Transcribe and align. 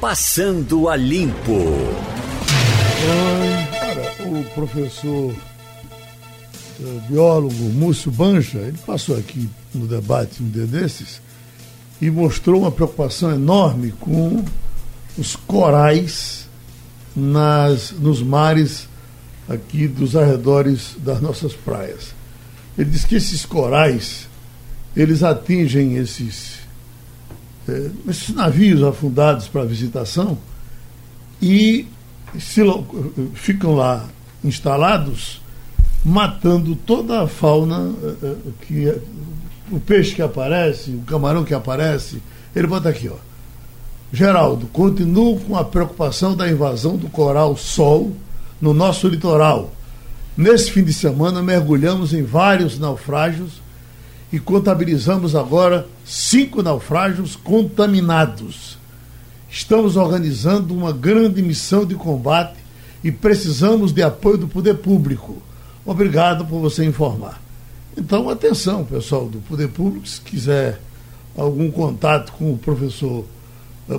Passando 0.00 0.88
a 0.88 0.96
Limpo. 0.96 1.64
Cara, 3.80 4.28
o 4.28 4.44
professor 4.54 5.34
eh, 6.80 7.00
biólogo 7.08 7.54
Múcio 7.54 8.10
Banja, 8.10 8.58
ele 8.58 8.78
passou 8.86 9.16
aqui 9.16 9.48
no 9.74 9.86
debate 9.86 10.42
um 10.42 10.48
dia 10.50 10.66
desses 10.66 11.20
e 12.00 12.10
mostrou 12.10 12.60
uma 12.60 12.70
preocupação 12.70 13.32
enorme 13.32 13.92
com 13.98 14.44
os 15.16 15.34
corais 15.34 16.46
nas, 17.14 17.92
nos 17.92 18.22
mares 18.22 18.86
aqui 19.48 19.88
dos 19.88 20.14
arredores 20.14 20.94
das 20.98 21.20
nossas 21.22 21.54
praias. 21.54 22.14
Ele 22.76 22.90
diz 22.90 23.04
que 23.04 23.14
esses 23.14 23.46
corais, 23.46 24.28
eles 24.94 25.22
atingem 25.22 25.96
esses, 25.96 26.55
eh, 27.68 27.90
esses 28.08 28.34
navios 28.34 28.82
afundados 28.82 29.48
para 29.48 29.64
visitação 29.64 30.38
e 31.40 31.86
se, 32.38 32.62
ficam 33.34 33.74
lá 33.74 34.04
instalados, 34.44 35.40
matando 36.04 36.76
toda 36.76 37.22
a 37.22 37.28
fauna 37.28 37.92
eh, 38.22 38.34
que 38.62 39.00
o 39.70 39.80
peixe 39.80 40.14
que 40.14 40.22
aparece, 40.22 40.90
o 40.90 41.00
camarão 41.00 41.44
que 41.44 41.54
aparece. 41.54 42.22
Ele 42.54 42.66
bota 42.66 42.88
aqui, 42.88 43.08
ó. 43.08 43.16
Geraldo, 44.12 44.66
continuo 44.68 45.40
com 45.40 45.56
a 45.56 45.64
preocupação 45.64 46.36
da 46.36 46.48
invasão 46.48 46.96
do 46.96 47.08
coral 47.08 47.56
sol 47.56 48.12
no 48.60 48.72
nosso 48.72 49.08
litoral. 49.08 49.72
Nesse 50.36 50.70
fim 50.70 50.84
de 50.84 50.92
semana, 50.92 51.42
mergulhamos 51.42 52.14
em 52.14 52.22
vários 52.22 52.78
naufrágios 52.78 53.60
e 54.32 54.40
contabilizamos 54.40 55.34
agora 55.34 55.86
cinco 56.04 56.62
naufrágios 56.62 57.36
contaminados. 57.36 58.78
Estamos 59.50 59.96
organizando 59.96 60.74
uma 60.74 60.92
grande 60.92 61.40
missão 61.40 61.84
de 61.84 61.94
combate 61.94 62.58
e 63.02 63.12
precisamos 63.12 63.92
de 63.92 64.02
apoio 64.02 64.38
do 64.38 64.48
poder 64.48 64.74
público. 64.78 65.40
Obrigado 65.84 66.44
por 66.44 66.60
você 66.60 66.84
informar. 66.84 67.40
Então, 67.96 68.28
atenção, 68.28 68.84
pessoal 68.84 69.26
do 69.26 69.38
poder 69.38 69.68
público, 69.68 70.06
se 70.06 70.20
quiser 70.20 70.80
algum 71.36 71.70
contato 71.70 72.32
com 72.32 72.52
o 72.52 72.58
professor 72.58 73.24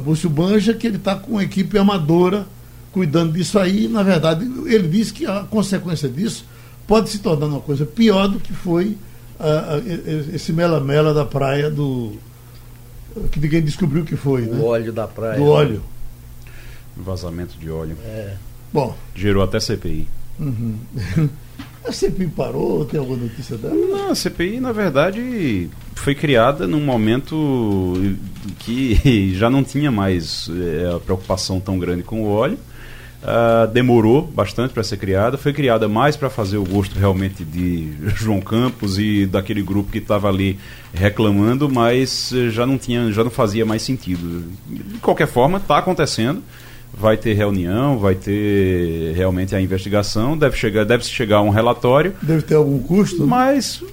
Búcio 0.04 0.30
Banja, 0.30 0.74
que 0.74 0.86
ele 0.86 0.98
está 0.98 1.16
com 1.16 1.32
uma 1.32 1.44
equipe 1.44 1.78
amadora 1.78 2.46
cuidando 2.92 3.34
disso 3.34 3.58
aí. 3.58 3.88
Na 3.88 4.04
verdade, 4.04 4.46
ele 4.66 4.88
disse 4.88 5.14
que 5.14 5.26
a 5.26 5.46
consequência 5.50 6.10
disso 6.10 6.46
pode 6.86 7.10
se 7.10 7.20
tornar 7.20 7.48
uma 7.48 7.62
coisa 7.62 7.86
pior 7.86 8.28
do 8.28 8.40
que 8.40 8.54
foi 8.54 8.98
uh, 9.40 9.78
uh, 9.80 10.36
esse 10.36 10.52
mela-mela 10.54 11.14
da 11.14 11.26
praia 11.26 11.70
do. 11.70 12.14
que 13.32 13.40
ninguém 13.40 13.62
descobriu 13.62 14.04
o 14.04 14.06
que 14.06 14.16
foi. 14.16 14.44
O 14.44 14.56
né? 14.56 14.64
óleo 14.64 14.94
da 14.94 15.08
praia. 15.08 15.38
Do 15.38 15.46
óleo. 15.46 15.84
Vazamento 16.96 17.58
de 17.58 17.70
óleo. 17.70 17.98
É. 18.04 18.36
Bom. 18.74 18.96
Gerou 19.16 19.44
até 19.44 19.60
CPI. 19.60 20.08
Uhum. 20.40 20.78
A 21.88 21.92
CPI 21.92 22.28
parou? 22.28 22.84
Tem 22.84 23.00
alguma 23.00 23.24
notícia 23.24 23.58
dela? 23.58 23.74
Não, 23.74 24.12
a 24.12 24.16
CPI, 24.16 24.60
na 24.60 24.74
verdade, 24.74 25.70
foi 25.96 26.14
criada 26.14 26.68
num 26.68 26.82
momento 26.82 27.94
que 28.60 29.34
já 29.36 29.50
não 29.50 29.64
tinha 29.64 29.90
mais 29.90 30.50
é, 30.50 30.94
a 30.94 31.00
preocupação 31.00 31.62
tão 31.62 31.80
grande 31.80 32.04
com 32.04 32.24
o 32.24 32.28
óleo. 32.28 32.60
Uh, 33.24 33.68
demorou 33.74 34.22
bastante 34.22 34.74
para 34.74 34.84
ser 34.84 34.98
criada, 34.98 35.38
foi 35.38 35.52
criada 35.52 35.88
mais 35.88 36.16
para 36.16 36.30
fazer 36.30 36.58
o 36.58 36.64
gosto 36.64 36.98
realmente 36.98 37.44
de 37.44 37.92
João 38.16 38.40
Campos 38.40 39.00
e 39.00 39.26
daquele 39.26 39.64
grupo 39.64 39.92
que 39.92 39.98
estava 39.98 40.30
ali 40.30 40.60
reclamando, 40.94 41.68
mas 41.68 42.32
já 42.52 42.66
não 42.66 42.78
tinha, 42.78 43.12
já 43.12 43.24
não 43.24 43.32
fazia 43.32 43.66
mais 43.66 43.82
sentido. 43.82 44.44
De 44.68 45.00
qualquer 45.00 45.28
forma, 45.28 45.58
está 45.58 45.80
acontecendo 45.80 46.44
vai 46.94 47.16
ter 47.16 47.34
reunião, 47.34 48.00
vai 48.00 48.16
ter 48.16 49.14
realmente 49.16 49.56
a 49.56 49.62
investigação, 49.62 50.38
deve 50.38 50.58
chegar, 50.58 50.84
deve 50.84 51.04
chegar 51.04 51.42
um 51.42 51.50
relatório. 51.50 52.14
Deve 52.22 52.42
ter 52.42 52.56
algum 52.56 52.80
custo? 52.80 53.28
Mas 53.28 53.84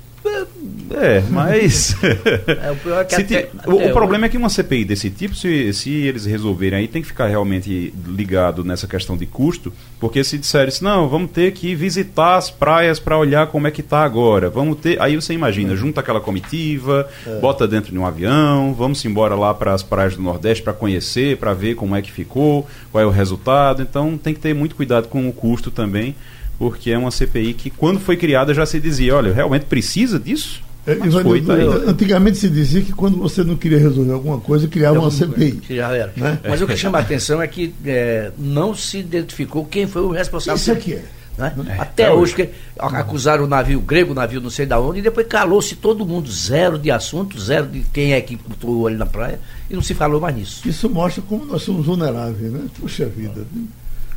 é, 0.90 1.22
mas. 1.30 1.96
é, 2.02 2.70
o, 2.70 2.76
pior 2.76 3.00
é 3.00 3.04
que 3.04 3.14
até, 3.14 3.48
o, 3.66 3.88
o 3.88 3.92
problema 3.92 4.26
é 4.26 4.28
que 4.28 4.36
uma 4.36 4.48
CPI 4.48 4.84
desse 4.84 5.10
tipo, 5.10 5.34
se, 5.34 5.72
se 5.72 5.90
eles 5.90 6.24
resolverem 6.24 6.80
aí, 6.80 6.88
tem 6.88 7.00
que 7.00 7.08
ficar 7.08 7.26
realmente 7.26 7.92
ligado 8.06 8.64
nessa 8.64 8.86
questão 8.86 9.16
de 9.16 9.26
custo, 9.26 9.72
porque 9.98 10.22
se 10.22 10.36
disserem 10.36 10.68
assim, 10.68 10.84
não, 10.84 11.08
vamos 11.08 11.30
ter 11.30 11.52
que 11.52 11.74
visitar 11.74 12.36
as 12.36 12.50
praias 12.50 12.98
para 12.98 13.16
olhar 13.16 13.46
como 13.46 13.66
é 13.66 13.70
que 13.70 13.80
está 13.80 14.04
agora. 14.04 14.50
Vamos 14.50 14.78
ter. 14.78 15.00
Aí 15.00 15.16
você 15.16 15.32
imagina, 15.32 15.72
é. 15.72 15.76
junta 15.76 16.00
aquela 16.00 16.20
comitiva, 16.20 17.08
é. 17.26 17.38
bota 17.40 17.66
dentro 17.66 17.92
de 17.92 17.98
um 17.98 18.06
avião, 18.06 18.74
vamos 18.74 19.04
embora 19.04 19.34
lá 19.34 19.54
para 19.54 19.72
as 19.72 19.82
praias 19.82 20.16
do 20.16 20.22
Nordeste 20.22 20.62
para 20.62 20.72
conhecer, 20.72 21.36
para 21.38 21.54
ver 21.54 21.74
como 21.74 21.96
é 21.96 22.02
que 22.02 22.12
ficou, 22.12 22.68
qual 22.92 23.02
é 23.02 23.06
o 23.06 23.10
resultado. 23.10 23.82
Então 23.82 24.18
tem 24.18 24.34
que 24.34 24.40
ter 24.40 24.54
muito 24.54 24.74
cuidado 24.76 25.08
com 25.08 25.28
o 25.28 25.32
custo 25.32 25.70
também 25.70 26.14
porque 26.58 26.90
é 26.90 26.98
uma 26.98 27.10
CPI 27.10 27.54
que, 27.54 27.70
quando 27.70 27.98
foi 27.98 28.16
criada, 28.16 28.54
já 28.54 28.64
se 28.64 28.80
dizia: 28.80 29.16
olha, 29.16 29.32
realmente 29.32 29.64
precisa 29.64 30.18
disso? 30.18 30.62
É, 30.86 30.96
foi, 31.10 31.40
tá 31.40 31.54
antigamente 31.86 32.36
se 32.36 32.48
dizia 32.48 32.82
que 32.82 32.92
quando 32.92 33.16
você 33.16 33.42
não 33.42 33.56
queria 33.56 33.78
resolver 33.78 34.12
alguma 34.12 34.38
coisa, 34.38 34.68
criava 34.68 34.98
uma 34.98 35.10
CPI. 35.10 35.62
Já 35.70 35.94
era. 35.96 36.12
Né? 36.14 36.38
Mas 36.46 36.60
o 36.60 36.66
que 36.66 36.76
chama 36.76 36.98
a 36.98 37.00
atenção 37.00 37.40
é 37.40 37.48
que 37.48 37.74
é, 37.86 38.30
não 38.38 38.74
se 38.74 38.98
identificou 38.98 39.64
quem 39.64 39.86
foi 39.86 40.02
o 40.02 40.10
responsável. 40.10 40.56
Isso 40.56 40.72
aqui 40.72 40.94
é. 40.94 41.04
Né? 41.38 41.54
É, 41.68 41.80
Até 41.80 42.12
hoje, 42.12 42.34
que 42.34 42.50
acusaram 42.78 43.44
o 43.44 43.46
navio 43.46 43.80
grego, 43.80 44.12
o 44.12 44.14
navio 44.14 44.42
não 44.42 44.50
sei 44.50 44.66
da 44.66 44.78
onde, 44.78 44.98
e 44.98 45.02
depois 45.02 45.26
calou-se 45.26 45.74
todo 45.74 46.06
mundo, 46.06 46.30
zero 46.30 46.78
de 46.78 46.90
assunto, 46.90 47.40
zero 47.40 47.66
de 47.66 47.80
quem 47.92 48.12
é 48.12 48.20
que 48.20 48.36
botou 48.36 48.70
o 48.70 48.80
olho 48.82 48.98
na 48.98 49.06
praia, 49.06 49.40
e 49.68 49.74
não 49.74 49.82
se 49.82 49.94
falou 49.94 50.20
mais 50.20 50.36
nisso. 50.36 50.68
Isso 50.68 50.88
mostra 50.88 51.22
como 51.22 51.46
nós 51.46 51.62
somos 51.62 51.86
vulneráveis, 51.86 52.52
né? 52.52 52.60
Puxa 52.78 53.06
vida. 53.06 53.46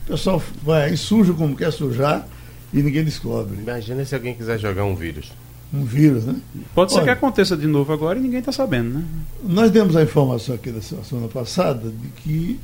O 0.05 0.11
pessoal 0.11 0.43
vai 0.61 0.89
aí, 0.89 0.97
suja 0.97 1.33
como 1.33 1.55
quer 1.55 1.71
sujar, 1.71 2.27
e 2.73 2.83
ninguém 2.83 3.03
descobre. 3.03 3.57
Imagina 3.57 4.03
se 4.03 4.13
alguém 4.13 4.35
quiser 4.35 4.59
jogar 4.59 4.83
um 4.83 4.95
vírus 4.95 5.31
um 5.73 5.83
vírus, 5.83 6.25
né? 6.25 6.35
Pode 6.73 6.91
ser 6.91 6.99
Olha, 6.99 7.05
que 7.05 7.11
aconteça 7.11 7.57
de 7.57 7.67
novo 7.67 7.91
agora 7.91 8.17
e 8.17 8.21
ninguém 8.21 8.39
está 8.39 8.51
sabendo, 8.51 8.99
né? 8.99 9.05
Nós 9.43 9.69
demos 9.69 9.95
a 9.95 10.03
informação 10.03 10.55
aqui 10.55 10.71
da 10.71 10.81
semana 10.81 11.27
passada 11.27 11.89
de 11.89 12.07
que 12.21 12.59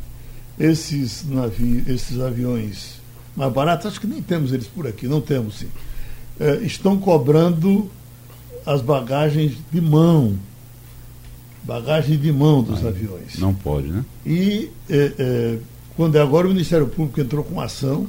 esses 0.59 1.25
navios, 1.27 1.87
esses 1.87 2.19
aviões 2.19 3.01
mais 3.35 3.51
baratos, 3.51 3.87
acho 3.87 3.99
que 3.99 4.07
nem 4.07 4.21
temos 4.21 4.53
eles 4.53 4.67
por 4.67 4.87
aqui, 4.87 5.07
não 5.07 5.19
temos 5.19 5.59
sim, 5.59 5.67
é, 6.39 6.55
estão 6.57 6.97
cobrando 6.97 7.89
as 8.65 8.81
bagagens 8.81 9.57
de 9.71 9.81
mão. 9.81 10.37
Bagagem 11.63 12.17
de 12.17 12.31
mão 12.31 12.61
dos 12.61 12.85
aviões. 12.85 13.37
Não 13.39 13.53
pode, 13.53 13.87
né? 13.87 14.03
E 14.25 14.69
é, 14.89 15.13
é, 15.17 15.57
quando 15.95 16.17
é 16.17 16.21
agora 16.21 16.45
o 16.45 16.49
Ministério 16.49 16.87
Público 16.87 17.21
entrou 17.21 17.43
com 17.43 17.61
ação, 17.61 18.07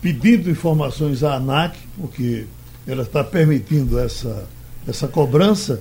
pedindo 0.00 0.50
informações 0.50 1.22
à 1.22 1.34
ANAC, 1.34 1.76
porque 1.98 2.46
ela 2.86 3.02
está 3.02 3.22
permitindo 3.22 3.98
essa, 3.98 4.48
essa 4.86 5.06
cobrança 5.08 5.80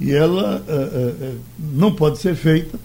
e 0.00 0.12
ela 0.12 0.62
é, 0.66 0.72
é, 0.72 1.34
não 1.58 1.94
pode 1.94 2.18
ser 2.18 2.34
feita, 2.34 2.78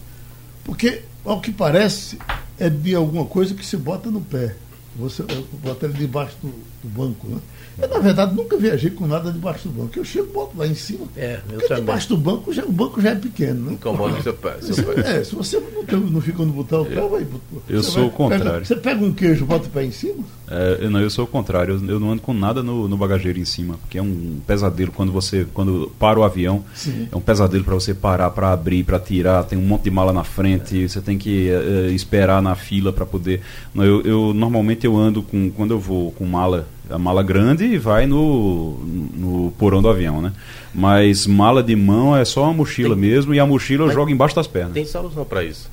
porque, 0.64 1.02
ao 1.24 1.40
que 1.40 1.52
parece, 1.52 2.18
é 2.60 2.70
de 2.70 2.94
alguma 2.94 3.26
coisa 3.26 3.54
que 3.54 3.66
se 3.66 3.78
bota 3.78 4.10
no 4.10 4.22
pé. 4.22 4.56
Você 4.98 5.24
bota 5.62 5.86
ele 5.86 5.94
debaixo 5.94 6.36
do, 6.42 6.48
do 6.48 6.90
banco. 6.90 7.28
Né? 7.28 7.38
Eu, 7.82 7.90
na 7.90 8.00
verdade, 8.00 8.34
nunca 8.34 8.56
viajei 8.58 8.90
com 8.90 9.06
nada 9.06 9.30
debaixo 9.30 9.68
do 9.68 9.82
banco. 9.82 9.92
Eu 10.00 10.06
chego 10.06 10.32
boto 10.32 10.58
lá 10.58 10.66
em 10.66 10.74
cima. 10.74 11.06
É, 11.18 11.42
eu 11.50 11.60
porque 11.60 11.76
debaixo 11.76 12.08
do 12.10 12.18
banco, 12.18 12.54
já, 12.54 12.64
o 12.64 12.72
banco 12.72 13.02
já 13.02 13.10
é 13.10 13.16
pequeno. 13.16 13.66
Né? 13.66 13.74
Incomoda 13.74 14.18
o 14.18 14.24
seu 14.24 14.34
pé. 14.34 14.56
Seu 14.62 14.84
pé. 14.86 15.18
É, 15.18 15.24
se 15.24 15.36
você 15.36 15.60
não, 15.60 16.00
não 16.00 16.22
fica 16.22 16.42
onde 16.42 16.54
botar 16.54 16.80
o 16.80 16.86
pé, 16.86 16.96
vai. 16.96 17.28
Eu 17.68 17.84
sou 17.84 18.04
vai, 18.04 18.06
o 18.06 18.10
contrário. 18.12 18.46
Pega, 18.46 18.66
você 18.66 18.76
pega 18.78 19.04
um 19.04 19.14
queijo, 19.14 19.46
bota 19.46 19.68
o 19.68 19.72
pé 19.72 19.84
em 19.84 19.92
cima? 19.92 20.24
É, 20.50 20.80
eu, 20.82 20.92
não, 20.92 21.00
eu 21.00 21.10
sou 21.10 21.26
o 21.26 21.28
contrário. 21.28 21.76
Eu, 21.76 21.90
eu, 21.90 22.00
não 22.00 22.12
ando 22.12 22.22
com 22.22 22.34
nada 22.34 22.62
no, 22.62 22.88
no 22.88 22.98
bagageiro 22.98 23.40
em 23.40 23.46
cima, 23.46 23.76
porque 23.82 23.98
é 23.98 24.02
um 24.02 24.40
pesadelo 24.46 24.92
quando 24.92 25.12
você 25.12 25.46
quando 25.54 25.92
para 26.00 26.20
o 26.20 26.24
avião. 26.24 26.64
Sim. 26.74 27.08
É 27.12 27.16
um 27.16 27.22
pesadelo 27.22 27.64
para 27.64 27.74
você 27.74 27.94
parar, 27.94 28.30
para 28.30 28.52
abrir, 28.52 28.84
para 28.84 29.00
tirar. 29.00 29.44
Tem 29.44 29.58
um 29.58 29.66
monte 29.66 29.84
de 29.84 29.92
mala 29.92 30.14
na 30.14 30.24
frente. 30.24 30.84
É. 30.84 30.88
Você 30.88 31.02
tem 31.02 31.18
que 31.18 31.50
é, 31.50 31.90
esperar 31.92 32.42
na 32.42 32.56
fila 32.56 32.94
para 32.94 33.06
poder. 33.06 33.42
Eu, 33.76 34.02
eu 34.02 34.34
normalmente 34.34 34.86
eu 34.86 34.96
ando 34.96 35.24
com 35.24 35.50
quando 35.52 35.72
eu 35.72 35.80
vou 35.80 36.12
com 36.12 36.26
mala 36.26 36.68
a 36.90 37.00
mala 37.00 37.24
grande 37.24 37.78
vai 37.78 38.06
no, 38.06 38.78
no 39.16 39.54
porão 39.58 39.82
do 39.82 39.90
avião, 39.90 40.22
né? 40.22 40.32
Mas 40.74 41.26
mala 41.26 41.64
de 41.64 41.76
mão 41.76 42.16
é 42.16 42.24
só 42.24 42.44
uma 42.44 42.54
mochila 42.54 42.96
tem, 42.96 43.02
mesmo 43.02 43.34
e 43.34 43.40
a 43.40 43.46
mochila 43.46 43.86
eu 43.86 43.92
jogo 43.92 44.12
embaixo 44.12 44.36
das 44.36 44.48
pernas. 44.48 44.74
Tem 44.74 44.86
solução 44.86 45.26
para 45.26 45.44
isso. 45.44 45.70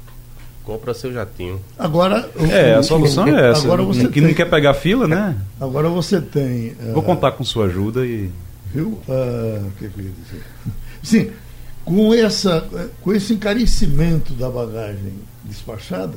Compra 0.64 0.94
seu 0.94 1.12
jatinho. 1.12 1.60
Agora. 1.76 2.30
É, 2.50 2.74
a 2.74 2.82
solução 2.82 3.26
é 3.26 3.50
essa. 3.50 3.64
Agora 3.64 3.82
você 3.82 4.06
que 4.06 4.14
tem, 4.14 4.22
não 4.22 4.34
quer 4.34 4.48
pegar 4.48 4.74
fila, 4.74 5.08
né? 5.08 5.36
Agora 5.60 5.88
você 5.88 6.20
tem. 6.20 6.70
Uh, 6.70 6.92
Vou 6.94 7.02
contar 7.02 7.32
com 7.32 7.42
sua 7.44 7.66
ajuda 7.66 8.06
e. 8.06 8.30
Viu? 8.72 8.98
Uh, 9.08 9.70
que 9.78 9.88
que 9.88 10.00
eu 10.00 10.04
ia 10.04 10.12
dizer? 10.12 10.42
Sim, 11.02 11.30
com, 11.84 12.14
essa, 12.14 12.64
com 13.02 13.12
esse 13.12 13.34
encarecimento 13.34 14.32
da 14.34 14.48
bagagem 14.48 15.14
despachada, 15.44 16.16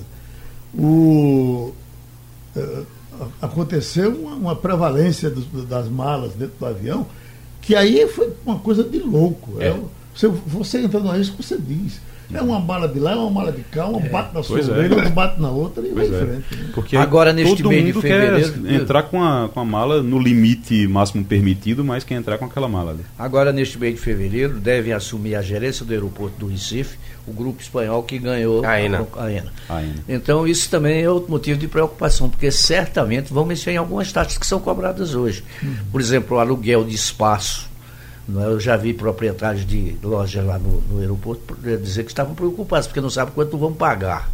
o. 0.78 1.74
Uh, 2.56 2.86
aconteceu 3.42 4.12
uma, 4.12 4.36
uma 4.36 4.56
prevalência 4.56 5.30
dos, 5.30 5.46
das 5.66 5.90
malas 5.90 6.34
dentro 6.34 6.56
do 6.60 6.66
avião, 6.66 7.08
que 7.62 7.76
aí 7.76 8.08
foi 8.08 8.32
uma 8.46 8.60
coisa 8.60 8.84
de 8.84 9.00
louco. 9.00 9.60
É. 9.60 9.70
É, 9.70 9.80
você, 10.14 10.28
você 10.28 10.82
entra 10.82 11.00
no 11.00 11.12
risco, 11.12 11.42
você 11.42 11.58
diz. 11.58 12.00
É 12.34 12.42
uma 12.42 12.60
mala 12.60 12.88
de 12.88 13.00
lá, 13.00 13.12
é 13.12 13.16
uma 13.16 13.30
mala 13.30 13.52
de 13.52 13.62
cá, 13.64 13.86
uma 13.88 14.00
bate 14.00 14.34
na 14.34 14.42
sua 14.44 14.60
é. 14.60 14.64
orelha, 14.64 14.96
outra 14.96 15.10
bate 15.10 15.42
na 15.42 15.50
outra 15.50 15.86
e 15.86 15.92
vai 15.94 16.08
Pois 16.08 16.10
em 16.10 16.16
é. 16.16 16.26
frente. 16.42 16.56
né? 16.64 16.70
Porque 16.74 16.98
Agora, 16.98 17.32
neste 17.34 17.58
todo 17.58 17.70
mês 17.70 17.86
de 17.86 17.94
mundo 17.94 18.02
quer 18.02 18.42
fevereiro- 18.42 18.74
entrar 18.82 19.04
com 19.04 19.24
a, 19.24 19.50
com 19.50 19.60
a 19.60 19.66
mala 19.66 20.02
no 20.04 20.20
limite 20.20 20.88
máximo 20.88 21.24
permitido, 21.24 21.84
mas 21.84 22.04
quer 22.04 22.16
entrar 22.16 22.38
com 22.38 22.46
aquela 22.46 22.68
mala 22.68 22.92
ali. 22.92 23.02
Agora, 23.18 23.52
neste 23.54 23.78
mês 23.80 23.96
de 23.96 24.02
fevereiro, 24.02 24.60
devem 24.60 24.94
assumir 24.94 25.36
a 25.36 25.42
gerência 25.42 25.86
do 25.86 25.92
aeroporto 25.94 26.38
do 26.40 26.48
Recife 26.48 26.98
o 27.28 27.34
grupo 27.34 27.60
espanhol 27.60 28.04
que 28.04 28.20
ganhou 28.20 28.64
A 28.64 28.80
ENA. 28.80 29.08
a 29.18 29.32
ENA. 29.32 29.52
Ainda. 29.68 29.96
Então, 30.08 30.48
isso 30.48 30.70
também 30.70 31.02
é 31.02 31.10
outro 31.10 31.32
motivo 31.32 31.58
de 31.60 31.68
preocupação, 31.68 32.30
porque 32.30 32.52
certamente 32.52 33.34
vão 33.34 33.44
mexer 33.46 33.72
em 33.72 33.78
algumas 33.78 34.12
taxas 34.12 34.38
que 34.38 34.46
são 34.46 34.60
cobradas 34.60 35.16
hoje. 35.16 35.44
Por 35.92 36.00
exemplo, 36.00 36.38
o 36.38 36.40
aluguel 36.40 36.84
de 36.84 36.94
espaço. 36.94 37.68
É? 38.30 38.46
Eu 38.48 38.60
já 38.60 38.76
vi 38.78 38.94
proprietários 38.94 39.66
de 39.66 39.96
lojas 40.04 40.44
lá 40.46 40.58
no, 40.58 40.82
no 40.90 41.00
aeroporto 41.00 41.56
dizer 41.82 42.04
que 42.04 42.12
estavam 42.12 42.34
preocupados, 42.36 42.88
porque 42.88 43.02
não 43.02 43.10
sabem 43.10 43.34
quanto 43.34 43.58
vão 43.58 43.72
pagar. 43.74 44.30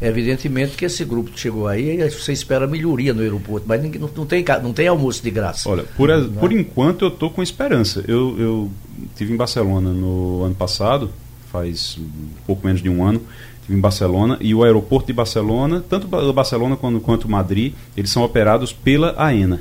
Evidentemente 0.00 0.76
que 0.76 0.84
esse 0.86 1.04
grupo 1.04 1.30
que 1.30 1.38
chegou 1.38 1.66
aí, 1.68 2.00
eh, 2.00 2.08
você 2.08 2.32
espera 2.32 2.66
melhoria 2.66 3.12
no 3.12 3.20
aeroporto, 3.20 3.66
mas 3.68 3.82
ninguém- 3.82 4.00
não, 4.00 4.10
não 4.14 4.24
tem, 4.26 4.44
não 4.62 4.72
tem 4.72 4.88
almoço 4.88 5.22
de 5.22 5.30
graça. 5.30 5.68
Olha, 5.68 5.84
por, 5.96 6.10
a- 6.10 6.22
por 6.40 6.52
enquanto 6.52 7.02
eu 7.04 7.08
estou 7.08 7.30
com 7.30 7.42
esperança. 7.42 8.02
Eu, 8.08 8.36
eu 8.38 8.70
tive 9.16 9.32
em 9.32 9.36
Barcelona 9.36 9.90
no 9.92 10.42
ano 10.44 10.54
passado, 10.54 11.10
faz 11.52 11.98
um 11.98 12.28
pouco 12.46 12.66
menos 12.66 12.82
de 12.82 12.88
um 12.88 13.04
ano, 13.04 13.20
tive 13.66 13.76
em 13.76 13.80
Barcelona 13.80 14.38
e 14.40 14.54
o 14.54 14.64
aeroporto 14.64 15.08
de 15.08 15.12
Barcelona, 15.12 15.84
tanto 15.88 16.06
Ba- 16.08 16.32
Barcelona 16.32 16.76
quanto, 16.76 17.00
quanto 17.00 17.28
Madrid, 17.28 17.74
eles 17.96 18.10
são 18.10 18.22
operados 18.22 18.72
pela 18.72 19.14
AENA. 19.18 19.60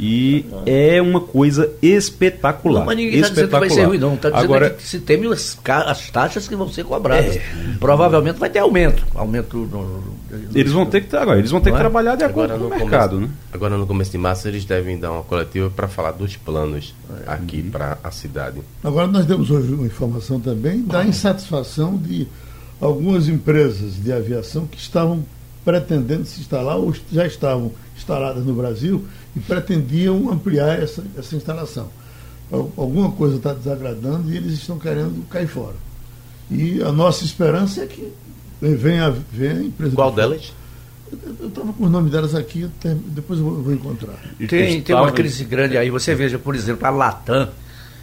E 0.00 0.46
é 0.64 1.02
uma 1.02 1.20
coisa 1.20 1.70
espetacular. 1.82 2.80
Não, 2.80 2.86
mas 2.86 2.96
ninguém 2.96 3.16
está 3.20 3.28
dizendo 3.30 3.46
que 3.46 3.50
vai 3.50 3.60
ser 3.62 3.66
espetacular. 3.80 3.88
ruim, 3.88 3.98
não. 3.98 4.14
Está 4.14 4.30
dizendo 4.30 4.44
Agora, 4.44 4.66
é 4.66 4.70
que 4.70 4.82
se 4.86 5.00
teme 5.00 5.26
as, 5.26 5.58
taxas 6.12 6.46
que 6.46 6.54
vão 6.54 6.68
ser 6.70 6.84
cobradas. 6.84 7.38
Provavelmente 7.80 8.38
vai 8.38 8.48
ter 8.48 8.60
aumento. 8.60 9.04
Aumento 9.14 9.56
no- 9.56 9.66
no- 10.00 10.18
eles 10.54 10.70
vão 10.72 10.86
ter 10.86 11.00
que 11.02 11.16
agora, 11.16 11.38
eles 11.38 11.50
vão 11.50 11.60
ter 11.60 11.70
que 11.70 11.76
é? 11.76 11.80
trabalhar 11.80 12.14
de 12.14 12.22
acordo 12.22 12.52
com 12.54 12.60
o 12.60 12.62
no 12.64 12.68
mercado, 12.68 13.16
começo, 13.16 13.32
né? 13.32 13.36
agora 13.52 13.76
no 13.78 13.86
começo 13.86 14.10
de 14.10 14.18
março 14.18 14.46
eles 14.46 14.64
devem 14.64 14.98
dar 14.98 15.10
uma 15.10 15.22
coletiva 15.22 15.70
para 15.70 15.88
falar 15.88 16.12
dos 16.12 16.36
planos 16.36 16.94
aqui 17.26 17.62
para 17.62 17.96
a 18.04 18.10
cidade. 18.10 18.60
Agora, 18.84 19.06
nós 19.06 19.24
demos 19.24 19.50
hoje 19.50 19.72
uma 19.72 19.86
informação 19.86 20.38
também 20.38 20.82
da 20.82 21.02
insatisfação 21.04 21.96
de 21.96 22.28
algumas 22.80 23.26
empresas 23.28 23.94
de 24.02 24.12
aviação 24.12 24.66
que 24.66 24.78
estavam 24.78 25.24
pretendendo 25.64 26.24
se 26.26 26.40
instalar 26.40 26.76
ou 26.76 26.94
já 27.10 27.26
estavam 27.26 27.72
instaladas 27.96 28.44
no 28.44 28.52
Brasil 28.54 29.04
e 29.38 29.42
pretendiam 29.46 30.30
ampliar 30.30 30.80
essa, 30.82 31.02
essa 31.16 31.36
instalação. 31.36 31.88
Al- 32.52 32.72
Alguma 32.76 33.10
coisa 33.12 33.36
está 33.36 33.52
desagradando 33.52 34.30
e 34.32 34.36
eles 34.36 34.52
estão 34.54 34.78
querendo 34.78 35.26
cair 35.28 35.46
fora. 35.48 35.74
E 36.50 36.82
a 36.82 36.90
nossa 36.92 37.24
esperança 37.24 37.82
é 37.82 37.86
que 37.86 38.12
venha, 38.60 39.14
venha 39.32 39.54
a 39.60 39.62
empresa. 39.62 39.94
Qual 39.94 40.10
delas? 40.12 40.52
Eu 41.40 41.48
estava 41.48 41.72
com 41.72 41.84
o 41.84 41.88
nome 41.88 42.10
delas 42.10 42.34
aqui, 42.34 42.62
eu 42.62 42.70
depois 43.06 43.38
eu 43.40 43.44
vou, 43.46 43.62
vou 43.62 43.72
encontrar. 43.72 44.14
Tem, 44.46 44.82
tem 44.82 44.94
uma 44.94 45.10
crise 45.12 45.44
grande 45.44 45.76
aí. 45.78 45.90
Você 45.90 46.14
veja, 46.14 46.38
por 46.38 46.54
exemplo, 46.54 46.86
a 46.86 46.90
Latam, 46.90 47.48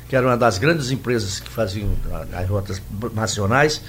que 0.09 0.15
era 0.15 0.25
uma 0.25 0.37
das 0.37 0.57
grandes 0.57 0.89
empresas 0.91 1.39
que 1.39 1.49
faziam 1.49 1.89
as 2.33 2.47
rotas 2.49 2.81
nacionais, 3.13 3.81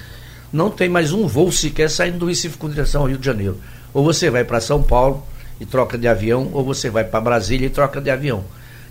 não 0.53 0.69
tem 0.69 0.87
mais 0.87 1.11
um 1.13 1.27
voo 1.27 1.51
sequer 1.51 1.89
saindo 1.89 2.19
do 2.19 2.25
Recife 2.27 2.57
com 2.57 2.69
direção 2.69 3.01
ao 3.01 3.07
Rio 3.07 3.17
de 3.17 3.25
Janeiro. 3.25 3.57
Ou 3.93 4.03
você 4.03 4.29
vai 4.29 4.43
para 4.43 4.59
São 4.61 4.81
Paulo 4.83 5.23
e 5.59 5.65
troca 5.65 5.97
de 5.97 6.07
avião, 6.07 6.49
ou 6.53 6.63
você 6.63 6.89
vai 6.89 7.03
para 7.03 7.21
Brasília 7.21 7.67
e 7.67 7.69
troca 7.69 7.99
de 7.99 8.09
avião. 8.09 8.43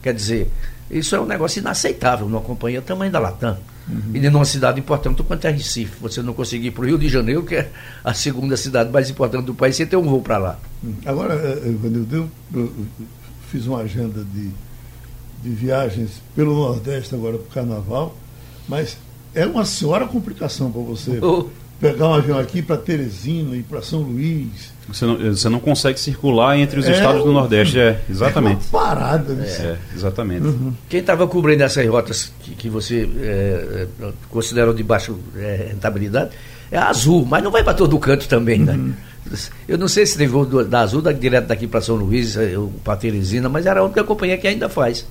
Quer 0.03 0.15
dizer, 0.15 0.51
isso 0.91 1.15
é 1.17 1.21
um 1.21 1.27
negócio 1.27 1.61
inaceitável 1.61 2.29
numa 2.29 2.41
companhia 2.41 2.81
tamanho 2.83 3.11
da 3.11 3.19
Latam. 3.19 3.59
E 4.13 4.19
de 4.19 4.29
numa 4.31 4.45
cidade 4.45 4.81
importante 4.81 5.23
quanto 5.23 5.47
é 5.47 5.51
Recife. 5.51 5.97
Você 6.01 6.21
não 6.21 6.35
conseguir 6.35 6.69
ir 6.69 6.71
para 6.73 6.83
o 6.83 6.87
Rio 6.87 6.99
de 6.99 7.09
Janeiro, 7.09 7.45
que 7.45 7.55
é 7.55 7.71
a 8.03 8.13
segunda 8.13 8.57
cidade 8.57 8.91
mais 8.91 9.09
importante 9.09 9.45
do 9.45 9.55
país, 9.55 9.77
você 9.77 9.87
tem 9.87 9.97
um 9.97 10.03
voo 10.03 10.21
para 10.21 10.39
lá. 10.39 10.59
Agora, 11.05 11.35
eh, 11.35 11.63
eh, 11.67 11.75
Vanildo, 11.81 12.29
eu 12.53 12.73
fiz 13.49 13.67
uma 13.67 13.79
agenda 13.79 14.25
de, 14.25 14.51
de 15.41 15.51
viagens 15.51 16.21
pelo 16.35 16.55
Nordeste 16.55 17.15
agora 17.15 17.39
para 17.39 17.47
o 17.47 17.51
Carnaval, 17.51 18.17
mas 18.69 18.99
é 19.33 19.47
uma 19.47 19.65
senhora 19.65 20.07
complicação 20.07 20.73
para 20.73 20.83
você 20.83 21.21
Oh. 21.23 21.47
Pegar 21.81 22.09
um 22.09 22.15
avião 22.15 22.39
aqui 22.39 22.63
para 22.63 22.77
Teresina 22.77 23.57
e 23.57 23.63
para 23.63 23.83
São 23.83 24.01
Luís. 24.01 24.75
Você 24.89 25.05
não, 25.05 25.17
você 25.17 25.49
não 25.49 25.59
consegue 25.59 25.99
circular 25.99 26.57
entre 26.59 26.79
os 26.79 26.87
É 26.87 26.93
estados 26.93 27.25
do 27.25 27.33
Nordeste, 27.33 27.79
é, 27.79 28.01
exatamente. 28.09 28.67
É 28.73 28.77
uma 28.77 28.85
parada. 28.85 29.35
né? 29.35 29.47
É, 29.47 29.77
exatamente. 29.95 30.47
Quem 30.89 31.01
estava 31.01 31.27
cobrindo 31.27 31.63
essas 31.65 31.87
rotas 31.89 32.33
que, 32.41 32.55
que 32.55 32.69
você 32.69 33.09
é, 33.19 33.89
é, 34.01 34.13
considerou 34.31 34.73
de 34.73 34.83
baixa 34.83 35.13
é, 35.37 35.69
rentabilidade 35.71 36.31
é 36.71 36.79
a 36.79 36.89
Azul, 36.89 37.27
mas 37.27 37.43
não 37.43 37.51
vai 37.51 37.65
para 37.65 37.75
todo 37.75 37.99
canto 37.99 38.29
também, 38.29 38.61
né? 38.61 38.95
Eu 39.67 39.77
não 39.77 39.89
sei 39.89 40.07
se 40.07 40.17
teve 40.17 40.31
voo 40.31 40.45
da 40.65 40.81
Azul 40.81 41.03
da, 41.03 41.11
direto 41.11 41.49
daqui 41.49 41.67
para 41.67 41.81
São 41.81 41.97
Luís, 41.97 42.37
é, 42.37 42.57
ou 42.57 42.69
para 42.85 42.97
Teresina, 42.97 43.49
mas 43.49 43.67
era 43.67 43.81
a 43.81 43.85
única 43.85 44.05
companhia 44.05 44.39
que 44.39 44.47
ainda 44.47 44.69
faz 44.69 45.05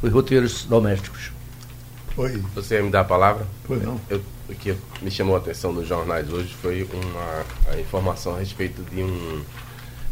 os 0.00 0.12
roteiros 0.12 0.64
domésticos. 0.68 1.32
Foi, 2.16 2.36
Você 2.54 2.74
ia 2.76 2.82
me 2.82 2.90
dar 2.90 3.02
a 3.02 3.04
palavra? 3.04 3.46
foi 3.64 3.78
não. 3.78 4.00
Eu, 4.10 4.20
o 4.48 4.54
que 4.54 4.74
me 5.02 5.10
chamou 5.10 5.34
a 5.36 5.38
atenção 5.38 5.72
nos 5.72 5.86
jornais 5.86 6.32
hoje 6.32 6.52
foi 6.62 6.82
uma 6.92 7.44
informação 7.78 8.34
a 8.34 8.38
respeito 8.38 8.82
de 8.90 9.02
um 9.02 9.42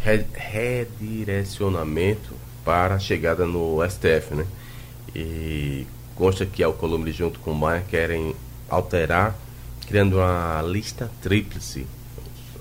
re- 0.00 0.26
redirecionamento 0.34 2.32
para 2.64 2.94
a 2.94 2.98
chegada 2.98 3.46
no 3.46 3.78
STF, 3.88 4.34
né? 4.34 4.46
E 5.14 5.86
consta 6.14 6.44
que 6.44 6.62
a 6.62 6.66
Alcolumbre 6.66 7.10
junto 7.12 7.38
com 7.40 7.52
o 7.52 7.54
Maia 7.54 7.82
querem 7.88 8.34
alterar, 8.68 9.34
criando 9.86 10.16
uma 10.18 10.62
lista 10.62 11.10
tríplice 11.22 11.86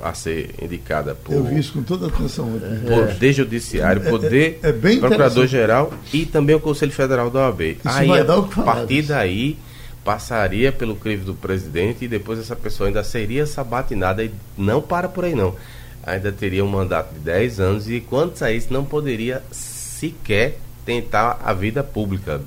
a 0.04 0.14
ser 0.14 0.54
indicada 0.62 1.16
por 1.16 1.34
Eu 1.34 1.44
vi 1.46 1.60
isso 1.60 1.74
com 1.74 1.82
toda 1.84 2.08
atenção 2.08 2.54
ontem. 2.56 2.80
Poder 2.88 3.34
Judiciário, 3.34 4.04
É- 4.04 4.08
é- 4.08 4.10
Poder 4.10 4.60
é 4.62 4.72
bem 4.72 5.00
Procurador-Geral 5.00 5.94
e 6.14 6.26
também 6.26 6.56
o 6.56 6.60
Conselho 6.60 6.92
Federal 6.92 7.30
da 7.30 7.48
OAB. 7.48 7.78
aí, 7.86 8.08
vai 8.08 8.20
a 8.20 8.24
dar 8.24 8.38
o 8.38 8.48
que 8.48 8.56
falar, 8.56 8.74
partir 8.76 9.00
isso. 9.00 9.08
daí, 9.10 9.58
passaria 10.04 10.72
pelo 10.72 10.96
crivo 10.96 11.24
do 11.26 11.34
presidente 11.34 12.04
e 12.06 12.08
depois 12.08 12.38
essa 12.38 12.56
pessoa 12.56 12.88
ainda 12.90 13.04
seria 13.04 13.46
sabatinada 13.46 14.24
e 14.24 14.32
não 14.58 14.82
para 14.82 15.08
por 15.08 15.24
aí 15.24 15.34
não. 15.34 15.56
Ainda 16.06 16.32
teria 16.34 16.66
um 16.66 16.68
mandato 16.68 17.14
de 17.14 17.20
10 17.22 17.60
anos 17.62 17.90
e 17.90 18.02
quando 18.02 18.36
saísse 18.36 18.72
não 18.74 18.84
poderia 18.84 19.42
sequer 19.52 20.58
tentar 20.86 21.40
a 21.46 21.54
vida 21.54 21.82
pública. 21.82 22.42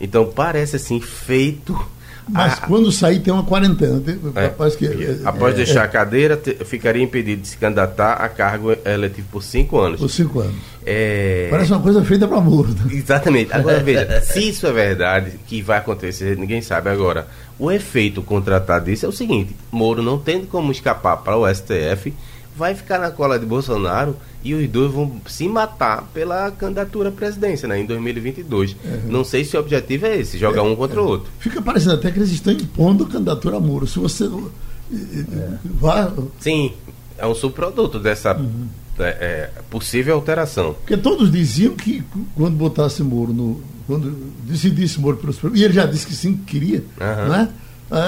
Então 0.00 0.26
parece 0.26 0.74
assim 0.74 1.00
feito 1.00 1.78
Mas 2.28 2.54
a- 2.54 2.66
quando 2.66 2.90
sair 2.92 3.20
tem 3.20 3.32
uma 3.32 3.42
quarentena. 3.42 4.00
Tem, 4.00 4.14
é, 4.14 4.70
que, 4.76 4.86
é, 4.86 5.18
após 5.24 5.54
é, 5.54 5.56
deixar 5.56 5.84
a 5.84 5.88
cadeira, 5.88 6.36
te- 6.36 6.54
ficaria 6.64 7.02
impedido 7.02 7.42
de 7.42 7.48
se 7.48 7.56
candidatar 7.56 8.12
a 8.14 8.28
cargo 8.28 8.76
eletivo 8.84 9.26
por 9.30 9.42
cinco 9.42 9.78
anos. 9.80 10.00
por 10.00 10.08
cinco 10.08 10.40
anos. 10.40 10.54
É, 10.86 11.48
Parece 11.50 11.72
uma 11.72 11.80
coisa 11.80 12.04
feita 12.04 12.26
para 12.26 12.40
Moro. 12.40 12.68
Né? 12.68 12.92
Exatamente. 12.92 13.52
Agora 13.54 13.80
veja, 13.80 14.20
se 14.20 14.48
isso 14.48 14.66
é 14.66 14.72
verdade, 14.72 15.32
que 15.46 15.62
vai 15.62 15.78
acontecer, 15.78 16.36
ninguém 16.36 16.60
sabe 16.62 16.90
agora. 16.90 17.26
O 17.58 17.70
efeito 17.70 18.22
contratado 18.22 18.86
disso 18.86 19.06
é 19.06 19.08
o 19.08 19.12
seguinte: 19.12 19.54
Moro 19.70 20.02
não 20.02 20.18
tendo 20.18 20.46
como 20.46 20.72
escapar 20.72 21.16
para 21.18 21.36
o 21.36 21.46
STF, 21.52 22.12
vai 22.56 22.74
ficar 22.74 22.98
na 22.98 23.10
cola 23.10 23.38
de 23.38 23.46
Bolsonaro 23.46 24.16
e 24.44 24.54
os 24.54 24.68
dois 24.68 24.92
vão 24.92 25.20
se 25.26 25.48
matar 25.48 26.08
pela 26.12 26.50
candidatura 26.50 27.08
à 27.08 27.12
presidência, 27.12 27.68
né, 27.68 27.80
em 27.80 27.86
2022. 27.86 28.76
Não 29.08 29.24
sei 29.24 29.44
se 29.44 29.56
o 29.56 29.60
objetivo 29.60 30.06
é 30.06 30.18
esse, 30.18 30.38
jogar 30.38 30.62
um 30.62 30.74
contra 30.76 31.00
o 31.00 31.06
outro. 31.06 31.30
Fica 31.38 31.62
parecendo 31.62 31.94
até 31.94 32.10
que 32.10 32.18
eles 32.18 32.30
estão 32.30 32.52
impondo 32.52 33.06
candidatura 33.06 33.56
a 33.56 33.60
Moro. 33.60 33.86
Se 33.86 33.98
você 33.98 34.24
eh, 34.24 34.28
eh, 34.92 35.48
vá. 35.64 36.12
Sim, 36.40 36.72
é 37.16 37.26
um 37.26 37.34
subproduto 37.34 37.98
dessa 37.98 38.38
é, 38.98 39.04
é, 39.04 39.50
possível 39.70 40.14
alteração. 40.14 40.74
Porque 40.74 40.96
todos 40.96 41.30
diziam 41.30 41.74
que 41.74 42.02
quando 42.34 42.56
botasse 42.56 43.02
Moro 43.02 43.32
no. 43.32 43.60
Quando 43.86 44.10
decidisse 44.44 45.00
Moro 45.00 45.16
pelo 45.16 45.32
Supremo, 45.32 45.56
e 45.56 45.64
ele 45.64 45.72
já 45.72 45.84
disse 45.84 46.06
que 46.06 46.14
sim, 46.14 46.36
que 46.36 46.44
queria, 46.44 46.84
Aham. 47.00 47.28
né? 47.28 47.48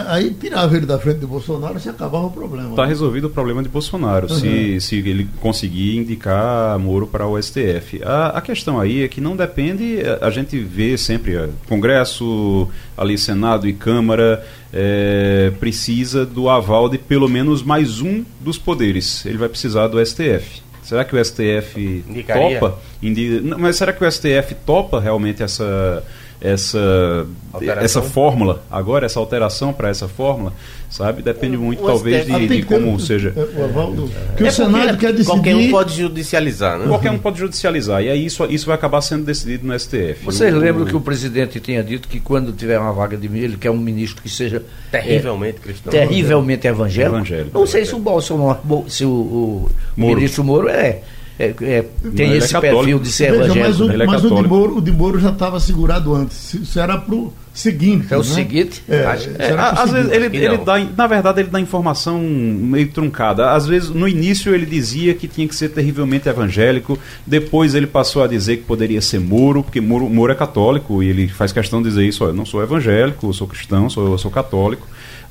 Aí 0.09 0.31
tirava 0.31 0.76
ele 0.76 0.87
da 0.87 0.99
frente 0.99 1.19
de 1.19 1.26
Bolsonaro 1.26 1.76
e 1.76 1.81
se 1.81 1.88
acabava 1.88 2.26
o 2.26 2.31
problema. 2.31 2.71
Está 2.71 2.87
resolvido 2.87 3.26
o 3.26 3.31
problema 3.31 3.62
de 3.62 3.69
Bolsonaro, 3.69 4.29
se, 4.29 4.81
se 4.81 4.97
ele 4.97 5.29
conseguir 5.41 5.97
indicar 5.97 6.79
Moro 6.79 7.07
para 7.07 7.26
o 7.26 7.41
STF. 7.41 8.00
A, 8.03 8.29
a 8.29 8.41
questão 8.41 8.81
aí 8.81 9.03
é 9.03 9.09
que 9.09 9.21
não 9.21 9.37
depende, 9.37 9.99
a, 10.23 10.26
a 10.26 10.31
gente 10.31 10.59
vê 10.59 10.97
sempre, 10.97 11.37
é, 11.37 11.49
Congresso, 11.69 12.69
ali 12.97 13.19
Senado 13.19 13.69
e 13.69 13.73
Câmara, 13.73 14.45
é, 14.73 15.53
precisa 15.61 16.25
do 16.25 16.49
aval 16.49 16.88
de 16.88 16.99
pelo 16.99 17.29
menos 17.29 17.62
mais 17.62 18.00
um 18.00 18.25
dos 18.41 18.57
poderes. 18.59 19.25
Ele 19.26 19.38
vai 19.38 19.49
precisar 19.49 19.87
do 19.88 20.05
STF. 20.05 20.62
Será 20.83 21.05
que 21.05 21.17
o 21.17 21.25
STF 21.25 22.05
Indicaria? 22.09 22.59
topa? 22.61 22.79
Indi- 23.03 23.41
Não, 23.43 23.59
Mas 23.59 23.76
será 23.76 23.93
que 23.93 24.05
o 24.05 24.11
STF 24.11 24.55
topa 24.67 25.00
realmente 25.00 25.43
essa, 25.43 26.05
essa, 26.45 27.27
Alteração. 27.53 27.85
essa 27.85 28.03
fórmula, 28.03 28.63
agora 28.71 29.07
essa 29.07 29.19
alteração 29.19 29.73
para 29.73 29.89
essa 29.89 30.07
fórmula, 30.07 30.53
sabe? 30.91 31.23
Depende 31.23 31.57
muito, 31.57 31.83
o 31.83 31.87
talvez, 31.87 32.25
STF 32.27 32.39
de, 32.41 32.57
de 32.57 32.63
como 32.65 33.01
seja. 33.01 33.33
é, 33.35 33.41
o 33.41 34.09
que 34.37 34.45
É 34.45 34.49
o 34.49 34.53
Senado 34.53 34.99
quer 34.99 35.13
decidir. 35.13 35.27
Qualquer 35.27 35.57
um 35.57 35.71
pode 35.71 35.97
judicializar, 35.97 36.79
né? 36.79 36.87
Qualquer 36.87 37.11
um 37.11 37.19
pode 37.19 37.39
judicializar, 37.39 38.03
e 38.03 38.11
aí 38.11 38.27
isso, 38.27 38.45
isso 38.51 38.67
vai 38.67 38.75
acabar 38.75 39.01
sendo 39.01 39.25
decidido 39.25 39.67
no 39.67 39.73
STF. 39.79 40.23
Vocês 40.25 40.55
O- 40.55 40.59
lembram 40.59 40.85
que 40.85 40.95
o 40.95 41.01
presidente 41.01 41.59
tinha 41.61 41.83
dito 41.83 42.07
que 42.09 42.21
quando 42.21 42.53
tiver 42.53 42.79
uma 42.79 42.93
vaga 42.93 43.17
de 43.17 43.27
ele 43.39 43.57
quer 43.57 43.71
um 43.71 43.79
ministro 43.79 44.23
que 44.23 44.29
seja 44.29 44.63
Terrivelmente 44.93 45.61
cristão. 45.61 45.93
é, 45.95 46.07
terrivelmente 46.07 46.67
evangélico. 46.67 47.17
Evangélico. 47.17 47.59
Não 47.59 47.67
sei 47.67 47.85
se 47.87 47.95
o 47.95 47.99
Bolsonaro, 47.99 48.61
se 48.89 49.05
o, 49.05 49.09
o 49.11 49.71
Moro. 49.97 50.15
ministro 50.15 50.45
Moro 50.45 50.69
é, 50.69 51.01
é- 51.38 51.55
é- 51.62 51.85
tem 52.14 52.26
ele 52.26 52.35
é 52.35 52.37
esse 52.38 52.53
católico. 52.53 52.79
perfil 52.79 52.99
de 53.00 53.11
ser 53.12 53.31
Veja, 53.33 53.38
mas 53.38 53.57
evangélico. 53.57 53.83
o, 53.85 53.93
Ele 53.93 54.03
é 54.03 54.07
mas 54.07 54.17
o 54.17 54.23
de 54.23 54.29
católico. 54.29 54.55
Moro, 54.55 54.76
o 54.79 54.81
de 54.83 54.93
Moro 54.93 55.19
já 55.21 55.31
estava 55.31 55.59
segurado 55.61 56.14
antes. 56.14 56.55
Isso 56.55 56.79
era 56.79 56.97
para 56.99 57.14
o 57.14 57.33
seguinte. 57.53 58.07
É 58.11 58.17
o 58.17 58.21
né? 58.21 58.25
seguinte, 58.25 58.83
É, 58.88 59.05
acho- 59.05 59.31
isso 59.31 59.41
É, 59.43 59.53
às 59.59 59.91
vezes 59.91 60.11
seguinte. 60.11 60.14
ele, 60.17 60.31
que 60.31 60.37
ele 60.37 60.57
não. 60.59 60.64
dá, 60.64 60.79
na 60.97 61.07
verdade, 61.07 61.41
ele 61.41 61.50
dá 61.50 61.61
informação 61.61 62.21
meio 62.21 62.88
truncada. 62.88 63.50
Às 63.53 63.67
vezes, 63.67 63.91
no 63.91 64.07
início, 64.09 64.55
ele 64.55 64.67
dizia 64.67 65.12
que 65.14 65.26
tinha 65.29 65.47
que 65.49 65.55
ser 65.57 65.71
terrivelmente 65.71 66.29
evangélico. 66.29 66.99
Depois, 67.26 67.75
ele 67.75 67.87
passou 67.87 68.23
a 68.23 68.26
dizer 68.26 68.59
que 68.59 68.62
poderia 68.64 69.00
ser 69.00 69.21
Moro, 69.21 69.62
porque 69.62 69.81
Moro, 69.81 70.09
Moro 70.09 70.31
é 70.33 70.35
católico 70.37 71.03
e 71.03 71.09
ele 71.09 71.29
faz 71.29 71.53
questão 71.53 71.83
de 71.83 71.88
dizer 71.88 72.05
isso: 72.07 72.23
olha, 72.23 72.31
eu 72.31 72.37
não 72.37 72.47
sou 72.47 72.62
evangélico, 72.62 73.26
eu 73.29 73.33
sou 73.33 73.47
cristão, 73.49 73.91
sou, 73.91 74.12
eu 74.12 74.19
sou 74.19 74.31
católico. 74.31 74.87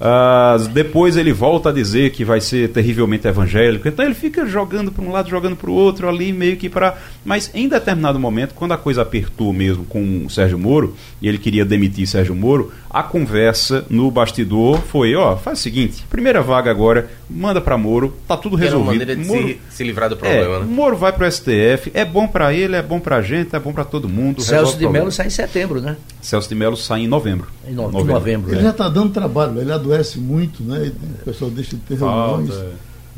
Ah, 0.06 0.58
depois, 0.74 1.16
ele 1.16 1.32
volta 1.32 1.70
a 1.70 1.72
dizer 1.72 2.12
que 2.12 2.26
vai 2.26 2.42
ser 2.42 2.70
terrivelmente 2.70 3.26
evangélico. 3.26 3.88
Então, 3.88 4.04
ele 4.04 4.14
fica 4.14 4.46
jogando 4.46 4.92
para 4.92 5.02
um 5.06 5.10
lado, 5.10 5.30
jogando 5.30 5.56
para 5.56 5.70
o 5.70 5.74
outro, 5.74 6.10
ali, 6.10 6.34
meio 6.34 6.58
que 6.58 6.68
para. 6.68 6.98
Mas, 7.24 7.50
em 7.54 7.70
determinado 7.70 8.20
momento, 8.20 8.54
quando 8.54 8.74
a 8.74 8.78
coisa 8.78 9.02
apertou 9.02 9.54
mesmo 9.54 9.86
com 9.86 10.26
o 10.26 10.30
Sérgio 10.30 10.60
Moro, 10.60 10.94
e 11.22 11.28
ele 11.30 11.38
queria 11.38 11.64
demitir 11.64 12.06
Sérgio 12.06 12.36
Moro, 12.36 12.74
a 12.90 13.02
conversa 13.02 13.86
no 13.90 14.12
bastidor 14.12 14.82
foi: 14.82 15.16
ó, 15.16 15.38
faz 15.38 15.60
o 15.60 15.62
seguinte, 15.62 16.04
primeira 16.10 16.42
vaga 16.42 16.70
agora, 16.70 17.10
manda 17.30 17.62
para 17.62 17.78
Moro, 17.78 18.14
tá 18.28 18.36
tudo 18.36 18.58
Que 18.58 18.66
era 18.66 18.78
uma 18.78 18.92
resolvido. 18.92 19.08
maneira 19.08 19.16
de 19.24 19.26
Moro, 19.28 19.48
se, 19.70 19.78
se 19.78 19.84
livrar 19.86 20.10
do 20.10 20.16
é, 20.16 20.18
problema, 20.18 20.60
né? 20.60 20.66
Moro 20.68 20.98
vai 20.98 21.14
pro 21.14 21.32
STF, 21.32 21.92
é 21.94 22.04
bom 22.04 22.28
para 22.28 22.54
ele, 22.54 22.76
é 22.76 22.82
bom 22.82 23.00
pra 23.00 23.22
gente, 23.22 23.56
é 23.56 23.60
bom 23.60 23.72
para 23.72 23.86
todo 23.86 24.10
mundo. 24.10 24.42
Celso 24.42 24.74
o 24.74 24.78
de 24.78 24.80
Mello 24.82 24.92
problema. 24.92 25.12
sai 25.12 25.28
em 25.28 25.30
setembro, 25.30 25.80
né? 25.80 25.96
Celso 26.22 26.50
de 26.50 26.56
Mello 26.56 26.76
sai 26.76 27.02
em 27.04 27.08
novembro. 27.08 27.48
Em 27.66 27.74
no- 27.74 27.90
em 28.02 28.04
novembro. 28.04 28.50
Ele 28.50 28.58
né? 28.58 28.64
já 28.64 28.70
está 28.72 28.90
dando 28.90 29.12
trabalho, 29.12 29.62
ele 29.62 29.72
adoece 29.72 29.93
muito, 30.20 30.64
né? 30.64 30.92
O 31.22 31.26
pessoal 31.26 31.50
deixa 31.52 31.76
de 31.76 31.82
ter 31.84 31.96
reuniões 31.98 32.50
Falta. 32.50 32.72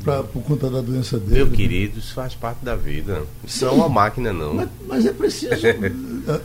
pra, 0.03 0.23
por 0.23 0.41
conta 0.43 0.69
da 0.69 0.81
doença 0.81 1.17
dele. 1.19 1.35
Meu 1.35 1.49
querido, 1.51 1.99
isso 1.99 2.13
faz 2.13 2.33
parte 2.35 2.63
da 2.63 2.75
vida. 2.75 3.23
Isso 3.45 3.65
não 3.65 3.71
é 3.71 3.75
uma 3.75 3.89
máquina, 3.89 4.31
não. 4.33 4.53
Mas, 4.53 4.69
mas 4.87 5.05
é 5.05 5.13
preciso. 5.13 5.53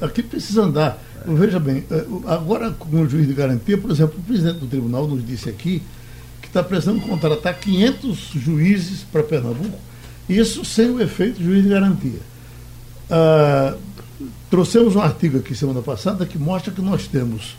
a- 0.00 0.06
aqui 0.06 0.22
precisa 0.22 0.62
andar. 0.62 1.02
Veja 1.26 1.58
bem, 1.60 1.84
o- 2.08 2.22
agora 2.26 2.70
com 2.70 3.00
o 3.02 3.08
juiz 3.08 3.26
de 3.26 3.34
garantia, 3.34 3.76
por 3.76 3.90
exemplo, 3.90 4.18
o 4.18 4.22
presidente 4.22 4.58
do 4.58 4.66
tribunal 4.66 5.06
nos 5.06 5.24
disse 5.26 5.48
aqui 5.50 5.82
que 6.40 6.48
está 6.48 6.62
precisando 6.62 7.00
contratar 7.02 7.58
500 7.58 8.16
juízes 8.36 9.00
para 9.12 9.22
Pernambuco, 9.22 9.78
isso 10.28 10.64
sem 10.64 10.90
o 10.90 11.00
efeito 11.02 11.42
juiz 11.42 11.62
de 11.62 11.68
garantia. 11.68 12.20
Ah, 13.10 13.74
trouxemos 14.48 14.96
um 14.96 15.00
artigo 15.00 15.38
aqui 15.38 15.54
semana 15.54 15.82
passada 15.82 16.24
que 16.24 16.38
mostra 16.38 16.72
que 16.72 16.80
nós 16.80 17.06
temos 17.06 17.56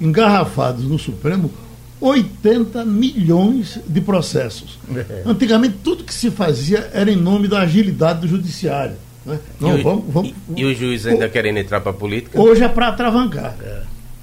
engarrafados 0.00 0.84
no 0.84 0.98
Supremo 0.98 1.50
80 2.00 2.84
milhões 2.84 3.78
de 3.86 4.00
processos. 4.00 4.78
Antigamente, 5.26 5.76
tudo 5.82 6.04
que 6.04 6.14
se 6.14 6.30
fazia 6.30 6.88
era 6.92 7.10
em 7.10 7.16
nome 7.16 7.48
da 7.48 7.60
agilidade 7.60 8.20
do 8.20 8.28
judiciário. 8.28 8.96
né? 9.26 9.38
Não, 9.60 9.76
e, 9.76 9.80
o- 9.80 9.84
vamos, 9.84 10.04
vamos, 10.08 10.32
e, 10.56 10.60
e 10.60 10.64
os 10.64 10.78
juízes 10.78 11.06
ainda 11.06 11.28
querendo 11.28 11.58
entrar 11.58 11.80
para 11.80 11.90
a 11.90 11.94
política? 11.94 12.40
Hoje 12.40 12.62
é 12.62 12.68
para 12.68 12.88
atravancar. 12.88 13.56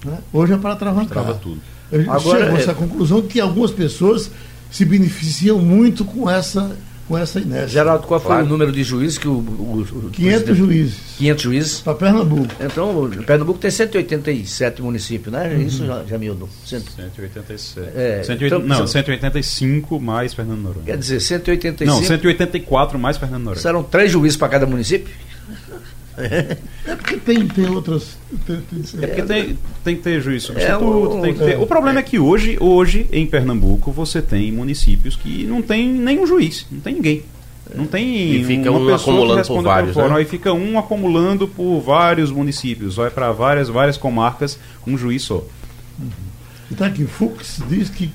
né? 0.05 0.17
Hoje 0.31 0.53
é 0.53 0.57
para 0.57 0.73
atravancar. 0.73 1.23
Trava 1.23 1.33
tudo. 1.35 1.59
A 1.91 1.97
gente 1.97 2.09
Agora, 2.09 2.39
chegou 2.39 2.55
a 2.55 2.59
é- 2.59 2.61
essa 2.61 2.73
conclusão 2.73 3.21
que 3.21 3.39
algumas 3.39 3.71
pessoas 3.71 4.31
se 4.71 4.83
beneficiam 4.85 5.59
muito 5.59 6.03
com 6.03 6.29
essa, 6.29 6.75
com 7.07 7.17
essa 7.17 7.39
inércia. 7.39 7.67
Geraldo, 7.69 8.07
qual 8.07 8.19
foi 8.19 8.29
Claro. 8.31 8.45
o 8.45 8.49
número 8.49 8.71
de 8.71 8.83
juízes 8.83 9.17
que 9.17 9.27
o. 9.27 9.33
o, 9.33 9.81
o 9.81 10.09
500 10.09 10.11
presidente- 10.43 10.53
juízes 10.55 10.95
500 11.17 11.43
juízes. 11.43 11.79
para 11.81 11.93
Pernambuco. 11.95 12.47
Então, 12.59 13.03
o 13.03 13.23
Pernambuco 13.23 13.59
tem 13.59 13.69
187 13.71 14.81
municípios, 14.81 15.31
né? 15.33 15.47
Uhum. 15.53 15.61
Isso, 15.61 15.85
já- 15.85 16.03
Jamildo? 16.03 16.49
Cento- 16.65 16.91
187. 16.91 17.79
É, 17.95 18.21
180 18.23 18.55
então, 18.55 18.59
não, 18.67 18.77
são- 18.77 18.87
185 18.87 19.99
mais 19.99 20.33
Fernando 20.33 20.59
Noronha. 20.61 20.85
Quer 20.85 20.97
dizer, 20.97 21.19
185. 21.19 21.85
Não, 21.99 22.05
184 22.05 22.97
mais 22.99 23.17
Fernando 23.17 23.43
Noronha. 23.43 23.61
Serão 23.61 23.83
três 23.83 24.11
juízes 24.11 24.37
para 24.37 24.49
cada 24.49 24.65
município? 24.65 25.13
É 26.17 26.95
porque 26.95 27.17
tem, 27.17 27.47
tem 27.47 27.67
outras. 27.69 28.17
tem- 28.45 28.61
tem- 28.61 29.03
É 29.03 29.07
porque 29.07 29.21
tem, 29.23 29.57
tem 29.83 29.95
que 29.97 30.01
ter 30.01 30.21
juiz 30.21 30.43
substituto, 30.43 30.73
É, 30.83 30.87
o- 30.87 31.21
tem 31.21 31.33
que 31.33 31.39
ter. 31.39 31.51
é. 31.53 31.57
O 31.57 31.67
problema 31.67 31.99
é 31.99 32.03
que 32.03 32.17
hoje, 32.19 32.57
hoje, 32.59 33.07
em 33.11 33.25
Pernambuco, 33.27 33.91
você 33.91 34.21
tem 34.21 34.51
municípios 34.51 35.15
que 35.15 35.43
não 35.45 35.61
tem 35.61 35.87
nenhum 35.91 36.25
juiz, 36.25 36.65
não 36.71 36.79
tem 36.79 36.93
ninguém. 36.95 37.23
Não 37.73 37.87
tem 37.87 38.31
E 38.35 38.43
fica 38.45 38.69
uma 38.69 38.79
um 38.79 38.85
pessoa 38.85 38.97
que 38.99 39.09
acumulando 39.09 39.47
por 39.47 39.63
vários, 39.63 39.93
fórum. 39.95 40.09
né? 40.09 40.15
Aí 40.17 40.25
fica 40.25 40.53
um 40.53 40.77
acumulando 40.77 41.47
por 41.47 41.79
vários 41.81 42.29
municípios. 42.31 42.95
Vai 42.95 43.09
para 43.09 43.31
várias, 43.31 43.67
várias 43.69 43.97
comarcas, 43.97 44.59
um 44.85 44.95
juiz 44.95 45.23
só. 45.23 45.43
Está 46.69 46.87
aqui, 46.87 47.05
Fux 47.05 47.59
diz 47.69 47.89
que 47.89 48.11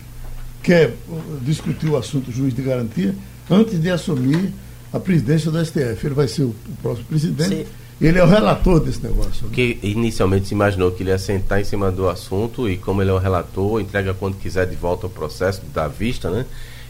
quer 0.62 0.94
uh, 1.08 1.20
discutir 1.42 1.88
o 1.88 1.96
assunto 1.96 2.30
juiz 2.30 2.54
de 2.54 2.62
garantia 2.62 3.14
antes 3.50 3.80
de 3.80 3.90
assumir 3.90 4.52
a 4.92 4.98
presidência 5.00 5.50
do 5.50 5.58
STF. 5.64 6.06
Ele 6.06 6.14
vai 6.14 6.28
ser 6.28 6.42
o, 6.42 6.48
o 6.48 6.56
próximo 6.82 7.06
presidente. 7.06 7.48
Sim. 7.56 7.64
Ele 8.00 8.18
é 8.18 8.24
o 8.24 8.26
relator 8.26 8.80
desse 8.80 9.02
negócio. 9.02 9.30
né? 9.30 9.40
Porque 9.42 9.78
inicialmente 9.82 10.48
se 10.48 10.54
imaginou 10.54 10.90
que 10.90 11.02
ele 11.02 11.10
ia 11.10 11.18
sentar 11.18 11.60
em 11.60 11.64
cima 11.64 11.92
do 11.92 12.08
assunto 12.08 12.68
e 12.68 12.78
como 12.78 13.02
ele 13.02 13.10
é 13.10 13.12
o 13.12 13.18
relator, 13.18 13.80
entrega 13.80 14.14
quando 14.14 14.36
quiser 14.36 14.66
de 14.66 14.74
volta 14.74 15.06
o 15.06 15.10
processo 15.10 15.60
da 15.74 15.86
vista, 15.86 16.30
né? 16.30 16.46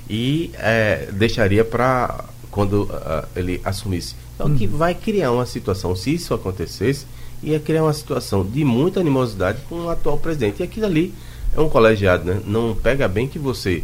E 0.09 0.50
é, 0.55 1.09
deixaria 1.12 1.64
para 1.64 2.25
quando 2.50 2.88
ah, 2.93 3.25
ele 3.35 3.61
assumisse. 3.64 4.14
Então 4.35 4.55
que 4.57 4.67
vai 4.67 4.95
criar 4.95 5.33
uma 5.33 5.47
situação, 5.47 5.95
se 5.97 6.14
isso 6.14 6.33
acontecesse, 6.33 7.07
ia 7.43 7.59
criar 7.59 7.83
uma 7.83 7.93
situação 7.93 8.45
de 8.45 8.64
muita 8.64 9.00
animosidade 9.00 9.61
com 9.69 9.87
o 9.87 9.90
atual 9.90 10.17
presidente. 10.17 10.61
E 10.61 10.62
aquilo 10.62 10.87
ali 10.87 11.12
é 11.57 11.61
um 11.61 11.69
colegiado, 11.69 12.25
né? 12.25 12.40
Não 12.47 12.75
pega 12.75 13.09
bem 13.09 13.26
que 13.26 13.38
você 13.38 13.83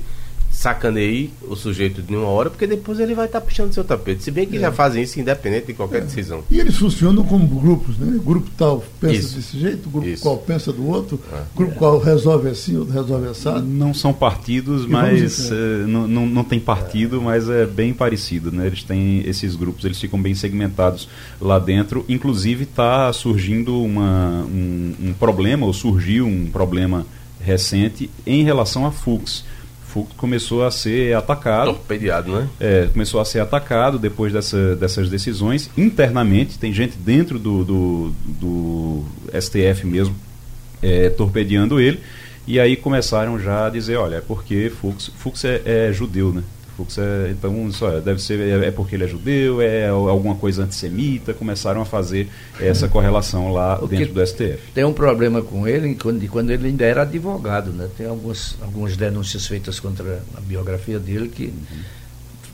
sacaneie 0.57 1.31
o 1.43 1.55
sujeito 1.55 2.01
de 2.01 2.17
uma 2.17 2.27
hora, 2.29 2.49
porque 2.49 2.67
depois 2.67 2.99
ele 2.99 3.15
vai 3.15 3.27
estar 3.27 3.43
puxando 3.43 3.75
seu 3.75 3.85
tapete. 3.85 4.23
Se 4.25 4.31
bem 4.31 4.47
que 4.47 4.59
já 4.59 4.73
fazem 4.73 5.03
isso 5.03 5.21
independente 5.21 5.67
de 5.67 5.75
qualquer 5.75 6.01
decisão. 6.01 6.43
E 6.51 6.59
eles 6.59 6.77
funcionam 6.77 7.23
como 7.25 7.47
grupos, 7.61 7.99
né? 7.99 8.19
Grupo 8.25 8.51
tal 8.57 8.83
pensa 8.99 9.15
Isso. 9.15 9.37
desse 9.37 9.59
jeito, 9.61 9.89
grupo 9.91 10.09
Isso. 10.09 10.23
qual 10.23 10.39
pensa 10.39 10.73
do 10.73 10.87
outro, 10.89 11.21
É. 11.31 11.43
grupo 11.55 11.75
qual 11.75 11.99
resolve 11.99 12.49
assim, 12.49 12.75
outro 12.79 12.95
resolve 12.95 13.29
assado. 13.29 13.67
Não 13.67 13.93
são 13.93 14.15
partidos, 14.15 14.85
E 14.85 14.89
mas 14.89 15.51
eh, 15.53 15.85
não, 15.87 16.09
não, 16.09 16.27
não 16.27 16.43
tem 16.45 16.59
partido, 16.59 17.21
mas 17.21 17.51
é 17.51 17.67
bem 17.67 17.93
parecido, 17.93 18.51
né? 18.51 18.67
Eles 18.67 18.83
têm 18.83 19.21
esses 19.27 19.55
grupos, 19.57 19.85
eles 19.85 20.01
ficam 20.01 20.21
bem 20.21 20.35
segmentados 20.35 21.07
lá 21.39 21.59
dentro. 21.59 22.03
Inclusive 22.09 22.65
está 22.65 23.13
surgindo 23.13 23.83
uma, 23.83 24.43
um, 24.51 24.95
um 25.09 25.13
problema, 25.13 25.67
ou 25.67 25.73
surgiu 25.75 26.27
um 26.27 26.47
problema 26.47 27.05
recente 27.41 28.09
em 28.27 28.43
relação 28.43 28.87
a 28.87 28.91
Fux. 28.91 29.45
Fux 29.97 30.13
começou 30.17 30.65
a 30.65 30.71
ser 30.71 31.15
atacado. 31.17 31.73
Torpedeado, 31.73 32.31
né? 32.33 32.49
É, 32.61 32.89
começou 32.93 33.19
a 33.21 33.25
ser 33.25 33.41
atacado 33.41 33.99
depois 33.99 34.33
dessa- 34.33 34.77
dessas 34.77 35.09
decisões 35.09 35.71
internamente. 35.77 36.59
Tem 36.59 36.73
gente 36.73 36.97
dentro 36.99 37.39
do, 37.39 37.65
do, 37.65 38.13
do 38.27 39.05
STF 39.41 39.87
mesmo 39.87 40.15
é, 40.83 41.09
torpedeando 41.09 41.81
ele. 41.81 42.01
E 42.47 42.61
aí 42.61 42.77
começaram 42.77 43.39
já 43.41 43.67
a 43.67 43.71
dizer, 43.71 43.97
olha, 43.97 44.17
é 44.17 44.21
porque 44.21 44.71
Fux, 44.81 45.11
Fux 45.17 45.45
é, 45.45 45.63
é 45.65 45.93
judeu, 45.93 46.33
né? 46.33 46.43
É, 46.99 47.31
então, 47.31 47.71
é, 47.83 48.01
deve 48.01 48.21
ser, 48.21 48.41
é, 48.41 48.67
é 48.67 48.71
porque 48.71 48.95
ele 48.95 49.05
é 49.05 49.09
judeu, 49.09 49.63
é 49.63 49.89
alguma 49.89 50.35
coisa 50.35 50.65
antissemita. 50.65 51.33
Começaram 51.33 51.81
a 51.81 51.85
fazer 51.85 52.29
essa 52.61 52.89
correlação 52.89 53.53
lá 53.53 53.83
O 53.83 53.87
dentro 53.87 54.13
do 54.13 54.27
STF. 54.27 54.59
Tem 54.75 54.85
um 54.85 54.93
problema 54.93 55.41
com 55.41 55.67
ele 55.67 55.95
quando, 55.95 56.21
de 56.21 56.29
quando 56.29 56.51
ele 56.51 56.69
ainda 56.69 56.85
era 56.85 57.03
advogado, 57.03 57.73
né? 57.73 57.89
Tem 57.97 58.07
algumas, 58.07 58.57
algumas 58.61 58.97
denúncias 58.97 59.47
feitas 59.47 59.81
contra 59.81 60.23
a 60.37 60.41
biografia 60.41 60.99
dele 60.99 61.29
que 61.29 61.53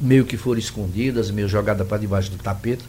meio 0.00 0.25
que 0.25 0.37
foram 0.37 0.59
escondidas, 0.59 1.31
meio 1.31 1.49
jogadas 1.49 1.87
para 1.87 1.99
debaixo 1.99 2.31
do 2.31 2.38
tapete. 2.38 2.85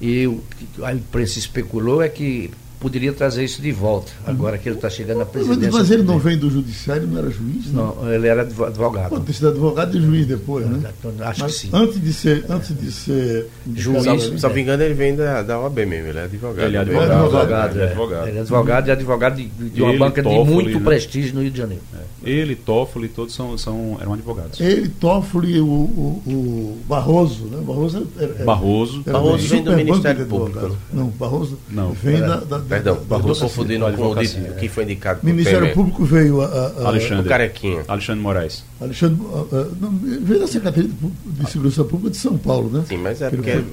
E 0.00 0.26
o 0.26 0.42
que 0.56 0.84
a 0.84 0.94
imprensa 0.94 1.38
especulou 1.38 2.02
é 2.02 2.08
que 2.08 2.50
poderia 2.80 3.12
trazer 3.12 3.44
isso 3.44 3.60
de 3.60 3.70
volta, 3.70 4.10
agora 4.26 4.56
que 4.58 4.68
ele 4.68 4.76
está 4.76 4.88
chegando 4.88 5.20
à 5.20 5.26
presidência. 5.26 5.70
Mas 5.70 5.90
ele 5.90 6.02
não 6.02 6.18
vem 6.18 6.36
do 6.38 6.50
judiciário, 6.50 7.06
não 7.06 7.18
era 7.18 7.30
juiz? 7.30 7.70
Não. 7.72 7.94
Não, 7.94 8.12
ele 8.12 8.26
era 8.26 8.42
advo- 8.42 8.64
advogado. 8.64 9.10
Pode 9.10 9.24
ter 9.26 9.32
sido 9.34 9.48
advogado 9.48 9.96
e 9.96 10.00
juiz 10.00 10.26
depois, 10.26 10.66
né? 10.66 10.90
Então, 10.98 11.12
Acho 11.26 11.40
Mas 11.42 11.52
que 11.54 11.58
sim. 11.60 11.70
antes 11.72 12.00
de 12.00 12.12
ser, 12.12 12.44
antes 12.48 12.74
de 12.76 12.90
ser 12.90 13.46
Juiz, 13.74 14.06
indicado- 14.06 14.38
Se 14.38 14.46
não 14.46 14.54
me 14.54 14.60
engano, 14.62 14.82
ele 14.82 14.94
vem 14.94 15.14
da, 15.14 15.42
da 15.42 15.60
OAB 15.60 15.84
mesmo, 15.86 16.08
ele 16.08 16.18
é 16.18 16.24
advogado. 16.24 16.66
Ele 16.66 16.76
é 16.76 16.80
Ele 16.80 16.90
advogado. 16.90 17.22
advogado, 17.24 17.70
ele 17.74 17.80
é 17.80 17.84
é. 17.84 17.88
advogado. 17.90 18.28
Ele 18.28 18.38
é 18.38 18.40
advogado 18.40 18.88
e 18.88 18.90
advogado 18.90 19.36
de, 19.36 19.46
de 19.48 19.82
uma 19.82 19.90
Ele, 19.90 19.98
banca 19.98 20.22
de 20.22 20.28
Toffoli, 20.28 20.50
muito 20.54 20.78
né? 20.78 20.84
prestígio 20.84 21.34
no 21.34 21.42
Rio 21.42 21.50
de 21.50 21.58
Janeiro. 21.58 21.82
Ele, 22.22 22.54
Toffoli, 22.54 23.08
todos 23.08 23.34
são, 23.34 23.56
são, 23.58 23.96
eram 24.00 24.12
advogados. 24.14 24.60
Ele, 24.60 24.88
Toffoli 24.88 25.56
e 25.56 25.60
o, 25.60 25.64
o, 25.66 26.22
o 26.26 26.78
Barroso, 26.86 27.44
né? 27.44 27.62
Barroso 27.66 28.06
é, 28.18 28.24
é- 28.24 28.44
Barroso. 28.44 29.02
era 29.06 29.12
Barroso 29.18 29.48
vem 29.48 29.62
do 29.62 29.72
Ministério 29.72 30.24
de 30.24 30.28
Público, 30.28 30.58
advogados. 30.58 30.76
Não, 30.92 31.06
Barroso 31.08 31.58
Não. 31.70 31.92
vem 31.92 32.16
Era 32.16 32.26
da, 32.28 32.36
da 32.58 32.58
Perdão, 32.70 32.94
estou 33.02 33.36
confundindo 33.48 33.84
o, 33.86 34.56
que 34.58 34.68
foi 34.68 34.84
indicado 34.84 35.20
O 35.22 35.26
Ministério 35.26 35.60
Temer. 35.60 35.74
Público 35.74 36.04
veio 36.04 36.40
a, 36.40 36.46
a- 36.46 36.72
a- 36.84 36.86
Alexandre. 36.88 37.26
O 37.26 37.28
Carequinha. 37.28 37.82
Alexandre 37.88 38.22
Moraes. 38.22 38.64
Alexandre 38.80 39.18
a- 39.32 39.56
a- 39.56 39.68
não, 39.80 39.90
veio 39.92 40.40
da 40.40 40.46
Secretaria 40.46 40.88
de 41.26 41.50
Segurança 41.50 41.84
Pública 41.84 42.10
de 42.10 42.16
São 42.16 42.38
Paulo, 42.38 42.70
né? 42.70 42.84
Sim, 42.88 42.96
mas 42.98 43.20
é 43.20 43.28
porque 43.30 43.52
foi- 43.52 43.64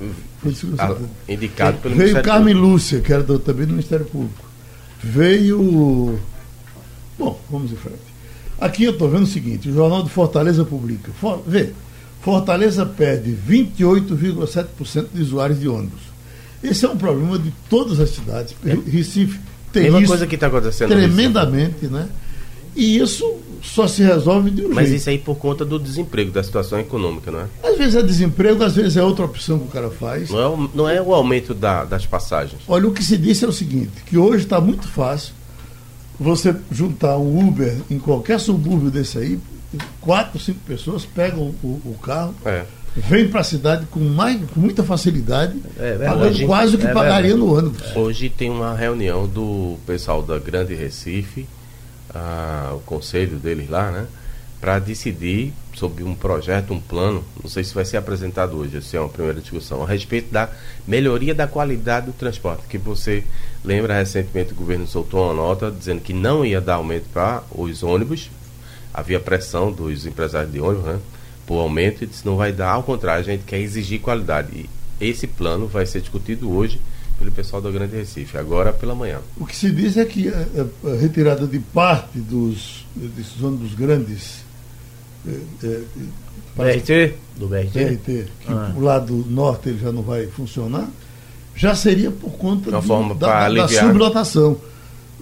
foi 0.42 0.52
de 0.52 0.58
Segurança 0.58 0.88
Pública. 0.94 1.10
indicado 1.30 1.78
pelo 1.78 1.96
Veio 1.96 2.08
Ministério 2.10 2.26
Carmen 2.30 2.54
Público. 2.56 2.74
Lúcia, 2.74 3.00
que 3.02 3.14
era 3.14 3.24
do- 3.24 3.40
também 3.40 3.66
do 3.66 3.72
Ministério 3.74 4.06
Público. 4.06 4.46
Veio. 5.04 6.20
Bom, 7.18 7.40
vamos 7.50 7.72
em 7.72 7.76
frente. 7.76 7.98
Aqui 8.60 8.84
eu 8.86 8.92
estou 8.94 9.10
vendo 9.10 9.24
o 9.24 9.28
seguinte: 9.28 9.70
o 9.70 9.74
Jornal 9.74 10.04
de 10.04 10.10
Fortaleza 10.10 10.66
publica. 10.66 11.12
For, 11.20 11.42
vê, 11.46 11.70
Fortaleza 12.22 12.86
perde 12.86 13.32
28,7% 13.32 15.08
de 15.14 15.22
usuários 15.22 15.60
de 15.60 15.68
ônibus. 15.68 16.07
Esse 16.64 16.86
é 16.86 16.90
um 16.90 16.98
problema 16.98 17.38
de 17.38 17.52
todas 17.70 18.00
as 18.00 18.10
cidades. 18.10 18.56
Recife 18.88 19.40
tem 19.72 19.84
Mesma 19.84 20.00
isso 20.00 20.08
coisa 20.08 20.26
que 20.28 20.36
está 20.36 20.48
acontecendo 20.48 20.90
tremendamente, 20.90 21.88
né? 21.88 22.08
E 22.76 22.98
isso 23.00 23.38
só 23.64 23.88
se 23.88 24.04
resolve 24.04 24.52
de 24.52 24.66
um. 24.66 24.70
Mas 24.70 24.88
jeito. 24.88 25.00
isso 25.00 25.10
aí 25.10 25.18
por 25.18 25.36
conta 25.36 25.66
do 25.66 25.80
desemprego, 25.80 26.32
da 26.32 26.44
situação 26.44 26.80
econômica, 26.80 27.32
não 27.32 27.40
é? 27.42 27.46
Às 27.64 27.78
vezes 27.78 27.96
é 27.96 28.02
desemprego, 28.04 28.64
às 28.64 28.76
vezes 28.76 28.98
é 28.98 29.04
outra 29.04 29.26
opção 29.26 29.58
que 29.60 29.66
o 29.66 29.68
cara 29.68 29.90
faz. 29.90 30.30
Não 30.30 30.40
é 30.40 30.48
o, 30.48 30.70
não 30.76 30.90
é 30.90 31.02
o 31.02 31.14
aumento 31.14 31.54
da- 31.54 31.84
das 31.86 32.06
passagens. 32.06 32.62
Olha, 32.68 32.88
o 32.88 32.92
que 32.94 33.04
se 33.04 33.18
disse 33.18 33.46
é 33.46 33.48
o 33.48 33.52
seguinte, 33.52 33.92
que 34.06 34.18
hoje 34.18 34.44
está 34.44 34.62
muito 34.62 34.88
fácil 34.88 35.34
você 36.20 36.56
juntar 36.72 37.18
um 37.18 37.48
Uber 37.48 37.78
em 37.90 38.00
qualquer 38.00 38.40
subúrbio 38.40 38.90
desse 38.92 39.18
aí, 39.18 39.40
quatro, 40.02 40.40
cinco 40.40 40.60
pessoas 40.66 41.04
pegam 41.06 41.54
o, 41.64 41.68
o 41.68 41.98
carro, 42.02 42.34
É. 42.46 42.64
vêm 42.98 43.28
para 43.30 43.42
a 43.42 43.44
cidade 43.44 43.86
com, 43.88 44.00
mais, 44.00 44.40
com 44.50 44.60
muita 44.60 44.84
facilidade, 44.84 45.62
É 45.78 45.96
verdade. 45.98 46.20
pagando 46.20 46.46
quase 46.48 46.76
o 46.76 46.80
que 46.80 46.88
É 46.88 46.94
pagaria 46.94 47.36
no 47.36 47.56
ônibus. 47.56 47.96
Hoje 47.96 48.30
tem 48.30 48.50
uma 48.50 48.74
reunião 48.76 49.28
do 49.28 49.78
pessoal 49.86 50.22
da 50.22 50.40
Grande 50.40 50.74
Recife, 50.74 51.48
ah, 52.14 52.74
o 52.74 52.80
conselho 52.80 53.38
deles 53.38 53.70
lá, 53.70 53.92
né? 53.92 54.06
Para 54.60 54.80
decidir 54.80 55.54
sobre 55.76 56.04
um 56.04 56.16
projeto, 56.16 56.74
um 56.74 56.80
plano, 56.80 57.24
não 57.44 57.48
sei 57.48 57.64
se 57.64 57.76
vai 57.76 57.86
ser 57.86 57.98
apresentado 57.98 58.58
hoje, 58.58 58.78
essa 58.78 58.98
é 58.98 59.00
uma 59.00 59.08
primeira 59.10 59.40
discussão, 59.40 59.84
a 59.84 59.88
respeito 59.88 60.34
da 60.34 60.50
melhoria 60.88 61.36
da 61.36 61.46
qualidade 61.46 62.08
do 62.08 62.14
transporte. 62.14 62.64
Que 62.68 62.80
você 62.80 63.24
lembra 63.64 63.94
recentemente 63.94 64.54
o 64.54 64.56
governo 64.56 64.88
soltou 64.88 65.26
uma 65.26 65.34
nota 65.36 65.70
dizendo 65.70 66.02
que 66.02 66.14
não 66.14 66.44
ia 66.44 66.60
dar 66.60 66.76
aumento 66.76 67.06
para 67.14 67.44
os 67.52 67.84
ônibus, 67.84 68.32
havia 68.92 69.20
pressão 69.20 69.72
dos 69.72 70.08
empresários 70.08 70.52
de 70.52 70.60
ônibus, 70.60 70.86
né? 70.86 71.00
Por 71.48 71.60
aumento, 71.60 72.04
e 72.04 72.08
disse 72.08 72.24
não 72.26 72.36
vai 72.36 72.52
dar, 72.52 72.72
ao 72.74 72.84
contrário, 72.84 73.22
a 73.22 73.24
gente 73.26 73.44
quer 73.46 73.60
exigir 73.60 74.00
qualidade. 74.02 74.50
E 74.54 74.70
esse 75.00 75.26
plano 75.26 75.66
vai 75.66 75.86
ser 75.86 76.02
discutido 76.02 76.52
hoje 76.52 76.80
pelo 77.18 77.32
pessoal 77.32 77.62
da 77.62 77.72
Grande 77.72 77.96
Recife, 77.96 78.38
agora 78.38 78.72
pela 78.74 78.94
manhã. 78.94 79.20
O 79.40 79.46
que 79.46 79.56
se 79.56 79.72
diz 79.72 79.98
é 79.98 80.06
que 80.06 80.28
a, 80.30 80.46
retirada 81.00 81.48
de 81.48 81.58
parte 81.60 82.20
dos, 82.20 82.86
desses 82.96 83.42
ônibus 83.42 83.74
grandes, 83.74 84.42
eh, 85.28 85.82
parece 86.56 86.80
BRT? 86.80 87.14
Do 87.38 87.48
BRT? 87.48 87.72
TRT, 87.72 88.26
que 88.42 88.52
Ah. 88.52 88.74
o 88.76 88.82
lado 88.82 89.26
norte 89.30 89.70
ele 89.70 89.80
já 89.80 89.92
não 89.92 90.02
vai 90.02 90.28
funcionar, 90.28 90.88
já 91.56 91.74
seria 91.76 92.12
por 92.12 92.32
conta 92.34 92.72
de- 92.72 92.86
forma 92.86 93.16
da, 93.16 93.48
da- 93.50 93.56
da 93.64 93.68
sublotação. 93.68 94.58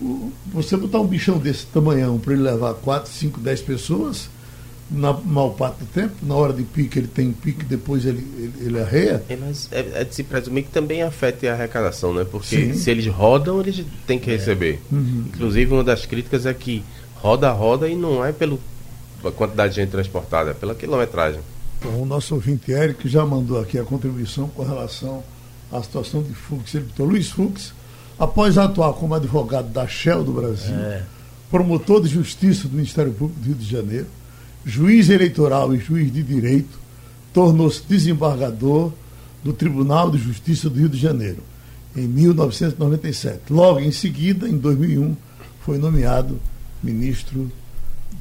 O- 0.01 0.31
Você 0.53 0.75
botar 0.77 0.99
um 0.99 1.07
bichão 1.07 1.37
desse 1.37 1.65
tamanhão 1.67 2.17
para 2.19 2.33
ele 2.33 2.41
levar 2.41 2.73
4, 2.75 3.11
5, 3.11 3.39
10 3.39 3.61
pessoas, 3.61 4.29
na 4.89 5.13
maior 5.13 5.49
parte 5.49 5.79
do 5.79 5.85
tempo, 5.87 6.13
na 6.21 6.35
hora 6.35 6.53
de 6.53 6.63
pique 6.63 6.99
ele 6.99 7.07
tem 7.07 7.31
pique, 7.31 7.65
depois 7.65 8.05
ele, 8.05 8.19
ele, 8.37 8.53
ele 8.67 8.79
arreia. 8.79 9.23
É, 9.27 9.35
mas 9.35 9.67
é, 9.71 10.01
é 10.01 10.03
de 10.03 10.13
se 10.13 10.23
presumir 10.23 10.65
que 10.65 10.71
também 10.71 11.01
afete 11.01 11.47
a 11.47 11.53
arrecadação, 11.53 12.13
né? 12.13 12.23
Porque 12.29 12.55
Sim. 12.55 12.73
se 12.75 12.91
eles 12.91 13.07
rodam, 13.07 13.59
eles 13.61 13.83
têm 14.05 14.19
que 14.19 14.29
receber. 14.29 14.79
Uhum. 14.91 15.25
Inclusive, 15.33 15.73
uma 15.73 15.83
das 15.83 16.05
críticas 16.05 16.45
é 16.45 16.53
que 16.53 16.83
roda, 17.15 17.51
roda 17.51 17.89
e 17.89 17.95
não 17.95 18.23
é 18.23 18.31
pela 18.31 18.57
quantidade 19.35 19.73
de 19.73 19.81
gente 19.81 19.89
transportada, 19.89 20.51
é 20.51 20.53
pela 20.53 20.75
quilometragem. 20.75 21.41
Então, 21.79 22.01
o 22.01 22.05
nosso 22.05 22.35
ouvinte 22.35 22.71
Eric 22.71 23.07
já 23.09 23.25
mandou 23.25 23.59
aqui 23.59 23.79
a 23.79 23.83
contribuição 23.83 24.47
com 24.49 24.63
relação 24.63 25.23
à 25.71 25.81
situação 25.81 26.21
de 26.21 26.33
Fux. 26.33 26.73
Ele 26.75 26.85
botou 26.85 27.07
Luiz 27.07 27.29
Fux, 27.31 27.73
após 28.19 28.55
atuar 28.57 28.93
como 28.93 29.15
advogado 29.15 29.69
da 29.69 29.87
Shell 29.87 30.23
do 30.23 30.31
Brasil, 30.31 30.75
É. 30.75 31.03
promotor 31.49 32.01
de 32.03 32.07
justiça 32.07 32.67
do 32.67 32.75
Ministério 32.75 33.11
Público 33.11 33.39
do 33.39 33.45
Rio 33.47 33.55
de 33.55 33.65
Janeiro, 33.65 34.05
juiz 34.65 35.09
eleitoral 35.09 35.73
e 35.73 35.79
juiz 35.79 36.11
de 36.11 36.23
direito, 36.23 36.79
tornou-se 37.33 37.83
desembargador 37.87 38.91
do 39.43 39.53
Tribunal 39.53 40.09
de 40.09 40.17
Justiça 40.17 40.69
do 40.69 40.79
Rio 40.79 40.89
de 40.89 40.97
Janeiro 40.97 41.43
em 41.95 42.07
1997. 42.07 43.41
Logo 43.51 43.79
em 43.79 43.91
seguida, 43.91 44.47
em 44.47 44.57
2001, 44.57 45.15
foi 45.61 45.77
nomeado 45.77 46.39
ministro 46.83 47.49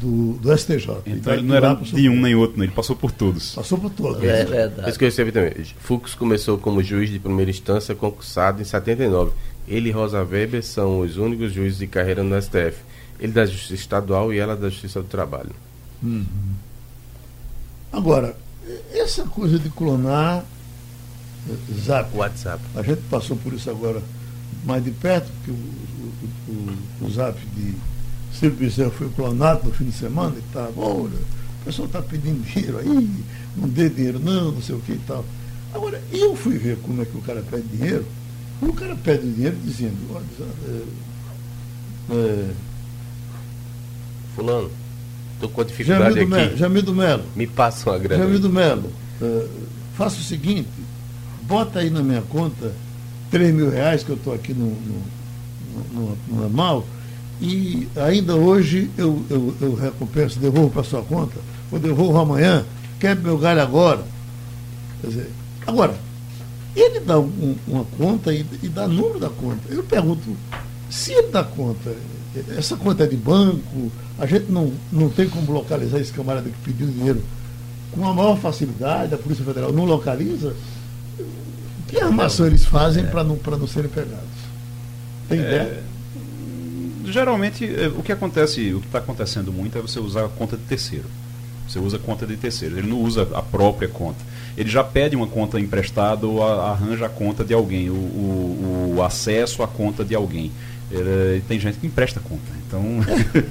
do, 0.00 0.34
do 0.34 0.56
STJ. 0.56 1.02
Então 1.06 1.32
E 1.32 1.36
ele 1.36 1.46
não 1.46 1.54
era 1.54 1.74
de 1.74 2.08
um 2.08 2.20
nem 2.20 2.34
outro, 2.34 2.58
não. 2.58 2.64
ele 2.64 2.72
passou 2.72 2.94
por 2.94 3.10
todos. 3.10 3.54
Passou 3.54 3.78
por 3.78 3.90
todos. 3.90 4.22
É 4.22 4.44
verdade. 4.44 4.88
Isso 4.88 4.98
que 4.98 5.04
eu 5.04 5.08
recebi 5.08 5.32
também. 5.32 5.52
Fux 5.78 6.14
começou 6.14 6.58
como 6.58 6.82
juiz 6.82 7.10
de 7.10 7.18
primeira 7.18 7.50
instância 7.50 7.94
concursado 7.94 8.60
em 8.60 8.64
79. 8.64 9.32
Ele 9.66 9.88
e 9.88 9.92
Rosa 9.92 10.22
Weber 10.22 10.62
são 10.62 11.00
os 11.00 11.16
únicos 11.16 11.52
juízes 11.52 11.78
de 11.78 11.86
carreira 11.86 12.22
no 12.22 12.40
STF. 12.40 12.76
Ele 13.18 13.32
da 13.32 13.46
Justiça 13.46 13.74
Estadual 13.74 14.32
e 14.32 14.38
ela 14.38 14.56
da 14.56 14.68
Justiça 14.68 15.00
do 15.00 15.08
Trabalho. 15.08 15.50
Agora, 17.92 18.36
essa 18.92 19.24
coisa 19.24 19.58
de 19.58 19.70
clonar 19.70 20.44
eh, 21.48 21.74
Zap, 21.84 22.16
WhatsApp. 22.16 22.62
a 22.74 22.82
gente 22.82 23.02
passou 23.10 23.36
por 23.36 23.52
isso 23.52 23.70
agora 23.70 24.02
mais 24.64 24.82
de 24.82 24.90
perto, 24.90 25.30
porque 25.32 25.50
o, 25.50 25.54
o, 25.54 26.52
o, 27.02 27.06
o 27.06 27.10
Zap 27.10 27.38
de 27.54 27.74
Silvio 28.32 28.58
Bezerra 28.58 28.90
foi 28.90 29.08
clonado 29.10 29.64
no 29.64 29.72
fim 29.72 29.84
de 29.84 29.92
semana 29.92 30.34
e 30.36 30.52
tal. 30.52 30.72
Olha, 30.76 31.18
o 31.60 31.64
pessoal 31.64 31.86
está 31.86 32.02
pedindo 32.02 32.42
dinheiro 32.44 32.78
aí, 32.78 33.24
não 33.56 33.68
dê 33.68 33.88
dinheiro 33.88 34.18
não, 34.18 34.52
não 34.52 34.62
sei 34.62 34.74
o 34.74 34.80
que 34.80 34.92
e 34.92 35.00
tal. 35.06 35.24
Agora, 35.72 36.00
eu 36.12 36.36
fui 36.36 36.56
ver 36.58 36.78
como 36.78 37.02
é 37.02 37.04
que 37.04 37.16
o 37.16 37.22
cara 37.22 37.42
pede 37.42 37.66
dinheiro. 37.68 38.06
O 38.62 38.72
cara 38.72 38.96
pede 38.96 39.30
dinheiro 39.30 39.56
dizendo, 39.64 39.96
olha, 40.14 40.24
é, 40.68 42.14
é, 42.14 42.50
Fulano, 44.34 44.70
tô 45.40 45.48
com 45.48 45.64
dificuldade 45.64 46.14
Jamil 46.14 46.22
aqui. 46.22 46.30
Melo, 46.46 46.56
Jamil 46.56 46.82
do 46.82 46.94
Melo, 46.94 47.24
Me 47.36 47.46
passa 47.46 47.90
uma 47.90 47.98
grana. 47.98 48.22
Jamil 48.24 48.40
do 48.40 48.50
Melo, 48.50 48.90
eh, 49.20 49.46
faça 49.96 50.16
o 50.18 50.22
seguinte, 50.22 50.68
bota 51.42 51.80
aí 51.80 51.90
na 51.90 52.02
minha 52.02 52.22
conta 52.22 52.72
3 53.30 53.54
mil 53.54 53.70
reais 53.70 54.02
que 54.02 54.10
eu 54.10 54.16
estou 54.16 54.32
aqui 54.34 54.54
no, 54.54 54.66
no, 54.66 55.02
no, 55.92 56.18
no 56.28 56.40
normal 56.42 56.86
e 57.40 57.88
ainda 57.96 58.36
hoje 58.36 58.90
eu, 58.96 59.24
eu, 59.28 59.54
eu 59.60 59.74
recompenso, 59.74 60.38
devolvo 60.38 60.70
para 60.70 60.84
sua 60.84 61.02
conta, 61.02 61.36
ou 61.70 61.78
devolvo 61.78 62.16
amanhã, 62.18 62.64
quebra 63.00 63.24
meu 63.24 63.36
galho 63.36 63.60
agora. 63.60 64.02
Quer 65.00 65.06
dizer, 65.08 65.30
agora, 65.66 65.94
ele 66.76 67.00
dá 67.00 67.18
um- 67.18 67.56
uma 67.66 67.84
conta 67.98 68.32
e, 68.32 68.46
e 68.62 68.68
dá 68.68 68.86
número 68.86 69.18
da 69.18 69.28
conta. 69.30 69.60
Eu 69.68 69.82
pergunto, 69.82 70.36
se 70.88 71.12
ele 71.12 71.28
dá 71.28 71.42
conta, 71.42 71.92
essa 72.56 72.76
conta 72.76 73.04
é 73.04 73.06
de 73.06 73.16
banco, 73.16 73.90
a 74.18 74.26
gente 74.26 74.50
não, 74.50 74.72
não 74.92 75.08
tem 75.08 75.28
como 75.28 75.52
localizar 75.52 75.98
esse 75.98 76.12
camarada 76.12 76.48
que 76.48 76.56
pediu 76.64 76.86
dinheiro 76.86 77.22
com 77.92 78.06
a 78.08 78.12
maior 78.12 78.36
facilidade, 78.38 79.14
a 79.14 79.18
Polícia 79.18 79.44
Federal 79.44 79.72
não 79.72 79.84
localiza, 79.84 80.54
que 81.86 81.98
armação 82.00 82.46
eles 82.46 82.64
fazem 82.64 83.06
para 83.06 83.22
não, 83.22 83.36
pra 83.36 83.56
não 83.56 83.66
serem 83.68 83.88
pegados? 83.90 84.18
Tem 85.28 85.38
ideia? 85.38 85.82
Geralmente, 87.06 87.64
eh, 87.66 87.88
o 87.96 88.02
que 88.02 88.10
acontece, 88.12 88.72
o 88.72 88.80
que 88.80 88.86
está 88.86 88.98
acontecendo 88.98 89.52
muito 89.52 89.76
é 89.78 89.80
você 89.82 90.00
usar 90.00 90.24
a 90.24 90.28
conta 90.28 90.56
de 90.56 90.62
terceiro. 90.64 91.04
Você 91.68 91.78
usa 91.78 91.96
a 91.96 92.00
conta 92.00 92.26
de 92.26 92.36
terceiro, 92.36 92.78
ele 92.78 92.86
não 92.88 93.00
usa 93.00 93.28
a 93.34 93.42
própria 93.42 93.88
conta. 93.88 94.18
Ele 94.56 94.68
já 94.70 94.82
pede 94.82 95.14
uma 95.16 95.26
conta 95.26 95.58
emprestada 95.60 96.26
ou 96.26 96.42
a- 96.42 96.70
arranja 96.70 97.06
a 97.06 97.08
conta 97.08 97.44
de 97.44 97.52
alguém, 97.54 97.90
o, 97.90 97.94
o- 97.94 98.94
o 98.96 99.02
acesso 99.02 99.62
à 99.62 99.68
conta 99.68 100.04
de 100.04 100.14
alguém. 100.14 100.50
Ele- 100.94 101.42
tem 101.48 101.58
gente 101.58 101.78
que 101.78 101.86
empresta 101.86 102.20
conta. 102.20 102.42
Então. 102.66 102.82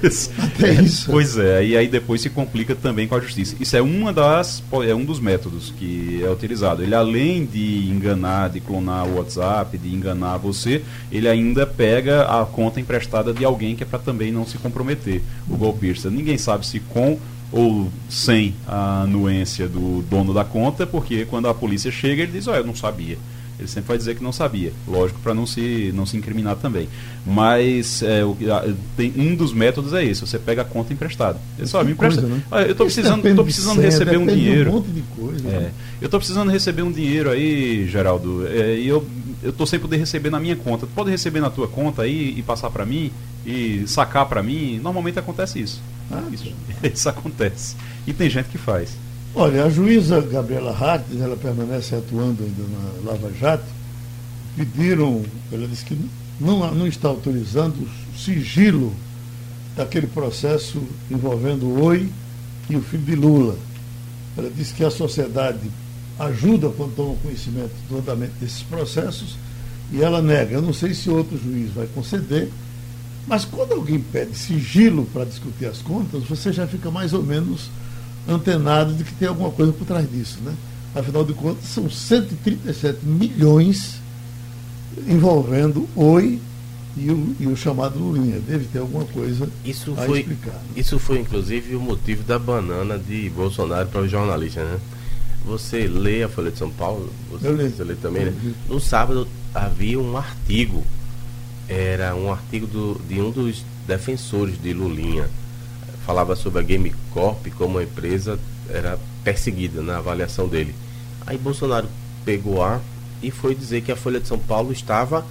Até 0.38 0.72
isso. 0.82 1.10
Pois 1.10 1.36
é, 1.36 1.64
e 1.64 1.76
aí 1.76 1.88
depois 1.88 2.20
se 2.20 2.30
complica 2.30 2.74
também 2.74 3.06
com 3.08 3.14
a 3.14 3.20
justiça. 3.20 3.56
Isso 3.60 3.76
é 3.76 3.82
uma 3.82 4.12
das 4.12 4.62
é 4.86 4.94
um 4.94 5.04
dos 5.04 5.20
métodos 5.20 5.72
que 5.78 6.22
é 6.22 6.30
utilizado. 6.30 6.82
Ele 6.82 6.94
além 6.94 7.44
de 7.46 7.88
enganar, 7.88 8.50
de 8.50 8.60
clonar 8.60 9.06
o 9.06 9.16
WhatsApp, 9.16 9.76
de 9.78 9.88
enganar 9.94 10.36
você, 10.38 10.82
ele 11.10 11.28
ainda 11.28 11.66
pega 11.66 12.22
a 12.24 12.44
conta 12.44 12.80
emprestada 12.80 13.32
de 13.32 13.44
alguém 13.44 13.74
que 13.76 13.82
é 13.82 13.86
para 13.86 13.98
também 13.98 14.30
não 14.32 14.46
se 14.46 14.58
comprometer. 14.58 15.22
O 15.48 15.56
golpista, 15.56 16.10
ninguém 16.10 16.36
sabe 16.38 16.66
se 16.66 16.80
com 16.80 17.18
ou 17.52 17.88
sem 18.08 18.54
a 18.66 19.02
anuência 19.02 19.68
do 19.68 20.02
dono 20.10 20.34
da 20.34 20.44
conta, 20.44 20.86
porque 20.86 21.24
quando 21.24 21.46
a 21.48 21.54
polícia 21.54 21.90
chega, 21.90 22.22
ele 22.22 22.32
diz: 22.32 22.48
"Olha, 22.48 22.58
eu 22.58 22.66
não 22.66 22.74
sabia". 22.74 23.16
Ele 23.58 23.68
sempre 23.68 23.88
vai 23.88 23.98
dizer 23.98 24.16
que 24.16 24.22
não 24.22 24.32
sabia, 24.32 24.72
lógico, 24.86 25.20
para 25.20 25.32
não 25.32 25.46
se, 25.46 25.92
não 25.94 26.04
se 26.04 26.16
incriminar 26.16 26.56
também. 26.56 26.88
Mas 27.24 28.02
é, 28.02 28.24
o, 28.24 28.36
tem, 28.96 29.12
um 29.16 29.34
dos 29.36 29.52
métodos 29.52 29.92
é 29.92 30.04
esse: 30.04 30.22
você 30.22 30.38
pega 30.38 30.62
a 30.62 30.64
conta 30.64 30.92
emprestada. 30.92 31.38
Ele 31.56 31.66
só 31.66 31.82
me 31.84 31.92
empresta. 31.92 32.22
Coisa, 32.22 32.34
né? 32.34 32.42
eu 32.66 32.72
estou 32.72 32.86
precisando, 32.86 33.36
tô 33.36 33.44
precisando 33.44 33.80
receber 33.80 34.16
um 34.16 34.26
dinheiro. 34.26 34.70
Um 34.70 34.74
monte 34.74 34.90
de 34.90 35.02
coisa, 35.02 35.48
é, 35.48 35.52
né? 35.52 35.70
Eu 36.00 36.06
estou 36.06 36.18
precisando 36.18 36.50
receber 36.50 36.82
um 36.82 36.90
dinheiro 36.90 37.30
aí, 37.30 37.88
Geraldo, 37.88 38.46
é, 38.48 38.76
e 38.76 38.88
eu 38.88 39.06
eu 39.44 39.50
estou 39.50 39.66
sem 39.66 39.78
poder 39.78 39.98
receber 39.98 40.30
na 40.30 40.40
minha 40.40 40.56
conta. 40.56 40.86
Tu 40.86 40.92
pode 40.94 41.10
receber 41.10 41.38
na 41.38 41.50
tua 41.50 41.68
conta 41.68 42.02
aí 42.02 42.34
e 42.36 42.42
passar 42.42 42.70
para 42.70 42.86
mim 42.86 43.12
e 43.44 43.84
sacar 43.86 44.26
para 44.26 44.42
mim? 44.42 44.80
Normalmente 44.82 45.18
acontece 45.18 45.60
isso. 45.60 45.82
Ah, 46.10 46.22
isso, 46.32 46.50
isso 46.82 47.08
acontece. 47.10 47.76
E 48.06 48.12
tem 48.14 48.30
gente 48.30 48.48
que 48.48 48.56
faz. 48.56 48.96
Olha, 49.36 49.64
a 49.64 49.68
juíza 49.68 50.20
Gabriela 50.20 50.70
Hartz, 50.70 51.20
ela 51.20 51.36
permanece 51.36 51.96
atuando 51.96 52.44
ainda 52.44 52.62
na 52.62 53.10
Lava 53.10 53.32
Jato, 53.32 53.64
pediram, 54.56 55.24
ela 55.50 55.66
disse 55.66 55.84
que 55.84 55.98
não, 56.40 56.72
não 56.72 56.86
está 56.86 57.08
autorizando 57.08 57.74
o 57.82 58.16
sigilo 58.16 58.94
daquele 59.76 60.06
processo 60.06 60.80
envolvendo 61.10 61.66
o 61.66 61.82
Oi 61.82 62.08
e 62.70 62.76
o 62.76 62.80
filho 62.80 63.02
de 63.02 63.16
Lula. 63.16 63.58
Ela 64.38 64.48
disse 64.50 64.72
que 64.72 64.84
a 64.84 64.90
sociedade 64.90 65.68
ajuda 66.16 66.68
quando 66.68 66.94
toma 66.94 67.16
conhecimento 67.16 67.74
do 67.88 67.98
andamento 67.98 68.34
desses 68.40 68.62
processos 68.62 69.36
e 69.92 70.00
ela 70.00 70.22
nega. 70.22 70.54
Eu 70.54 70.62
não 70.62 70.72
sei 70.72 70.94
se 70.94 71.10
outro 71.10 71.36
juiz 71.36 71.72
vai 71.72 71.88
conceder, 71.88 72.52
mas 73.26 73.44
quando 73.44 73.72
alguém 73.72 73.98
pede 73.98 74.38
sigilo 74.38 75.06
para 75.12 75.24
discutir 75.24 75.66
as 75.66 75.78
contas, 75.78 76.22
você 76.22 76.52
já 76.52 76.68
fica 76.68 76.88
mais 76.88 77.12
ou 77.12 77.22
menos 77.24 77.68
antenado 78.28 78.94
de 78.94 79.04
que 79.04 79.14
tem 79.14 79.28
alguma 79.28 79.50
coisa 79.50 79.72
por 79.72 79.86
trás 79.86 80.10
disso. 80.10 80.38
Né? 80.42 80.54
Afinal 80.94 81.24
de 81.24 81.32
contas, 81.34 81.64
são 81.64 81.88
137 81.88 83.04
milhões 83.04 84.00
envolvendo 85.08 85.88
Oi 85.96 86.40
e 86.96 87.10
o, 87.10 87.36
e 87.40 87.46
o 87.46 87.56
chamado 87.56 87.98
Lulinha. 87.98 88.40
Deve 88.40 88.66
ter 88.66 88.78
alguma 88.78 89.04
coisa 89.04 89.48
isso 89.64 89.92
a 89.92 90.06
foi, 90.06 90.20
explicar. 90.20 90.52
Né? 90.52 90.60
Isso 90.76 90.98
foi, 90.98 91.18
inclusive, 91.18 91.74
o 91.74 91.80
motivo 91.80 92.22
da 92.22 92.38
banana 92.38 92.98
de 92.98 93.28
Bolsonaro 93.30 93.88
para 93.88 94.02
os 94.02 94.10
jornalistas. 94.10 94.64
Né? 94.64 94.78
Você 95.44 95.86
lê 95.86 96.22
a 96.22 96.28
Folha 96.28 96.50
de 96.50 96.58
São 96.58 96.70
Paulo? 96.70 97.12
Você, 97.30 97.48
Eu 97.48 97.56
você 97.56 97.84
lê 97.84 97.94
também, 97.94 98.26
né? 98.26 98.54
No 98.68 98.80
sábado 98.80 99.28
havia 99.54 100.00
um 100.00 100.16
artigo, 100.16 100.82
era 101.68 102.14
um 102.14 102.32
artigo 102.32 102.66
do, 102.66 103.00
de 103.06 103.20
um 103.20 103.30
dos 103.30 103.64
defensores 103.86 104.60
de 104.60 104.72
Lulinha. 104.72 105.28
Falava 106.06 106.36
sobre 106.36 106.60
a 106.60 106.62
Game 106.62 106.94
Corp 107.12 107.46
como 107.56 107.80
empresa 107.80 108.38
era 108.68 108.98
perseguida 109.22 109.82
na 109.82 109.98
avaliação 109.98 110.48
dele. 110.48 110.74
Aí 111.26 111.38
Bolsonaro 111.38 111.88
pegou 112.24 112.62
a 112.62 112.80
e 113.22 113.30
foi 113.30 113.54
dizer 113.54 113.80
que 113.82 113.92
a 113.92 113.96
Folha 113.96 114.20
de 114.20 114.28
São 114.28 114.38
Paulo 114.38 114.72
estava 114.72 115.24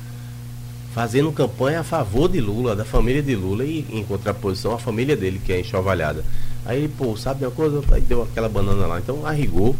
fazendo 0.94 1.32
campanha 1.32 1.80
a 1.80 1.84
favor 1.84 2.30
de 2.30 2.40
Lula, 2.40 2.76
da 2.76 2.86
família 2.86 3.22
de 3.22 3.36
Lula, 3.36 3.66
e 3.66 3.86
em 3.90 4.04
contraposição 4.04 4.74
à 4.74 4.80
família 4.80 5.16
dele, 5.16 5.42
que 5.44 5.52
é 5.52 5.60
enxovalhada. 5.60 6.24
Aí, 6.66 6.88
pô, 6.88 7.18
sabe 7.18 7.46
uma 7.46 7.52
coisa? 7.52 7.84
Aí 7.92 8.02
deu 8.02 8.22
aquela 8.22 8.48
banana 8.48 8.86
lá. 8.86 9.00
Então, 9.00 9.26
a 9.26 9.32
rigor, 9.32 9.76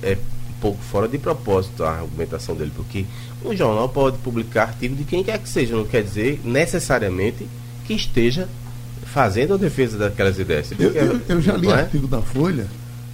é 0.00 0.16
um 0.16 0.60
pouco 0.60 0.82
fora 0.82 1.08
de 1.08 1.18
propósito 1.18 1.82
a 1.84 1.90
argumentação 1.90 2.54
dele, 2.54 2.72
porque 2.74 3.04
um 3.44 3.54
jornal 3.54 3.88
pode 3.88 4.18
publicar 4.18 4.68
artigo 4.68 4.94
de 4.94 5.04
quem 5.04 5.24
quer 5.24 5.38
que 5.38 5.48
seja, 5.48 5.74
não 5.74 5.84
quer 5.84 6.04
dizer 6.04 6.40
necessariamente 6.44 7.46
que 7.84 7.94
esteja 7.94 8.48
fazendo 9.12 9.54
a 9.54 9.56
defesa 9.56 9.98
daquelas 9.98 10.38
ideias. 10.38 10.72
Eu, 10.78 10.90
eu, 10.90 11.20
eu 11.28 11.40
já 11.40 11.56
li 11.56 11.68
é? 11.68 11.74
artigo 11.74 12.06
da 12.06 12.22
Folha 12.22 12.66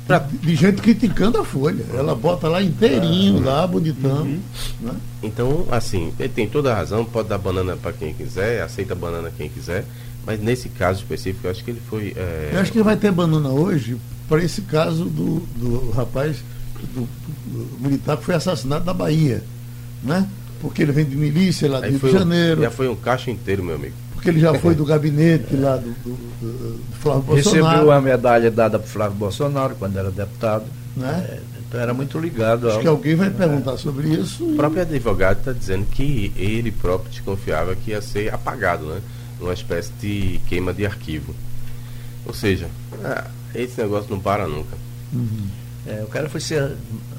pra... 0.09 0.19
de, 0.19 0.55
gente 0.55 0.81
criticando 0.81 1.39
a 1.39 1.45
Folha. 1.45 1.85
Ela 1.93 2.15
bota 2.15 2.49
lá 2.49 2.63
inteirinho, 2.63 3.43
ah, 3.43 3.61
lá, 3.61 3.67
bonitão. 3.67 4.23
Uhum. 4.23 4.41
Né? 4.81 4.93
Então, 5.23 5.67
assim, 5.71 6.13
ele 6.19 6.31
tem 6.31 6.49
toda 6.49 6.73
a 6.73 6.75
razão, 6.75 7.05
pode 7.05 7.29
dar 7.29 7.39
banana 7.39 7.77
para 7.77 7.93
quem 7.93 8.15
quiser, 8.15 8.63
aceita 8.63 8.95
banana 8.95 9.31
quem 9.37 9.49
quiser, 9.49 9.85
mas 10.25 10.41
nesse 10.41 10.69
caso 10.69 11.01
específico, 11.01 11.47
eu 11.47 11.51
acho 11.51 11.63
que 11.63 11.71
ele 11.71 11.83
foi. 11.89 12.15
É... 12.17 12.51
Eu 12.55 12.61
acho 12.61 12.73
que 12.73 12.83
vai 12.83 12.97
ter 12.97 13.13
banana 13.13 13.51
hoje 13.51 13.97
para 14.29 14.43
esse 14.43 14.63
caso 14.63 15.05
do, 15.05 15.41
do 15.57 15.91
rapaz 15.91 16.37
do, 16.95 17.09
do, 17.47 17.81
militar 17.81 18.17
que 18.17 18.25
foi 18.25 18.35
assassinado 18.35 18.85
na 18.85 18.95
Bahia, 18.95 19.43
né? 20.03 20.27
Porque 20.61 20.83
ele 20.83 20.93
vem 20.93 21.05
de 21.05 21.17
milícia 21.17 21.71
lá 21.71 21.81
do 21.81 21.89
Rio 21.89 21.99
de 21.99 22.11
Janeiro. 22.11 22.63
Já 22.63 22.71
foi 22.71 22.89
um 22.89 22.97
caixa 22.97 23.31
inteiro, 23.31 23.63
meu 23.63 23.77
amigo. 23.77 23.95
Porque 24.19 24.31
ele 24.31 24.41
já 24.41 24.53
foi 24.55 24.75
do 24.75 24.85
gabinete 24.85 25.55
lá 25.55 25.77
do, 25.77 25.93
do, 25.93 26.11
do 26.11 26.81
Flávio 27.01 27.23
Bolsonaro. 27.23 27.67
Recebeu 27.67 27.93
a 27.93 28.01
medalha 28.01 28.51
dada 28.51 28.77
para 28.77 28.89
Flávio 28.89 29.17
Bolsonaro 29.17 29.77
quando 29.79 29.97
era 29.97 30.11
deputado. 30.11 30.65
Né? 30.97 31.25
É, 31.31 31.41
então 31.69 31.81
era 31.81 31.95
muito 31.95 32.19
ligado 32.19 32.67
Acho 32.67 32.79
ao... 32.79 32.83
que 32.83 32.89
alguém 32.89 33.15
vai 33.15 33.31
perguntar 33.31 33.75
é. 33.75 33.77
sobre 33.77 34.09
isso. 34.09 34.45
O 34.45 34.57
próprio 34.57 34.83
advogado 34.83 35.39
está 35.39 35.53
dizendo 35.53 35.87
que 35.87 36.33
ele 36.37 36.73
próprio 36.73 37.13
desconfiava 37.13 37.77
que 37.77 37.93
ia 37.93 38.03
ser 38.03 38.35
apagado, 38.35 38.87
né? 38.87 39.01
Uma 39.41 39.55
espécie 39.55 39.93
de 40.01 40.41
queima 40.49 40.75
de 40.75 40.85
arquivo. 40.85 41.33
Ou 42.27 42.35
seja, 42.35 42.67
ah, 43.05 43.25
esse 43.55 43.81
negócio 43.81 44.11
não 44.11 44.19
para 44.19 44.49
nunca. 44.49 44.77
Uhum. 45.13 45.47
É, 45.87 46.03
o 46.03 46.09
cara 46.09 46.29
foi 46.29 46.41
ser 46.41 46.73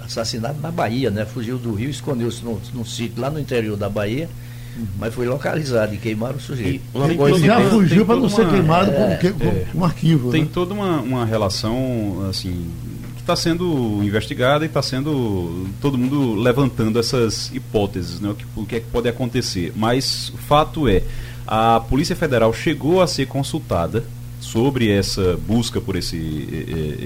assassinado 0.03 0.59
na 0.59 0.69
Bahia, 0.69 1.09
né? 1.09 1.25
Fugiu 1.25 1.57
do 1.57 1.73
Rio, 1.73 1.89
escondeu-se 1.89 2.43
num, 2.43 2.59
num 2.73 2.83
sítio 2.83 3.21
lá 3.21 3.29
no 3.29 3.39
interior 3.39 3.77
da 3.77 3.87
Bahia, 3.87 4.29
uhum. 4.77 4.87
mas 4.97 5.13
foi 5.13 5.27
localizado 5.27 5.93
e 5.93 5.97
queimaram 5.97 6.37
o 6.37 6.39
sujeito. 6.39 6.83
E 6.95 7.45
já 7.45 7.61
fugiu 7.69 8.05
para 8.05 8.15
não 8.15 8.29
ser 8.29 8.47
queimado 8.49 8.91
é, 8.91 9.17
com, 9.17 9.39
com, 9.39 9.45
é, 9.45 9.65
um 9.73 9.83
arquivo. 9.83 10.31
Tem 10.31 10.43
né? 10.43 10.49
toda 10.53 10.73
uma, 10.73 10.99
uma 10.99 11.25
relação, 11.25 12.27
assim, 12.29 12.67
que 13.15 13.21
está 13.21 13.35
sendo 13.35 14.01
investigada 14.03 14.65
e 14.65 14.67
está 14.67 14.81
sendo 14.81 15.67
todo 15.81 15.97
mundo 15.97 16.35
levantando 16.35 16.99
essas 16.99 17.51
hipóteses, 17.53 18.19
né? 18.19 18.29
O 18.29 18.35
que, 18.35 18.45
o 18.55 18.65
que 18.65 18.75
é 18.75 18.79
que 18.79 18.87
pode 18.87 19.07
acontecer. 19.07 19.73
Mas 19.75 20.29
o 20.29 20.37
fato 20.37 20.87
é, 20.87 21.03
a 21.47 21.79
Polícia 21.79 22.15
Federal 22.15 22.53
chegou 22.53 23.01
a 23.01 23.07
ser 23.07 23.25
consultada 23.27 24.03
sobre 24.39 24.89
essa 24.89 25.37
busca 25.47 25.81
por 25.81 25.95
esse, 25.95 26.17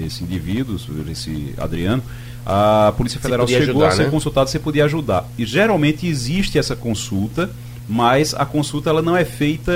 esse 0.06 0.22
indivíduo, 0.22 0.78
por 0.78 1.10
esse 1.10 1.54
Adriano, 1.58 2.02
a 2.46 2.92
Polícia 2.96 3.20
Federal 3.20 3.46
chegou 3.46 3.82
ajudar, 3.82 3.88
a 3.88 3.90
ser 3.92 4.04
né? 4.04 4.10
consultada 4.10 4.50
se 4.50 4.58
podia 4.58 4.84
ajudar. 4.84 5.28
E 5.38 5.44
geralmente 5.46 6.06
existe 6.06 6.58
essa 6.58 6.76
consulta, 6.76 7.50
mas 7.88 8.34
a 8.34 8.44
consulta 8.44 8.90
ela 8.90 9.02
não 9.02 9.16
é 9.16 9.24
feita 9.24 9.72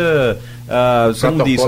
uh, 0.67 1.13
você 1.13 1.31
não 1.31 1.45
diz, 1.45 1.61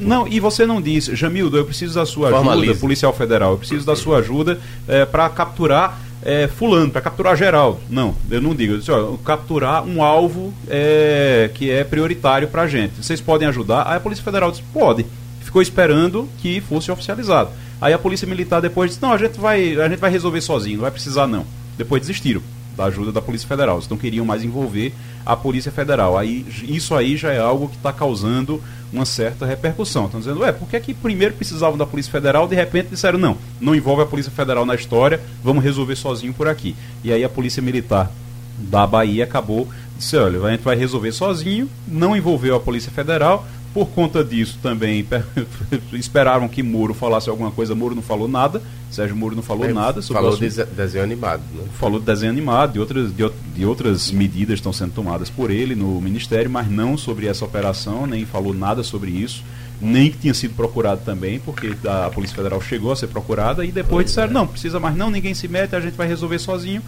não 0.00 0.28
e 0.28 0.40
você 0.40 0.66
não 0.66 0.80
diz 0.80 1.06
Jamildo 1.06 1.56
eu 1.56 1.64
preciso 1.64 1.94
da 1.94 2.04
sua 2.04 2.28
ajuda 2.28 2.74
policial 2.74 3.14
federal 3.14 3.52
eu 3.52 3.56
preciso 3.56 3.86
da 3.86 3.96
sua 3.96 4.18
ajuda 4.18 4.60
é, 4.86 5.06
para 5.06 5.26
capturar 5.30 5.98
é, 6.22 6.48
fulano 6.48 6.90
para 6.90 7.00
capturar 7.00 7.36
geral. 7.36 7.80
Não 7.88 8.14
eu 8.30 8.40
não 8.40 8.54
digo. 8.54 8.74
Eu 8.74 8.78
disse, 8.78 8.90
ó, 8.90 9.16
capturar 9.18 9.84
um 9.84 10.02
alvo 10.02 10.52
é, 10.68 11.50
que 11.54 11.70
é 11.70 11.84
prioritário 11.84 12.48
para 12.48 12.62
a 12.62 12.66
gente. 12.66 13.02
Vocês 13.02 13.20
podem 13.20 13.46
ajudar? 13.48 13.84
Aí 13.86 13.96
a 13.96 14.00
polícia 14.00 14.24
federal 14.24 14.50
diz 14.50 14.60
pode. 14.72 15.06
Ficou 15.40 15.62
esperando 15.62 16.28
que 16.38 16.60
fosse 16.60 16.90
oficializado. 16.90 17.50
Aí 17.80 17.92
a 17.92 17.98
polícia 17.98 18.26
militar 18.26 18.60
depois 18.60 18.90
disse: 18.90 19.02
"Não, 19.02 19.12
a 19.12 19.18
gente 19.18 19.38
vai, 19.38 19.78
a 19.80 19.88
gente 19.88 19.98
vai 19.98 20.10
resolver 20.10 20.40
sozinho, 20.40 20.76
não 20.76 20.82
vai 20.82 20.90
precisar 20.90 21.26
não". 21.26 21.46
Depois 21.76 22.00
desistiram 22.00 22.42
da 22.76 22.84
ajuda 22.84 23.10
da 23.10 23.22
Polícia 23.22 23.48
Federal. 23.48 23.76
Eles 23.76 23.88
não 23.88 23.96
queriam 23.96 24.24
mais 24.24 24.44
envolver 24.44 24.92
a 25.24 25.34
Polícia 25.34 25.72
Federal. 25.72 26.16
Aí 26.16 26.44
isso 26.68 26.94
aí 26.94 27.16
já 27.16 27.32
é 27.32 27.38
algo 27.38 27.68
que 27.68 27.76
está 27.76 27.92
causando 27.92 28.62
uma 28.92 29.04
certa 29.04 29.46
repercussão. 29.46 30.04
Estão 30.04 30.20
dizendo, 30.20 30.40
ué, 30.40 30.52
por 30.52 30.68
que, 30.68 30.76
é 30.76 30.80
que 30.80 30.94
primeiro 30.94 31.34
precisavam 31.34 31.76
da 31.76 31.86
Polícia 31.86 32.12
Federal, 32.12 32.46
de 32.46 32.54
repente 32.54 32.88
disseram, 32.90 33.18
não, 33.18 33.36
não 33.60 33.74
envolve 33.74 34.02
a 34.02 34.06
Polícia 34.06 34.30
Federal 34.30 34.64
na 34.66 34.74
história, 34.74 35.20
vamos 35.42 35.64
resolver 35.64 35.96
sozinho 35.96 36.34
por 36.34 36.46
aqui. 36.46 36.76
E 37.02 37.12
aí 37.12 37.24
a 37.24 37.28
Polícia 37.28 37.62
Militar 37.62 38.10
da 38.58 38.86
Bahia 38.86 39.24
acabou, 39.24 39.68
disse, 39.96 40.16
olha, 40.16 40.42
a 40.42 40.50
gente 40.50 40.62
vai 40.62 40.76
resolver 40.76 41.12
sozinho, 41.12 41.68
não 41.86 42.16
envolveu 42.16 42.56
a 42.56 42.60
Polícia 42.60 42.92
Federal, 42.92 43.46
por 43.76 43.88
conta 43.88 44.24
disso 44.24 44.58
também 44.62 45.06
esperaram 45.92 46.48
que 46.48 46.62
Moro 46.62 46.94
falasse 46.94 47.28
alguma 47.28 47.50
coisa, 47.50 47.74
Moro 47.74 47.94
não 47.94 48.00
falou 48.00 48.26
nada, 48.26 48.62
Sérgio 48.90 49.14
Moro 49.14 49.36
não 49.36 49.42
falou 49.42 49.66
é, 49.66 49.72
nada 49.74 50.00
sobre 50.00 50.22
Falou 50.22 50.38
de 50.38 50.64
desenho 50.64 51.04
animado, 51.04 51.42
né? 51.54 51.64
Falou 51.78 52.00
de 52.00 52.06
desenho 52.06 52.32
animado, 52.32 52.72
de 52.72 52.80
outras, 52.80 53.14
de, 53.14 53.30
de 53.54 53.66
outras 53.66 54.10
medidas 54.10 54.54
estão 54.54 54.72
sendo 54.72 54.92
tomadas 54.92 55.28
por 55.28 55.50
ele 55.50 55.74
no 55.74 56.00
Ministério, 56.00 56.50
mas 56.50 56.70
não 56.70 56.96
sobre 56.96 57.26
essa 57.26 57.44
operação, 57.44 58.06
nem 58.06 58.24
falou 58.24 58.54
nada 58.54 58.82
sobre 58.82 59.10
isso, 59.10 59.44
nem 59.78 60.10
que 60.10 60.16
tinha 60.16 60.32
sido 60.32 60.54
procurado 60.54 61.02
também, 61.04 61.38
porque 61.38 61.76
a 61.86 62.08
Polícia 62.08 62.34
Federal 62.34 62.62
chegou 62.62 62.92
a 62.92 62.96
ser 62.96 63.08
procurada 63.08 63.62
e 63.62 63.70
depois 63.70 63.90
pois 63.90 64.06
disseram, 64.06 64.30
é. 64.30 64.32
não, 64.32 64.46
precisa 64.46 64.80
mais 64.80 64.96
não, 64.96 65.10
ninguém 65.10 65.34
se 65.34 65.46
mete, 65.48 65.76
a 65.76 65.80
gente 65.80 65.98
vai 65.98 66.08
resolver 66.08 66.38
sozinho. 66.38 66.80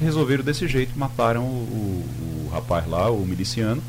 Resolveram 0.00 0.44
desse 0.44 0.68
jeito, 0.68 0.96
mataram 0.96 1.42
o, 1.42 1.46
o, 1.46 2.46
o 2.46 2.50
rapaz 2.52 2.88
lá, 2.88 3.10
o 3.10 3.26
miliciano, 3.26 3.82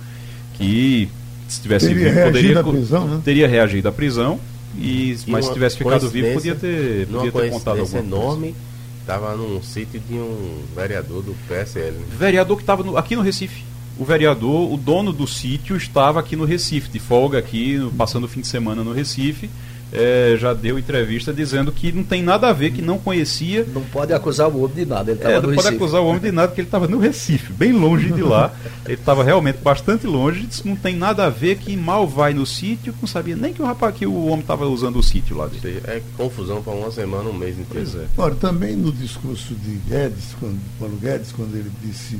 que 0.56 1.08
se 1.47 1.62
tivesse 1.62 1.88
teria 1.88 2.12
vivo, 2.12 2.23
poderia 2.25 2.63
prisão, 2.63 3.07
né? 3.07 3.21
teria 3.23 3.47
reagido 3.47 3.88
à 3.88 3.91
prisão, 3.91 4.39
e, 4.77 5.17
mas 5.27 5.45
se 5.45 5.53
tivesse 5.53 5.77
ficado 5.77 6.10
vivo, 6.10 6.33
podia 6.33 6.55
ter, 6.55 7.07
podia 7.07 7.31
ter 7.31 7.49
contado 7.49 7.79
alguma 7.79 7.99
enorme, 7.99 8.55
estava 8.99 9.36
num 9.36 9.62
sítio 9.63 9.99
de 9.99 10.15
um 10.15 10.63
vereador 10.75 11.23
do 11.23 11.36
PSL. 11.47 11.97
Né? 11.97 12.05
Vereador 12.17 12.57
que 12.57 12.63
estava 12.63 12.99
aqui 12.99 13.15
no 13.15 13.21
Recife. 13.21 13.63
O 13.97 14.05
vereador, 14.05 14.71
o 14.71 14.77
dono 14.77 15.12
do 15.12 15.25
sítio, 15.25 15.75
estava 15.75 16.19
aqui 16.19 16.36
no 16.36 16.45
Recife, 16.45 16.89
de 16.89 16.99
folga 16.99 17.39
aqui, 17.39 17.79
passando 17.97 18.25
o 18.25 18.27
fim 18.27 18.41
de 18.41 18.47
semana 18.47 18.83
no 18.83 18.93
Recife. 18.93 19.49
É, 19.91 20.36
já 20.38 20.54
deu 20.54 20.78
entrevista 20.78 21.34
dizendo 21.34 21.71
que 21.71 21.91
não 21.91 22.04
tem 22.04 22.21
nada 22.21 22.50
a 22.50 22.54
ver, 22.54 22.71
que 22.71 22.82
não 22.82 22.97
conhecia. 22.97 23.65
Não 23.73 23.82
pode 23.84 24.13
acusar 24.13 24.50
o 24.50 24.63
homem 24.63 24.76
de 24.76 24.86
nada. 24.86 25.12
Ele 25.12 25.23
é, 25.23 25.41
não 25.41 25.54
pode 25.54 25.67
acusar 25.67 26.02
o 26.02 26.08
homem 26.08 26.21
de 26.21 26.32
nada, 26.32 26.50
porque 26.50 26.62
ele 26.62 26.67
estava 26.67 26.88
no 26.88 26.97
Recife, 26.97 27.54
bem 27.54 27.71
longe 27.71 28.12
de 28.12 28.21
lá. 28.21 28.54
ele 28.86 28.95
estava 28.95 29.23
realmente 29.23 29.60
bastante 29.60 30.06
longe, 30.06 30.45
disse 30.45 30.67
não 30.67 30.76
tem 30.76 30.95
nada 30.95 31.26
a 31.26 31.30
ver, 31.30 31.58
que 31.58 31.76
mal 31.76 32.08
vai 32.08 32.34
no 32.34 32.45
sítio, 32.45 32.93
não 33.00 33.08
sabia 33.08 33.36
nem 33.36 33.54
que 33.54 33.62
o 33.62 33.65
rapaz 33.65 33.95
que 33.95 34.06
o 34.06 34.26
homem 34.26 34.41
estava 34.41 34.67
usando 34.67 34.97
o 34.97 35.04
sítio 35.04 35.38
lá 35.38 35.47
dele. 35.47 35.82
É 35.86 36.02
confusão 36.17 36.62
para 36.62 36.73
uma 36.73 36.91
semana, 36.91 37.30
um 37.30 37.34
mês 37.34 37.58
inteiro. 37.58 37.89
Pois 37.91 37.95
é. 37.95 38.08
Ora, 38.17 38.36
também 38.36 38.76
no 38.76 38.91
discurso 38.91 39.54
de 39.54 39.80
Guedes, 39.88 40.36
quando, 40.39 40.60
Paulo 40.80 40.97
Guedes, 40.97 41.32
quando 41.32 41.56
ele 41.56 41.71
disse 41.82 42.17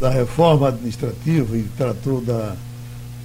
da 0.00 0.08
reforma 0.08 0.68
administrativa 0.68 1.56
e 1.56 1.62
tratou 1.76 2.20
da, 2.20 2.56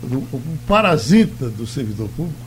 do 0.04 0.18
um 0.34 0.58
parasita 0.68 1.50
do 1.50 1.66
servidor 1.66 2.10
público, 2.10 2.45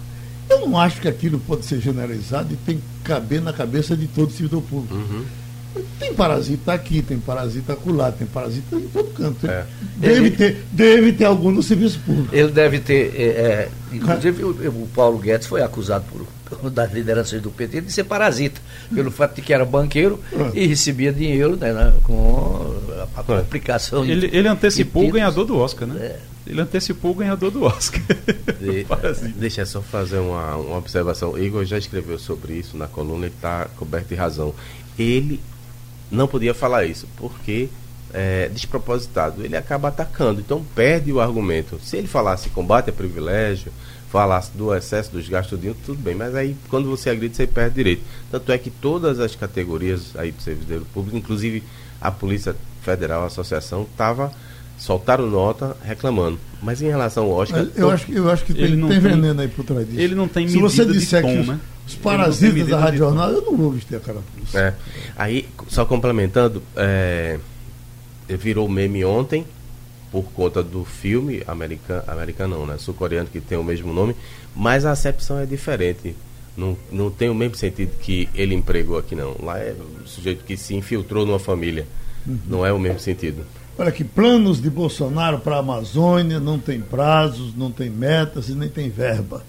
eu 0.48 0.60
não 0.60 0.78
acho 0.78 1.00
que 1.00 1.08
aquilo 1.08 1.38
pode 1.40 1.64
ser 1.64 1.80
generalizado 1.80 2.52
e 2.52 2.56
tem 2.56 2.76
que 2.78 2.82
caber 3.04 3.40
na 3.40 3.52
cabeça 3.52 3.96
de 3.96 4.06
todo 4.06 4.32
servidor 4.32 4.62
público. 4.62 4.94
Uhum. 4.94 5.24
Tem 5.98 6.14
parasita 6.14 6.72
aqui, 6.72 7.02
tem 7.02 7.18
parasita 7.18 7.72
acolá, 7.74 8.10
tem 8.10 8.26
parasita 8.26 8.74
em 8.76 8.88
todo 8.88 9.10
canto. 9.12 9.46
É. 9.46 9.64
Deve, 9.96 10.14
Ele- 10.26 10.30
ter, 10.30 10.64
deve 10.72 11.12
ter 11.12 11.24
algum 11.24 11.50
no 11.50 11.62
serviço 11.62 11.98
público. 12.00 12.34
Ele 12.34 12.50
deve 12.50 12.80
ter. 12.80 13.12
é, 13.14 13.22
é, 13.22 13.68
inclusive, 13.92 14.42
o, 14.44 14.50
o 14.50 14.88
Paulo 14.94 15.18
Guedes 15.18 15.46
foi 15.46 15.62
acusado 15.62 16.04
por, 16.10 16.70
das 16.70 16.92
lideranças 16.92 17.40
do 17.42 17.50
PT 17.50 17.82
de 17.82 17.92
ser 17.92 18.04
parasita, 18.04 18.60
pelo 18.94 19.10
fato 19.10 19.36
de 19.36 19.42
que 19.42 19.52
era 19.52 19.64
banqueiro 19.64 20.18
e 20.54 20.66
recebia 20.66 21.12
dinheiro 21.12 21.56
né, 21.56 21.72
né, 21.72 21.94
com 22.02 22.74
a, 23.16 23.32
a 23.32 23.38
aplicação 23.38 24.04
de- 24.04 24.12
Ele, 24.12 24.30
ele 24.32 24.48
antecipou 24.48 25.02
de 25.02 25.10
o 25.10 25.12
ganhador 25.12 25.44
do 25.44 25.56
Oscar, 25.58 25.86
né? 25.86 26.00
É. 26.06 26.16
Ele 26.46 26.62
antecipou 26.62 27.10
o 27.10 27.14
ganhador 27.14 27.50
do 27.50 27.62
Oscar. 27.62 28.00
De- 28.58 28.86
deixa 29.36 29.60
eu 29.62 29.66
só 29.66 29.82
fazer 29.82 30.18
uma, 30.18 30.56
uma 30.56 30.78
observação. 30.78 31.36
Igor 31.38 31.62
já 31.66 31.76
escreveu 31.76 32.18
sobre 32.18 32.54
isso 32.54 32.74
na 32.76 32.86
coluna 32.86 33.26
e 33.26 33.28
está 33.28 33.66
coberto 33.76 34.08
de 34.08 34.14
razão. 34.14 34.54
Ele 34.98 35.38
não 36.10 36.26
podia 36.28 36.54
falar 36.54 36.84
isso, 36.84 37.06
porque 37.16 37.68
é 38.12 38.48
despropositado. 38.48 39.44
Ele 39.44 39.56
acaba 39.56 39.88
atacando, 39.88 40.40
então 40.40 40.64
perde 40.74 41.12
o 41.12 41.20
argumento. 41.20 41.78
Se 41.82 41.96
ele 41.96 42.06
falasse 42.06 42.48
combate 42.50 42.90
a 42.90 42.92
privilégio, 42.92 43.70
falasse 44.10 44.50
do 44.56 44.74
excesso 44.74 45.12
dos 45.12 45.28
gastos, 45.28 45.58
tudo 45.84 45.98
bem, 46.00 46.14
mas 46.14 46.34
aí 46.34 46.56
quando 46.70 46.88
você 46.88 47.10
agride, 47.10 47.36
você 47.36 47.46
perde 47.46 47.74
direito. 47.74 48.02
Tanto 48.30 48.50
é 48.50 48.56
que 48.56 48.70
todas 48.70 49.20
as 49.20 49.36
categorias 49.36 50.16
aí 50.16 50.32
do 50.32 50.40
servidor 50.42 50.82
público, 50.94 51.16
inclusive 51.18 51.62
a 52.00 52.10
Polícia 52.10 52.56
Federal, 52.82 53.22
a 53.24 53.26
Associação, 53.26 53.86
tava, 53.96 54.32
soltaram 54.78 55.26
nota 55.26 55.76
reclamando. 55.84 56.38
Mas 56.62 56.80
em 56.80 56.86
relação 56.88 57.24
ao 57.24 57.32
Oscar. 57.32 57.66
Eu, 57.76 57.90
acho, 57.90 58.06
que- 58.06 58.14
eu 58.14 58.30
acho 58.30 58.44
que 58.44 58.52
Ele 58.52 58.68
tem, 58.68 58.76
não 58.76 58.88
tem 58.88 59.00
tem- 59.00 59.10
veneno 59.10 59.40
aí 59.42 59.48
por 59.48 59.64
trás 59.64 59.86
disso. 59.86 60.00
ele 60.00 60.14
não 60.14 60.26
tem 60.26 60.48
Se 60.48 60.56
você 60.58 60.78
medida 60.78 60.92
de 60.94 60.98
disser 61.00 61.22
tom, 61.22 61.42
que 61.42 61.48
né? 61.50 61.60
Os 61.88 61.94
parasitas 61.94 62.68
da 62.68 62.78
Rádio. 62.78 62.98
Jornal, 62.98 63.30
eu 63.30 63.42
não 63.42 63.56
vou 63.56 63.70
vestir 63.72 63.96
a 63.96 64.00
carapuça. 64.00 64.58
É. 64.58 64.74
Aí, 65.16 65.48
só 65.68 65.84
complementando, 65.84 66.62
é, 66.76 67.38
virou 68.28 68.68
meme 68.68 69.04
ontem 69.04 69.46
por 70.12 70.24
conta 70.32 70.62
do 70.62 70.84
filme 70.84 71.42
americano, 71.46 72.02
americano 72.06 72.58
não, 72.58 72.66
né? 72.66 72.78
Sul-coreano 72.78 73.28
que 73.28 73.40
tem 73.40 73.58
o 73.58 73.64
mesmo 73.64 73.92
nome, 73.92 74.14
mas 74.54 74.84
a 74.84 74.92
acepção 74.92 75.38
é 75.38 75.46
diferente. 75.46 76.14
Não, 76.56 76.76
não 76.90 77.10
tem 77.10 77.30
o 77.30 77.34
mesmo 77.34 77.54
sentido 77.54 77.92
que 78.00 78.28
ele 78.34 78.54
empregou 78.54 78.98
aqui, 78.98 79.14
não. 79.14 79.36
Lá 79.42 79.58
é 79.58 79.74
o 80.04 80.06
sujeito 80.06 80.44
que 80.44 80.56
se 80.56 80.74
infiltrou 80.74 81.24
numa 81.24 81.38
família. 81.38 81.86
Não 82.46 82.66
é 82.66 82.72
o 82.72 82.78
mesmo 82.78 82.98
sentido. 82.98 83.44
Olha 83.78 83.90
aqui, 83.90 84.02
planos 84.02 84.60
de 84.60 84.68
Bolsonaro 84.68 85.38
para 85.38 85.56
a 85.56 85.60
Amazônia 85.60 86.40
não 86.40 86.58
tem 86.58 86.80
prazos, 86.80 87.54
não 87.54 87.70
tem 87.70 87.88
metas 87.88 88.48
e 88.48 88.54
nem 88.54 88.68
tem 88.68 88.90
verba. 88.90 89.44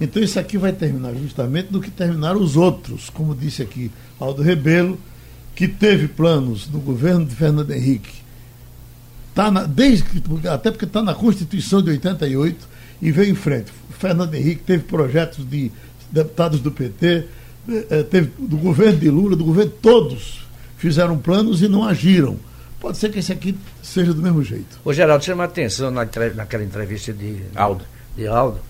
Então 0.00 0.22
isso 0.22 0.38
aqui 0.38 0.56
vai 0.56 0.72
terminar 0.72 1.14
justamente 1.14 1.72
do 1.72 1.80
que 1.80 1.90
terminaram 1.90 2.40
os 2.40 2.56
outros, 2.56 3.10
como 3.10 3.34
disse 3.34 3.62
aqui 3.62 3.90
Aldo 4.20 4.42
Rebelo, 4.42 4.98
que 5.54 5.66
teve 5.66 6.06
planos 6.06 6.68
no 6.68 6.78
governo 6.78 7.26
de 7.26 7.34
Fernando 7.34 7.72
Henrique. 7.72 8.18
Tá 9.34 9.50
na, 9.50 9.64
desde 9.64 10.04
até 10.48 10.70
porque 10.70 10.84
está 10.84 11.02
na 11.02 11.14
Constituição 11.14 11.82
de 11.82 11.90
88 11.90 12.68
e 13.02 13.10
veio 13.10 13.32
em 13.32 13.34
frente. 13.34 13.72
Fernando 13.98 14.34
Henrique 14.34 14.62
teve 14.62 14.84
projetos 14.84 15.48
de 15.48 15.72
deputados 16.12 16.60
do 16.60 16.70
PT, 16.70 17.24
eh, 17.68 17.86
eh, 17.90 18.02
teve 18.04 18.30
do 18.38 18.56
governo 18.56 18.98
de 18.98 19.10
Lula, 19.10 19.36
do 19.36 19.44
governo 19.44 19.72
todos 19.82 20.46
fizeram 20.76 21.18
planos 21.18 21.60
e 21.60 21.68
não 21.68 21.84
agiram. 21.84 22.36
Pode 22.80 22.96
ser 22.96 23.10
que 23.10 23.18
esse 23.18 23.32
aqui 23.32 23.58
seja 23.82 24.14
do 24.14 24.22
mesmo 24.22 24.42
jeito. 24.44 24.78
Ô 24.84 24.92
Geraldo, 24.92 25.24
chama 25.24 25.42
a 25.42 25.46
atenção 25.46 25.90
naquela 25.90 26.62
entrevista 26.62 27.12
de 27.12 27.42
Aldo. 27.56 27.84
de 28.16 28.28
Aldo 28.28 28.60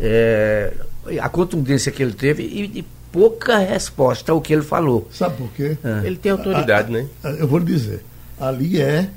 é, 0.00 0.72
a 1.20 1.28
contundência 1.28 1.92
que 1.92 2.02
ele 2.02 2.12
teve 2.12 2.42
e, 2.42 2.78
e 2.78 2.84
pouca 3.10 3.58
resposta 3.58 4.32
ao 4.32 4.40
que 4.40 4.52
ele 4.52 4.62
falou. 4.62 5.08
Sabe 5.12 5.36
por 5.36 5.50
quê? 5.52 5.76
É. 5.84 6.06
Ele 6.06 6.16
tem 6.16 6.32
autoridade, 6.32 6.90
né? 6.90 7.06
Ah, 7.22 7.30
Eu 7.30 7.46
vou 7.46 7.58
lhe 7.58 7.66
dizer. 7.66 8.04
Ali 8.40 8.80
é 8.80 9.08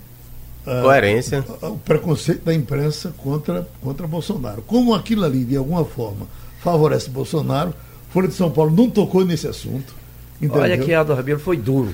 ah, 0.66 0.82
Coerência. 0.82 1.44
o 1.62 1.78
preconceito 1.78 2.44
da 2.44 2.54
imprensa 2.54 3.14
contra, 3.18 3.68
contra 3.82 4.08
Bolsonaro. 4.08 4.62
Como 4.64 4.94
aquilo 4.94 5.24
ali, 5.24 5.46
de 5.46 5.56
alguma 5.56 5.86
forma, 5.86 6.28
favorece 6.60 7.10
Bolsonaro, 7.10 7.74
Folha 8.10 8.28
de 8.28 8.34
São 8.34 8.50
Paulo 8.50 8.72
não 8.72 8.90
tocou 8.90 9.26
nesse 9.26 9.48
assunto. 9.48 9.94
Entendeu? 10.42 10.62
Olha 10.62 10.78
que 10.78 10.94
Aldo 10.94 11.14
Rabelo 11.14 11.40
foi 11.40 11.58
duro. 11.58 11.94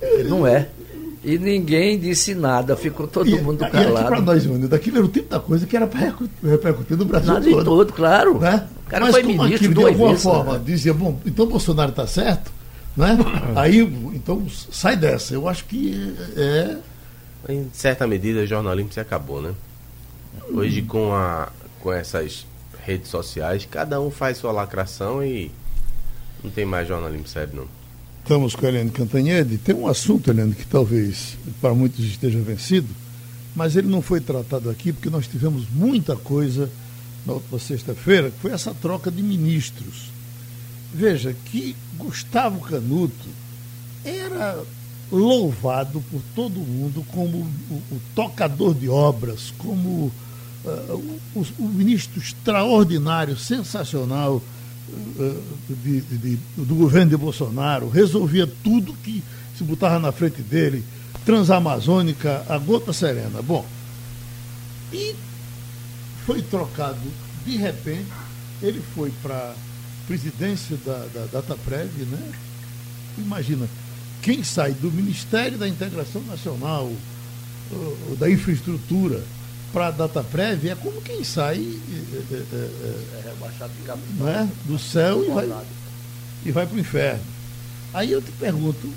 Ele 0.00 0.28
não 0.28 0.46
é. 0.46 0.68
E 1.26 1.36
ninguém 1.38 1.98
disse 1.98 2.36
nada, 2.36 2.76
ficou 2.76 3.08
todo 3.08 3.28
e, 3.28 3.42
mundo 3.42 3.60
e 3.60 3.64
aqui 3.64 3.72
para 3.76 3.92
calado. 3.92 4.22
nós, 4.22 4.44
Júnior, 4.44 4.68
daquilo 4.68 4.98
era 4.98 5.06
o 5.06 5.08
tipo 5.08 5.28
da 5.28 5.40
coisa 5.40 5.66
que 5.66 5.76
era 5.76 5.84
para 5.84 6.14
repercutir 6.44 6.96
no 6.96 7.04
Brasil 7.04 7.32
Nada 7.32 7.50
todo. 7.50 7.64
todo, 7.64 7.92
claro. 7.92 8.38
né? 8.38 8.68
O 8.86 8.88
cara 8.88 9.04
Mas 9.06 9.14
foi 9.16 9.22
como 9.24 9.42
ministro 9.42 9.66
aquilo, 9.66 9.74
de 9.74 9.86
alguma 9.88 10.08
vezes. 10.10 10.22
forma, 10.22 10.52
né? 10.52 10.62
dizia, 10.64 10.94
bom, 10.94 11.18
então 11.26 11.46
Bolsonaro 11.46 11.90
está 11.90 12.06
certo, 12.06 12.52
né? 12.96 13.18
Aí, 13.56 13.80
então, 14.14 14.46
sai 14.70 14.96
dessa. 14.96 15.34
Eu 15.34 15.48
acho 15.48 15.64
que 15.64 16.14
é... 16.36 16.76
Em 17.48 17.68
certa 17.72 18.06
medida, 18.06 18.42
o 18.42 18.46
jornalismo 18.46 18.92
se 18.92 19.00
acabou, 19.00 19.42
né? 19.42 19.52
Hoje, 20.48 20.82
com, 20.82 21.12
a, 21.12 21.48
com 21.80 21.92
essas 21.92 22.46
redes 22.84 23.08
sociais, 23.08 23.66
cada 23.68 24.00
um 24.00 24.12
faz 24.12 24.38
sua 24.38 24.52
lacração 24.52 25.24
e 25.24 25.50
não 26.44 26.52
tem 26.52 26.64
mais 26.64 26.86
jornalismo 26.86 27.26
sério, 27.26 27.50
não. 27.52 27.75
Estamos 28.26 28.56
com 28.56 28.66
a 28.66 28.68
Helene 28.70 28.90
Cantanhede. 28.90 29.56
Tem 29.56 29.72
um 29.72 29.86
assunto, 29.86 30.28
Helene, 30.28 30.52
que 30.52 30.66
talvez 30.66 31.38
para 31.60 31.72
muitos 31.72 32.04
esteja 32.04 32.40
vencido, 32.40 32.88
mas 33.54 33.76
ele 33.76 33.86
não 33.86 34.02
foi 34.02 34.20
tratado 34.20 34.68
aqui 34.68 34.92
porque 34.92 35.08
nós 35.08 35.28
tivemos 35.28 35.64
muita 35.72 36.16
coisa 36.16 36.68
na 37.24 37.34
última 37.34 37.60
sexta-feira, 37.60 38.32
que 38.32 38.40
foi 38.40 38.50
essa 38.50 38.74
troca 38.74 39.12
de 39.12 39.22
ministros. 39.22 40.10
Veja 40.92 41.36
que 41.44 41.76
Gustavo 41.96 42.58
Canuto 42.62 43.28
era 44.04 44.60
louvado 45.12 46.02
por 46.10 46.20
todo 46.34 46.58
mundo 46.58 47.06
como 47.12 47.46
o, 47.70 47.74
o 47.94 48.00
tocador 48.12 48.74
de 48.74 48.88
obras, 48.88 49.54
como 49.56 50.10
ah, 50.66 50.94
o, 51.36 51.46
o- 51.60 51.68
ministro 51.68 52.20
extraordinário, 52.20 53.36
sensacional 53.36 54.42
de- 55.68 56.00
de- 56.00 56.38
do 56.56 56.74
governo 56.74 57.10
de 57.10 57.16
Bolsonaro, 57.16 57.88
resolvia 57.88 58.46
tudo 58.62 58.94
que 59.02 59.22
se 59.56 59.64
botava 59.64 59.98
na 59.98 60.12
frente 60.12 60.42
dele, 60.42 60.84
Transamazônica, 61.24 62.44
a 62.48 62.56
gota 62.58 62.92
serena. 62.92 63.42
Bom, 63.42 63.66
e 64.92 65.14
foi 66.24 66.40
trocado 66.42 67.00
de 67.44 67.56
repente, 67.56 68.06
ele 68.62 68.80
foi 68.94 69.12
para 69.22 69.54
presidência 70.06 70.76
da, 70.84 71.06
da 71.12 71.26
Dataprev, 71.32 71.90
né? 72.10 72.30
Imagina, 73.18 73.68
quem 74.22 74.42
sai 74.44 74.72
do 74.72 74.90
Ministério 74.92 75.58
da 75.58 75.66
Integração 75.68 76.22
Nacional, 76.22 76.92
da 78.18 78.30
Infraestrutura, 78.30 79.22
para 79.76 79.88
a 79.88 79.90
Dataprev 79.90 80.68
é 80.70 80.74
como 80.74 81.02
quem 81.02 81.22
sai 81.22 81.58
eh, 81.58 82.22
eh, 82.32 82.44
eh, 82.50 83.00
É 83.18 83.28
rebaixado 83.28 83.70
de 83.78 83.82
cabo. 83.86 84.00
não 84.16 84.26
é? 84.26 84.48
do 84.64 84.78
céu 84.78 85.22
e 85.22 85.28
vai, 85.30 85.52
e 86.46 86.50
vai 86.50 86.66
para 86.66 86.76
o 86.76 86.80
inferno. 86.80 87.20
Aí 87.92 88.10
eu 88.10 88.22
te 88.22 88.30
pergunto, 88.32 88.90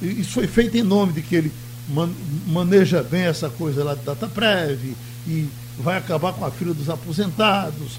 isso 0.00 0.30
foi 0.30 0.46
feito 0.46 0.74
em 0.78 0.82
nome 0.82 1.12
de 1.12 1.20
que 1.20 1.36
ele 1.36 1.52
man- 1.86 2.08
maneja 2.46 3.02
bem 3.02 3.24
essa 3.24 3.50
coisa 3.50 3.84
lá 3.84 3.94
de 3.94 4.00
Dataprev 4.04 4.94
e 5.26 5.46
vai 5.78 5.98
acabar 5.98 6.32
com 6.32 6.46
a 6.46 6.50
fila 6.50 6.72
dos 6.72 6.88
aposentados. 6.88 7.98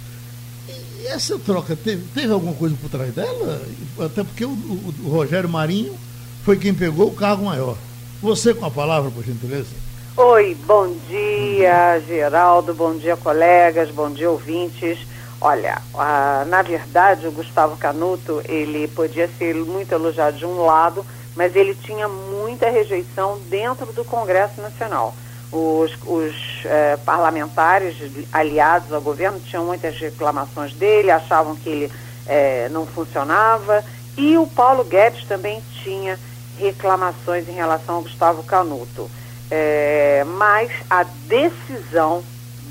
E 0.99 1.05
essa 1.05 1.37
troca 1.37 1.75
teve, 1.75 2.03
teve 2.15 2.33
alguma 2.33 2.53
coisa 2.55 2.75
por 2.81 2.89
trás 2.89 3.13
dela? 3.13 3.61
Até 3.99 4.23
porque 4.23 4.43
o, 4.43 4.49
o- 4.49 4.93
o 5.05 5.09
Rogério 5.09 5.47
Marinho 5.47 5.95
foi 6.43 6.57
quem 6.57 6.73
pegou 6.73 7.09
o 7.09 7.13
cargo 7.15 7.45
maior. 7.45 7.77
Você 8.23 8.55
com 8.55 8.65
a 8.65 8.71
palavra, 8.71 9.11
por 9.11 9.23
gentileza. 9.23 9.85
Oi, 10.19 10.57
bom 10.65 10.91
dia, 11.07 12.01
Geraldo, 12.07 12.73
bom 12.73 12.95
dia, 12.95 13.15
colegas, 13.15 13.91
bom 13.91 14.09
dia, 14.09 14.31
ouvintes. 14.31 14.97
Olha, 15.39 15.79
ah, 15.93 16.43
na 16.47 16.63
verdade, 16.63 17.27
o 17.27 17.31
Gustavo 17.31 17.77
Canuto, 17.77 18.41
ele 18.45 18.87
podia 18.87 19.29
ser 19.37 19.53
muito 19.53 19.91
elogiado 19.91 20.35
de 20.35 20.43
um 20.43 20.65
lado, 20.65 21.05
mas 21.35 21.55
ele 21.55 21.75
tinha 21.75 22.07
muita 22.07 22.67
rejeição 22.67 23.37
dentro 23.47 23.93
do 23.93 24.03
Congresso 24.03 24.59
Nacional. 24.59 25.13
Os, 25.51 25.91
os 26.07 26.35
eh, 26.65 26.97
parlamentares 27.05 27.95
aliados 28.33 28.91
ao 28.91 28.99
governo 28.99 29.39
tinham 29.39 29.65
muitas 29.65 29.99
reclamações 29.99 30.73
dele, 30.73 31.11
achavam 31.11 31.55
que 31.55 31.69
ele 31.69 31.91
eh, 32.25 32.67
não 32.71 32.87
funcionava. 32.87 33.85
E 34.17 34.35
o 34.35 34.47
Paulo 34.47 34.83
Guedes 34.83 35.25
também 35.27 35.61
tinha 35.83 36.17
reclamações 36.57 37.47
em 37.47 37.53
relação 37.53 37.97
ao 37.97 38.01
Gustavo 38.01 38.41
Canuto. 38.41 39.07
É, 39.49 40.23
mas 40.25 40.71
a 40.89 41.03
decisão, 41.03 42.23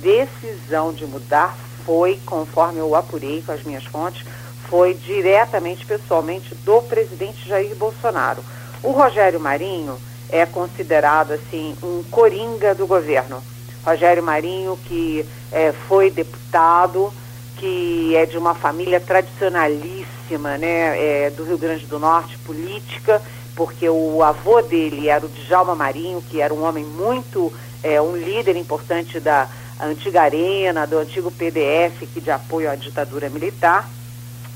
decisão 0.02 0.92
de 0.92 1.06
mudar 1.06 1.56
foi, 1.84 2.20
conforme 2.26 2.78
eu 2.78 2.94
apurei 2.94 3.42
com 3.42 3.52
as 3.52 3.62
minhas 3.62 3.84
fontes, 3.84 4.24
foi 4.68 4.94
diretamente, 4.94 5.86
pessoalmente, 5.86 6.54
do 6.64 6.82
presidente 6.82 7.48
Jair 7.48 7.74
Bolsonaro. 7.76 8.42
O 8.82 8.90
Rogério 8.90 9.40
Marinho 9.40 9.96
é 10.28 10.44
considerado, 10.44 11.32
assim, 11.32 11.76
um 11.82 12.02
coringa 12.10 12.74
do 12.74 12.86
governo. 12.86 13.42
Rogério 13.84 14.22
Marinho, 14.22 14.76
que 14.84 15.24
é, 15.52 15.72
foi 15.72 16.10
deputado, 16.10 17.12
que 17.56 18.14
é 18.16 18.26
de 18.26 18.36
uma 18.36 18.54
família 18.54 19.00
tradicionalíssima, 19.00 20.58
né, 20.58 21.26
é, 21.26 21.30
do 21.30 21.44
Rio 21.44 21.56
Grande 21.56 21.86
do 21.86 21.98
Norte, 21.98 22.36
política, 22.38 23.22
porque 23.56 23.88
o 23.88 24.22
avô 24.22 24.60
dele 24.60 25.08
era 25.08 25.24
o 25.24 25.28
Djalma 25.28 25.74
Marinho, 25.74 26.22
que 26.30 26.40
era 26.40 26.52
um 26.52 26.62
homem 26.62 26.84
muito, 26.84 27.50
é, 27.82 28.00
um 28.00 28.14
líder 28.14 28.54
importante 28.54 29.18
da 29.18 29.48
antiga 29.80 30.22
Arena, 30.22 30.86
do 30.86 30.98
antigo 30.98 31.30
PDF, 31.30 32.06
que 32.12 32.20
de 32.20 32.30
apoio 32.30 32.70
à 32.70 32.76
ditadura 32.76 33.30
militar. 33.30 33.88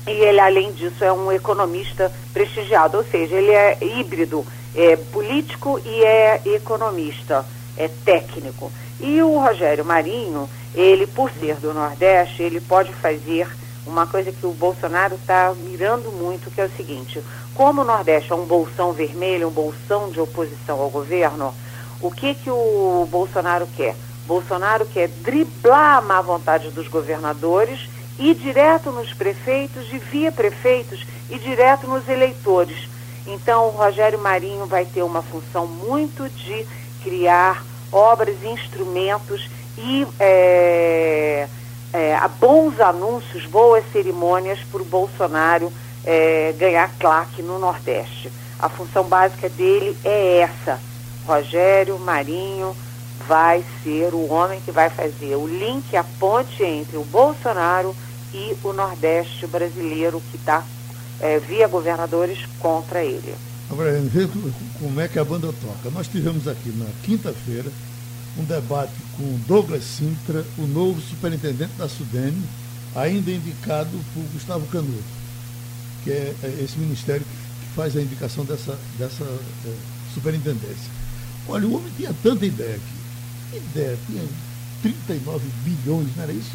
E 0.07 0.11
ele, 0.11 0.39
além 0.39 0.71
disso, 0.71 1.03
é 1.03 1.11
um 1.11 1.31
economista 1.31 2.11
prestigiado, 2.31 2.97
ou 2.97 3.03
seja, 3.03 3.35
ele 3.35 3.51
é 3.51 3.77
híbrido, 3.81 4.45
é 4.75 4.95
político 4.95 5.79
e 5.83 6.03
é 6.03 6.41
economista, 6.45 7.45
é 7.75 7.87
técnico. 7.87 8.71
E 8.99 9.21
o 9.21 9.39
Rogério 9.39 9.83
Marinho, 9.83 10.47
ele, 10.75 11.07
por 11.07 11.31
ser 11.39 11.55
do 11.55 11.73
Nordeste, 11.73 12.43
ele 12.43 12.61
pode 12.61 12.93
fazer 12.93 13.47
uma 13.85 14.05
coisa 14.05 14.31
que 14.31 14.45
o 14.45 14.51
Bolsonaro 14.51 15.15
está 15.15 15.53
mirando 15.55 16.11
muito, 16.11 16.51
que 16.51 16.61
é 16.61 16.65
o 16.65 16.71
seguinte: 16.71 17.21
como 17.61 17.81
o 17.83 17.85
Nordeste 17.85 18.31
é 18.31 18.35
um 18.35 18.43
bolsão 18.43 18.91
vermelho, 18.91 19.49
um 19.49 19.51
bolsão 19.51 20.09
de 20.09 20.19
oposição 20.19 20.81
ao 20.81 20.89
governo, 20.89 21.53
o 22.01 22.09
que, 22.09 22.33
que 22.33 22.49
o 22.49 23.07
Bolsonaro 23.11 23.67
quer? 23.77 23.95
Bolsonaro 24.25 24.83
quer 24.87 25.07
driblar 25.07 25.99
a 25.99 26.01
má 26.01 26.19
vontade 26.21 26.71
dos 26.71 26.87
governadores 26.87 27.87
e 28.17 28.33
direto 28.33 28.91
nos 28.91 29.13
prefeitos 29.13 29.93
e 29.93 29.99
via 29.99 30.31
prefeitos 30.31 31.05
e 31.29 31.37
direto 31.37 31.85
nos 31.85 32.09
eleitores. 32.09 32.89
Então, 33.27 33.67
o 33.67 33.69
Rogério 33.69 34.17
Marinho 34.17 34.65
vai 34.65 34.83
ter 34.83 35.03
uma 35.03 35.21
função 35.21 35.67
muito 35.67 36.27
de 36.29 36.65
criar 37.03 37.63
obras, 37.91 38.43
instrumentos 38.43 39.47
e 39.77 40.07
é, 40.19 41.47
é, 41.93 42.19
bons 42.39 42.79
anúncios, 42.79 43.45
boas 43.45 43.83
cerimônias 43.91 44.57
para 44.71 44.81
o 44.81 44.85
Bolsonaro 44.85 45.71
é, 46.05 46.53
ganhar 46.57 46.91
claque 46.99 47.41
no 47.41 47.59
Nordeste. 47.59 48.31
A 48.59 48.69
função 48.69 49.03
básica 49.03 49.49
dele 49.49 49.97
é 50.03 50.39
essa. 50.39 50.79
Rogério 51.25 51.97
Marinho 51.99 52.75
vai 53.27 53.63
ser 53.83 54.13
o 54.13 54.27
homem 54.31 54.59
que 54.61 54.71
vai 54.71 54.89
fazer 54.89 55.35
o 55.35 55.47
link, 55.47 55.95
a 55.95 56.03
ponte 56.03 56.63
entre 56.63 56.97
o 56.97 57.03
Bolsonaro 57.03 57.95
e 58.33 58.55
o 58.63 58.73
Nordeste 58.73 59.45
brasileiro 59.47 60.21
que 60.31 60.37
está 60.37 60.63
é, 61.19 61.39
via 61.39 61.67
governadores 61.67 62.39
contra 62.59 63.03
ele. 63.03 63.35
Agora, 63.69 63.91
como 64.79 64.99
é 64.99 65.07
que 65.07 65.17
a 65.17 65.23
banda 65.23 65.47
toca. 65.47 65.89
Nós 65.93 66.07
tivemos 66.07 66.47
aqui 66.47 66.69
na 66.75 66.87
quinta-feira 67.03 67.71
um 68.37 68.43
debate 68.43 68.93
com 69.15 69.39
Douglas 69.47 69.83
Sintra, 69.83 70.43
o 70.57 70.63
novo 70.63 70.99
superintendente 70.99 71.73
da 71.77 71.87
Sudene, 71.87 72.43
ainda 72.95 73.31
indicado 73.31 73.97
por 74.13 74.23
Gustavo 74.33 74.65
Canuto 74.67 75.20
que 76.03 76.11
é, 76.11 76.33
é 76.43 76.63
esse 76.63 76.77
ministério 76.77 77.25
que 77.25 77.75
faz 77.75 77.95
a 77.95 78.01
indicação 78.01 78.45
dessa, 78.45 78.77
dessa 78.97 79.23
é, 79.23 79.73
superintendência. 80.13 80.91
Olha, 81.47 81.67
o 81.67 81.75
homem 81.75 81.91
tinha 81.97 82.13
tanta 82.21 82.45
ideia 82.45 82.75
aqui. 82.75 83.57
Ideia, 83.57 83.97
tinha 84.07 84.23
39 84.81 85.45
bilhões, 85.63 86.07
não 86.15 86.23
era 86.23 86.33
isso? 86.33 86.51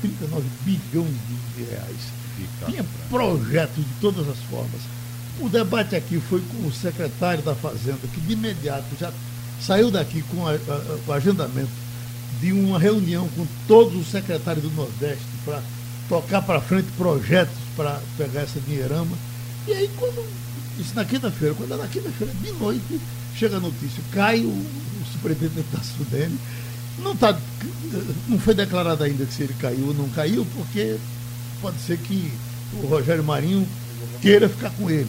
39 0.00 0.44
bilhões 0.64 1.14
de, 1.56 1.64
reais. 1.64 2.20
Tinha 2.66 2.84
projetos 3.08 3.76
de 3.76 3.92
todas 4.00 4.28
as 4.28 4.38
formas. 4.44 4.80
O 5.40 5.48
debate 5.48 5.94
aqui 5.94 6.20
foi 6.20 6.40
com 6.40 6.66
o 6.66 6.72
secretário 6.72 7.42
da 7.42 7.54
Fazenda, 7.54 8.00
que 8.12 8.20
de 8.20 8.32
imediato 8.32 8.84
já 8.98 9.12
saiu 9.60 9.90
daqui 9.90 10.22
com 10.22 10.46
a, 10.46 10.52
a, 10.52 10.98
o 11.06 11.12
agendamento 11.12 11.70
de 12.40 12.52
uma 12.52 12.78
reunião 12.78 13.28
com 13.36 13.46
todos 13.68 13.94
os 14.00 14.10
secretários 14.10 14.64
do 14.64 14.70
Nordeste 14.70 15.24
para 15.44 15.62
tocar 16.08 16.42
para 16.42 16.60
frente 16.60 16.88
projetos 16.96 17.54
para 17.80 17.98
pegar 18.18 18.42
essa 18.42 18.60
dinheirama. 18.60 19.16
E 19.66 19.72
aí, 19.72 19.90
quando. 19.96 20.22
Isso 20.78 20.94
na 20.94 21.04
quinta-feira, 21.04 21.54
quando 21.54 21.72
é 21.72 21.76
na 21.78 21.86
quinta-feira 21.86 22.32
de 22.34 22.52
noite, 22.52 23.00
chega 23.34 23.56
a 23.56 23.60
notícia, 23.60 24.02
cai 24.12 24.40
o, 24.40 24.48
o 24.48 25.04
superintendente 25.10 25.68
da 25.72 25.82
Sudene. 25.82 26.38
Não, 26.98 27.16
tá, 27.16 27.34
não 28.28 28.38
foi 28.38 28.54
declarado 28.54 29.02
ainda 29.02 29.24
se 29.26 29.42
ele 29.42 29.54
caiu 29.58 29.88
ou 29.88 29.94
não 29.94 30.08
caiu, 30.10 30.46
porque 30.54 30.98
pode 31.62 31.78
ser 31.80 31.96
que 31.98 32.30
o 32.82 32.86
Rogério 32.86 33.24
Marinho 33.24 33.66
queira 34.20 34.46
ficar 34.48 34.70
com 34.70 34.90
ele. 34.90 35.08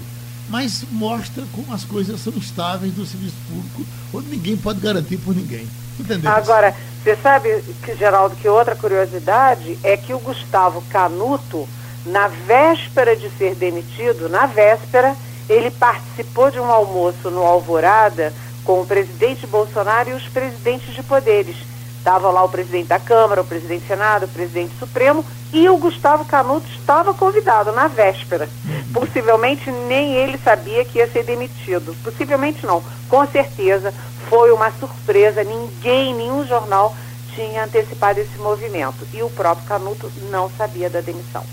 Mas 0.49 0.85
mostra 0.91 1.43
como 1.51 1.73
as 1.73 1.83
coisas 1.83 2.21
são 2.21 2.33
estáveis 2.33 2.93
do 2.93 3.05
serviço 3.05 3.35
público, 3.49 3.85
onde 4.13 4.29
ninguém 4.29 4.55
pode 4.55 4.79
garantir 4.79 5.17
por 5.17 5.35
ninguém. 5.35 5.67
Entendeu? 5.99 6.31
Agora, 6.31 6.73
você 7.03 7.17
sabe, 7.17 7.61
que, 7.83 7.95
Geraldo, 7.95 8.35
que 8.35 8.47
outra 8.47 8.75
curiosidade 8.75 9.77
é 9.83 9.97
que 9.97 10.13
o 10.13 10.19
Gustavo 10.19 10.81
Canuto, 10.89 11.67
na 12.05 12.27
véspera 12.27 13.15
de 13.15 13.29
ser 13.31 13.55
demitido, 13.55 14.29
na 14.29 14.45
véspera, 14.45 15.15
ele 15.49 15.69
participou 15.69 16.49
de 16.49 16.59
um 16.59 16.71
almoço 16.71 17.29
no 17.29 17.43
Alvorada 17.43 18.33
com 18.63 18.81
o 18.81 18.85
presidente 18.85 19.45
Bolsonaro 19.45 20.09
e 20.09 20.13
os 20.13 20.27
presidentes 20.27 20.93
de 20.93 21.03
poderes. 21.03 21.55
Estava 21.97 22.31
lá 22.31 22.43
o 22.43 22.49
presidente 22.49 22.87
da 22.87 22.99
Câmara, 22.99 23.41
o 23.41 23.45
presidente 23.45 23.83
do 23.83 23.87
Senado, 23.87 24.25
o 24.25 24.29
presidente 24.29 24.73
Supremo 24.79 25.23
e 25.53 25.69
o 25.69 25.77
Gustavo 25.77 26.25
Canuto 26.25 26.65
estava 26.71 27.13
convidado 27.13 27.71
na 27.71 27.87
véspera. 27.87 28.49
Possivelmente 28.91 29.69
nem 29.69 30.13
ele 30.15 30.37
sabia 30.39 30.83
que 30.83 30.97
ia 30.97 31.07
ser 31.07 31.23
demitido. 31.23 31.95
Possivelmente 32.03 32.65
não. 32.65 32.83
Com 33.07 33.27
certeza 33.27 33.93
foi 34.29 34.51
uma 34.51 34.71
surpresa, 34.71 35.43
ninguém, 35.43 36.15
nenhum 36.15 36.45
jornal 36.47 36.95
tinha 37.35 37.65
antecipado 37.65 38.19
esse 38.19 38.37
movimento. 38.39 39.07
E 39.13 39.21
o 39.21 39.29
próprio 39.29 39.67
Canuto 39.67 40.11
não 40.29 40.49
sabia 40.57 40.89
da 40.89 41.01
demissão. 41.01 41.43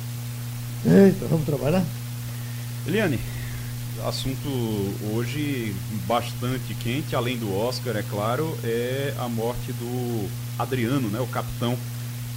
Eita, 0.87 1.27
vamos 1.27 1.45
trabalhar? 1.45 1.85
Eliane, 2.87 3.19
assunto 4.07 4.49
hoje 5.13 5.75
bastante 6.07 6.73
quente, 6.75 7.17
além 7.17 7.37
do 7.37 7.53
Oscar, 7.53 7.97
é 7.97 8.03
claro, 8.03 8.57
é 8.63 9.13
a 9.19 9.29
morte 9.29 9.73
do 9.73 10.29
Adriano, 10.57 11.09
né, 11.09 11.19
o 11.21 11.27
capitão, 11.27 11.77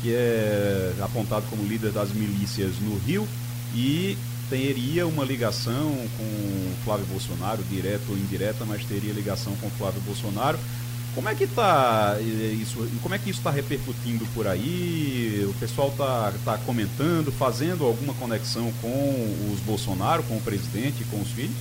que 0.02 0.12
é 0.14 0.94
apontado 1.02 1.46
como 1.52 1.64
líder 1.64 1.92
das 1.92 2.12
milícias 2.12 2.80
no 2.82 2.98
Rio 2.98 3.28
e 3.76 4.18
teria 4.50 5.06
uma 5.06 5.24
ligação 5.24 5.96
com 6.18 6.74
Flávio 6.84 7.06
Bolsonaro, 7.06 7.64
direta 7.70 8.04
ou 8.10 8.18
indireta, 8.18 8.66
mas 8.66 8.84
teria 8.84 9.14
ligação 9.14 9.56
com 9.62 9.70
Flávio 9.70 10.02
Bolsonaro. 10.02 10.58
Como 11.14 11.28
é 11.28 11.36
que 11.36 11.46
tá 11.46 12.16
isso? 12.22 12.88
Como 13.02 13.14
é 13.14 13.18
que 13.18 13.30
isso 13.30 13.40
está 13.40 13.52
repercutindo 13.52 14.26
por 14.34 14.48
aí? 14.48 15.46
O 15.50 15.54
pessoal 15.60 15.90
está 15.90 16.34
tá 16.46 16.58
comentando, 16.66 17.32
fazendo 17.32 17.86
alguma 17.86 18.14
conexão 18.14 18.72
com 18.82 19.52
os 19.54 19.60
Bolsonaro, 19.60 20.24
com 20.24 20.38
o 20.38 20.42
presidente, 20.42 21.04
com 21.06 21.20
os 21.20 21.30
filhos? 21.30 21.56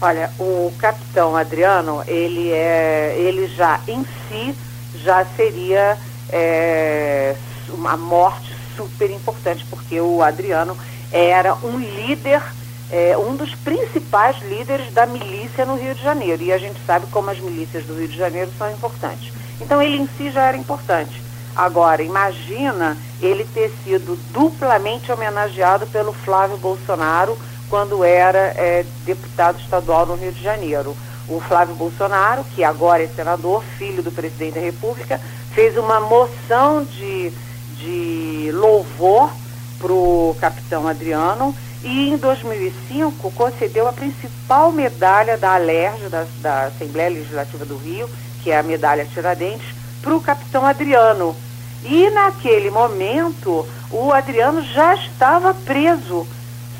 Olha, 0.00 0.30
o 0.38 0.72
capitão 0.78 1.36
Adriano, 1.36 2.02
ele 2.06 2.50
é, 2.50 3.16
ele 3.18 3.46
já 3.48 3.80
em 3.86 4.04
si 4.28 4.54
já 5.02 5.24
seria 5.36 5.98
é, 6.30 7.36
uma 7.68 7.96
morte 7.96 8.54
super 8.76 9.10
importante, 9.10 9.64
porque 9.70 10.00
o 10.00 10.22
Adriano 10.22 10.76
era 11.12 11.54
um 11.54 11.78
líder, 11.78 12.42
é, 12.90 13.16
um 13.16 13.34
dos 13.36 13.54
principais 13.54 14.36
líderes 14.42 14.92
da 14.92 15.06
milícia 15.06 15.64
no 15.64 15.76
Rio 15.76 15.94
de 15.94 16.02
Janeiro. 16.02 16.42
E 16.42 16.52
a 16.52 16.58
gente 16.58 16.78
sabe 16.86 17.06
como 17.08 17.30
as 17.30 17.38
milícias 17.38 17.84
do 17.84 17.94
Rio 17.94 18.08
de 18.08 18.16
Janeiro 18.16 18.50
são 18.56 18.70
importantes. 18.70 19.32
Então 19.60 19.80
ele 19.82 19.96
em 19.96 20.08
si 20.16 20.30
já 20.30 20.42
era 20.42 20.56
importante. 20.56 21.22
Agora, 21.54 22.02
imagina 22.02 22.96
ele 23.20 23.44
ter 23.44 23.72
sido 23.82 24.18
duplamente 24.30 25.10
homenageado 25.10 25.86
pelo 25.86 26.12
Flávio 26.12 26.58
Bolsonaro 26.58 27.36
quando 27.70 28.04
era 28.04 28.52
é, 28.56 28.84
deputado 29.04 29.58
estadual 29.58 30.06
no 30.06 30.14
Rio 30.14 30.32
de 30.32 30.42
Janeiro. 30.42 30.94
O 31.28 31.40
Flávio 31.40 31.74
Bolsonaro, 31.74 32.44
que 32.54 32.62
agora 32.62 33.02
é 33.02 33.08
senador, 33.08 33.64
filho 33.78 34.02
do 34.02 34.12
presidente 34.12 34.54
da 34.54 34.60
República, 34.60 35.20
fez 35.52 35.76
uma 35.76 35.98
moção 35.98 36.84
de, 36.84 37.32
de 37.78 38.50
louvor 38.52 39.32
para 39.78 39.92
o 39.92 40.36
capitão 40.38 40.86
Adriano 40.86 41.54
e 41.86 42.10
em 42.10 42.16
2005 42.16 43.30
concedeu 43.30 43.86
a 43.86 43.92
principal 43.92 44.72
medalha 44.72 45.38
da 45.38 45.54
ALERJ, 45.54 46.08
da, 46.08 46.26
da 46.40 46.62
Assembleia 46.64 47.10
Legislativa 47.10 47.64
do 47.64 47.76
Rio, 47.76 48.10
que 48.42 48.50
é 48.50 48.58
a 48.58 48.62
medalha 48.62 49.04
Tiradentes, 49.04 49.68
para 50.02 50.16
o 50.16 50.20
capitão 50.20 50.66
Adriano. 50.66 51.36
E 51.84 52.10
naquele 52.10 52.70
momento, 52.70 53.64
o 53.92 54.12
Adriano 54.12 54.64
já 54.64 54.96
estava 54.96 55.54
preso, 55.54 56.26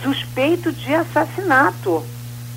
suspeito 0.03 0.73
de 0.73 0.93
assassinato. 0.93 2.05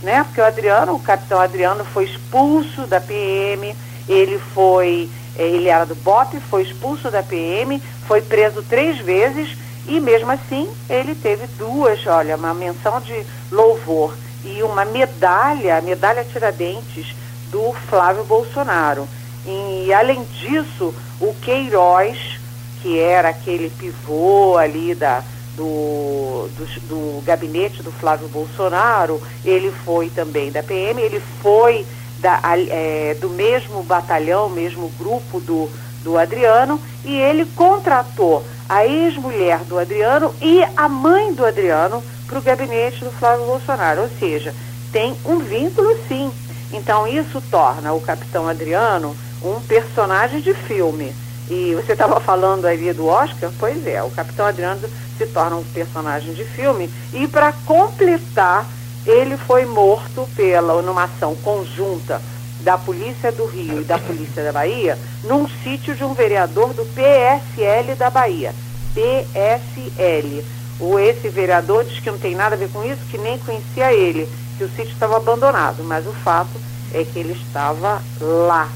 Né? 0.01 0.23
Porque 0.23 0.41
o 0.41 0.45
Adriano, 0.45 0.95
o 0.95 0.99
capitão 0.99 1.39
Adriano, 1.39 1.85
foi 1.85 2.05
expulso 2.05 2.87
da 2.87 2.99
PM, 2.99 3.75
ele 4.07 4.39
foi, 4.55 5.07
eh, 5.37 5.43
ele 5.43 5.67
era 5.67 5.85
do 5.85 5.93
BOP, 5.93 6.39
foi 6.49 6.63
expulso 6.63 7.11
da 7.11 7.21
PM, 7.21 7.79
foi 8.07 8.21
preso 8.21 8.63
três 8.63 8.97
vezes 8.97 9.55
e 9.87 9.99
mesmo 9.99 10.31
assim 10.31 10.69
ele 10.89 11.15
teve 11.15 11.47
duas, 11.57 12.05
olha, 12.07 12.35
uma 12.35 12.53
menção 12.53 12.99
de 13.01 13.25
louvor 13.51 14.13
e 14.43 14.63
uma 14.63 14.85
medalha, 14.85 15.81
medalha 15.81 16.23
Tiradentes 16.23 17.15
do 17.51 17.73
Flávio 17.89 18.23
Bolsonaro. 18.23 19.07
E 19.45 19.91
além 19.93 20.23
disso, 20.23 20.93
o 21.19 21.33
Queiroz, 21.41 22.39
que 22.81 22.99
era 22.99 23.29
aquele 23.29 23.69
pivô 23.69 24.57
ali 24.57 24.93
da, 24.93 25.23
do, 25.55 26.47
do, 26.55 26.79
do, 26.87 27.21
gabinete 27.25 27.81
do 27.83 27.91
Flávio 27.91 28.27
Bolsonaro, 28.27 29.21
ele 29.43 29.71
foi 29.83 30.09
também 30.09 30.51
da 30.51 30.63
PM, 30.63 31.01
ele 31.01 31.21
foi 31.41 31.85
da, 32.19 32.39
é, 32.69 33.17
do 33.19 33.29
mesmo 33.29 33.81
batalhão, 33.83 34.49
mesmo 34.49 34.91
grupo 34.97 35.39
do, 35.39 35.69
do 36.03 36.17
Adriano, 36.17 36.79
e 37.03 37.15
ele 37.15 37.45
contratou 37.55 38.45
a 38.69 38.85
ex-mulher 38.85 39.63
do 39.65 39.79
Adriano 39.79 40.33
e 40.39 40.63
a 40.77 40.87
mãe 40.87 41.33
do 41.33 41.43
Adriano 41.43 42.03
para 42.27 42.37
o 42.37 42.41
gabinete 42.41 43.03
do 43.03 43.11
Flávio 43.11 43.47
Bolsonaro. 43.47 44.03
Ou 44.03 44.09
seja, 44.19 44.53
tem 44.91 45.17
um 45.25 45.39
vínculo 45.39 45.97
sim. 46.07 46.31
Então 46.71 47.07
isso 47.07 47.41
torna 47.49 47.91
o 47.93 47.99
capitão 47.99 48.47
Adriano 48.47 49.17
um 49.43 49.59
personagem 49.61 50.39
de 50.39 50.53
filme. 50.53 51.11
E 51.49 51.73
você 51.73 51.93
estava 51.93 52.19
falando 52.19 52.65
ali 52.65 52.93
do 52.93 53.07
Oscar? 53.07 53.51
Pois 53.57 53.87
é, 53.87 54.03
o 54.03 54.11
capitão 54.11 54.45
Adriano 54.45 54.87
se 55.17 55.25
torna 55.25 55.55
um 55.55 55.63
personagem 55.63 56.33
de 56.33 56.43
filme. 56.43 56.87
E 57.11 57.27
para 57.27 57.51
completar, 57.65 58.67
ele 59.03 59.35
foi 59.35 59.65
morto 59.65 60.29
pela 60.35 60.79
numa 60.83 61.05
ação 61.05 61.35
conjunta 61.37 62.21
da 62.61 62.77
Polícia 62.77 63.31
do 63.31 63.45
Rio 63.45 63.81
e 63.81 63.83
da 63.83 63.97
Polícia 63.97 64.43
da 64.43 64.51
Bahia 64.51 64.97
num 65.23 65.47
sítio 65.63 65.95
de 65.95 66.03
um 66.03 66.13
vereador 66.13 66.73
do 66.73 66.85
PSL 66.85 67.95
da 67.95 68.09
Bahia. 68.09 68.53
PSL. 68.93 70.43
O 70.79 70.97
esse 70.97 71.29
vereador 71.29 71.83
diz 71.83 71.99
que 71.99 72.09
não 72.09 72.17
tem 72.17 72.35
nada 72.35 72.55
a 72.55 72.57
ver 72.57 72.69
com 72.69 72.83
isso, 72.83 73.01
que 73.09 73.17
nem 73.17 73.37
conhecia 73.39 73.93
ele, 73.93 74.29
que 74.57 74.63
o 74.63 74.69
sítio 74.69 74.93
estava 74.93 75.17
abandonado, 75.17 75.83
mas 75.83 76.07
o 76.07 76.13
fato 76.13 76.49
é 76.93 77.03
que 77.03 77.19
ele 77.19 77.33
estava 77.33 78.01
lá. 78.19 78.69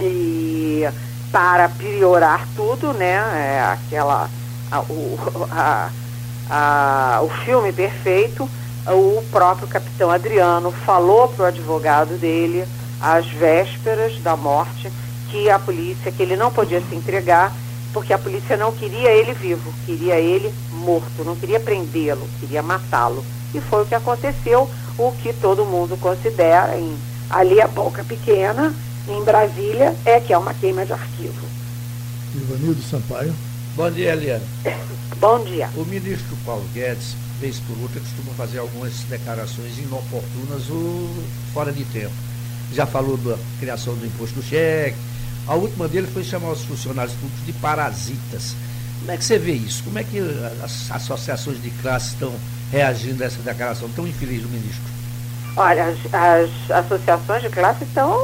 E 0.00 0.84
para 1.30 1.68
piorar 1.68 2.46
tudo, 2.56 2.92
né, 2.92 3.14
é 3.56 3.60
aquela 3.60 4.28
a, 4.70 4.80
o, 4.80 5.18
a, 5.50 5.90
a, 6.50 7.20
o 7.22 7.28
filme 7.44 7.72
perfeito, 7.72 8.48
o 8.86 9.22
próprio 9.30 9.68
capitão 9.68 10.10
Adriano 10.10 10.72
falou 10.72 11.28
para 11.28 11.44
o 11.44 11.46
advogado 11.46 12.18
dele 12.18 12.66
às 13.02 13.26
vésperas 13.26 14.16
da 14.22 14.36
morte 14.36 14.90
que 15.28 15.50
a 15.50 15.58
polícia, 15.58 16.12
que 16.12 16.22
ele 16.22 16.36
não 16.36 16.52
podia 16.52 16.80
se 16.80 16.94
entregar, 16.94 17.52
porque 17.92 18.12
a 18.12 18.18
polícia 18.18 18.56
não 18.56 18.70
queria 18.70 19.10
ele 19.10 19.32
vivo, 19.32 19.74
queria 19.84 20.20
ele 20.20 20.54
morto, 20.70 21.24
não 21.24 21.34
queria 21.34 21.58
prendê-lo, 21.58 22.28
queria 22.38 22.62
matá-lo. 22.62 23.24
E 23.52 23.60
foi 23.60 23.82
o 23.82 23.86
que 23.86 23.94
aconteceu, 23.94 24.70
o 24.96 25.12
que 25.20 25.32
todo 25.32 25.64
mundo 25.64 25.98
considera, 26.00 26.78
em, 26.78 26.96
ali 27.28 27.60
a 27.60 27.66
boca 27.66 28.04
pequena, 28.04 28.72
em 29.08 29.22
Brasília, 29.24 29.94
é 30.04 30.20
que 30.20 30.32
é 30.32 30.38
uma 30.38 30.54
queima 30.54 30.86
de 30.86 30.92
arquivo. 30.92 31.46
Ivanildo 32.34 32.82
Sampaio. 32.82 33.34
Bom 33.74 33.90
dia, 33.90 34.12
Eliana. 34.12 34.44
Bom 35.18 35.42
dia. 35.44 35.68
O 35.76 35.84
ministro 35.84 36.36
Paulo 36.44 36.64
Guedes, 36.74 37.16
vez 37.40 37.58
por 37.58 37.76
outra, 37.82 38.00
costuma 38.00 38.32
fazer 38.34 38.58
algumas 38.58 38.92
declarações 39.04 39.78
inoportunas 39.78 40.70
ou 40.70 41.08
fora 41.52 41.72
de 41.72 41.84
tempo 41.86 42.31
já 42.74 42.86
falou 42.86 43.16
da 43.16 43.36
criação 43.60 43.94
do 43.94 44.06
imposto 44.06 44.36
do 44.36 44.42
cheque. 44.42 44.96
A 45.46 45.54
última 45.54 45.88
dele 45.88 46.06
foi 46.06 46.22
chamar 46.22 46.50
os 46.50 46.64
funcionários 46.64 47.14
públicos 47.14 47.44
de 47.44 47.52
parasitas. 47.54 48.54
Como 49.00 49.10
é 49.10 49.16
que 49.16 49.24
você 49.24 49.38
vê 49.38 49.52
isso? 49.52 49.82
Como 49.82 49.98
é 49.98 50.04
que 50.04 50.18
as 50.62 50.90
associações 50.90 51.60
de 51.60 51.70
classe 51.70 52.14
estão 52.14 52.32
reagindo 52.70 53.22
a 53.22 53.26
essa 53.26 53.42
declaração 53.42 53.88
tão 53.90 54.06
infeliz 54.06 54.42
do 54.42 54.48
ministro? 54.48 54.82
Olha, 55.56 55.86
as, 55.86 56.14
as 56.14 56.70
associações 56.70 57.42
de 57.42 57.48
classe 57.50 57.84
estão, 57.84 58.16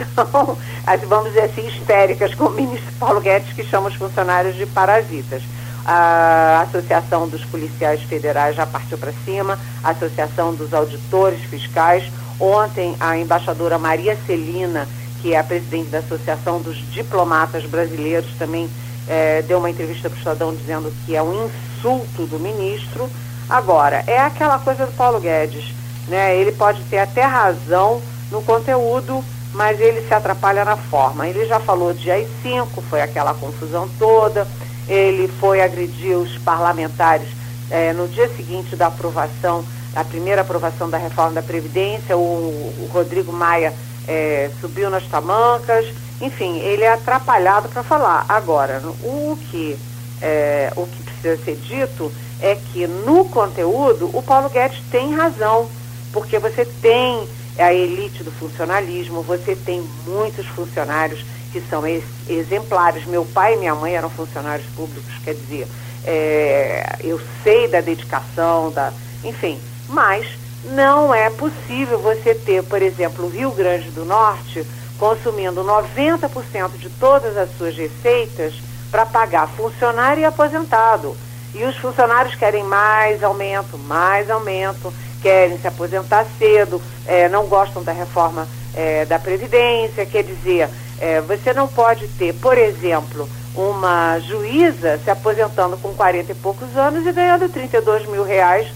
estão, 0.00 0.58
vamos 1.06 1.28
dizer 1.28 1.42
assim, 1.42 1.66
histéricas 1.68 2.34
com 2.34 2.46
o 2.46 2.50
ministro 2.50 2.90
Paulo 2.98 3.20
Guedes, 3.20 3.52
que 3.52 3.62
chama 3.62 3.88
os 3.88 3.94
funcionários 3.94 4.56
de 4.56 4.66
parasitas. 4.66 5.42
A 5.86 6.62
Associação 6.66 7.28
dos 7.28 7.44
Policiais 7.44 8.02
Federais 8.02 8.56
já 8.56 8.66
partiu 8.66 8.96
para 8.96 9.12
cima, 9.24 9.58
a 9.82 9.90
Associação 9.90 10.54
dos 10.54 10.72
Auditores 10.72 11.42
Fiscais, 11.44 12.10
Ontem, 12.38 12.96
a 12.98 13.16
embaixadora 13.16 13.78
Maria 13.78 14.16
Celina, 14.26 14.88
que 15.22 15.34
é 15.34 15.38
a 15.38 15.44
presidente 15.44 15.90
da 15.90 15.98
Associação 15.98 16.60
dos 16.60 16.76
Diplomatas 16.92 17.64
Brasileiros, 17.64 18.30
também 18.38 18.68
é, 19.08 19.42
deu 19.42 19.58
uma 19.58 19.70
entrevista 19.70 20.08
para 20.08 20.16
o 20.16 20.18
Estadão 20.18 20.54
dizendo 20.54 20.92
que 21.04 21.14
é 21.14 21.22
um 21.22 21.46
insulto 21.46 22.26
do 22.26 22.38
ministro. 22.38 23.08
Agora, 23.48 24.02
é 24.06 24.18
aquela 24.18 24.58
coisa 24.58 24.86
do 24.86 24.92
Paulo 24.92 25.20
Guedes, 25.20 25.72
né? 26.08 26.36
Ele 26.36 26.52
pode 26.52 26.82
ter 26.84 26.98
até 26.98 27.22
razão 27.22 28.02
no 28.30 28.42
conteúdo, 28.42 29.24
mas 29.52 29.80
ele 29.80 30.06
se 30.06 30.12
atrapalha 30.12 30.64
na 30.64 30.76
forma. 30.76 31.28
Ele 31.28 31.46
já 31.46 31.60
falou 31.60 31.92
de 31.92 32.10
AI-5, 32.10 32.82
foi 32.88 33.00
aquela 33.00 33.34
confusão 33.34 33.88
toda, 33.98 34.46
ele 34.88 35.28
foi 35.40 35.60
agredir 35.60 36.16
os 36.16 36.36
parlamentares 36.38 37.28
é, 37.70 37.92
no 37.92 38.08
dia 38.08 38.28
seguinte 38.34 38.76
da 38.76 38.88
aprovação 38.88 39.64
a 39.94 40.04
primeira 40.04 40.42
aprovação 40.42 40.88
da 40.90 40.98
reforma 40.98 41.32
da 41.32 41.42
Previdência, 41.42 42.16
o, 42.16 42.20
o 42.20 42.90
Rodrigo 42.92 43.32
Maia 43.32 43.72
é, 44.06 44.50
subiu 44.60 44.90
nas 44.90 45.04
tamancas, 45.06 45.86
enfim, 46.20 46.58
ele 46.58 46.84
é 46.84 46.92
atrapalhado 46.92 47.68
para 47.68 47.82
falar. 47.82 48.24
Agora, 48.28 48.82
o 49.02 49.38
que, 49.50 49.76
é, 50.20 50.72
o 50.76 50.86
que 50.86 51.02
precisa 51.02 51.36
ser 51.44 51.56
dito 51.56 52.12
é 52.40 52.56
que 52.56 52.86
no 52.86 53.24
conteúdo 53.26 54.10
o 54.12 54.22
Paulo 54.22 54.48
Guedes 54.48 54.82
tem 54.90 55.14
razão, 55.14 55.68
porque 56.12 56.38
você 56.38 56.64
tem 56.64 57.26
a 57.58 57.72
elite 57.72 58.22
do 58.22 58.30
funcionalismo, 58.32 59.22
você 59.22 59.56
tem 59.56 59.82
muitos 60.06 60.46
funcionários 60.46 61.24
que 61.52 61.60
são 61.60 61.86
ex 61.86 62.02
exemplares. 62.28 63.06
Meu 63.06 63.24
pai 63.24 63.54
e 63.54 63.56
minha 63.58 63.74
mãe 63.74 63.94
eram 63.94 64.10
funcionários 64.10 64.66
públicos, 64.74 65.12
quer 65.22 65.34
dizer, 65.34 65.68
é, 66.04 66.96
eu 67.00 67.20
sei 67.42 67.68
da 67.68 67.80
dedicação, 67.80 68.70
da, 68.72 68.92
enfim, 69.22 69.58
mas 69.88 70.26
não 70.64 71.14
é 71.14 71.28
possível 71.30 71.98
você 71.98 72.34
ter, 72.34 72.62
por 72.62 72.80
exemplo, 72.80 73.26
o 73.26 73.28
Rio 73.28 73.50
Grande 73.50 73.90
do 73.90 74.04
Norte 74.04 74.64
consumindo 74.98 75.62
90% 75.62 76.78
de 76.78 76.88
todas 76.88 77.36
as 77.36 77.56
suas 77.56 77.76
receitas 77.76 78.54
para 78.90 79.04
pagar 79.04 79.48
funcionário 79.48 80.22
e 80.22 80.24
aposentado. 80.24 81.16
E 81.54 81.64
os 81.64 81.76
funcionários 81.76 82.34
querem 82.34 82.64
mais 82.64 83.22
aumento, 83.22 83.76
mais 83.76 84.30
aumento, 84.30 84.92
querem 85.20 85.58
se 85.58 85.66
aposentar 85.66 86.26
cedo, 86.38 86.80
é, 87.06 87.28
não 87.28 87.46
gostam 87.46 87.82
da 87.82 87.92
reforma 87.92 88.48
é, 88.74 89.04
da 89.04 89.18
Previdência. 89.18 90.06
Quer 90.06 90.22
dizer, 90.24 90.68
é, 91.00 91.20
você 91.20 91.52
não 91.52 91.68
pode 91.68 92.08
ter, 92.08 92.32
por 92.34 92.56
exemplo, 92.56 93.28
uma 93.54 94.18
juíza 94.20 94.98
se 94.98 95.10
aposentando 95.10 95.76
com 95.76 95.94
40 95.94 96.32
e 96.32 96.34
poucos 96.34 96.76
anos 96.76 97.06
e 97.06 97.12
ganhando 97.12 97.48
32 97.48 98.06
mil 98.06 98.24
reais 98.24 98.66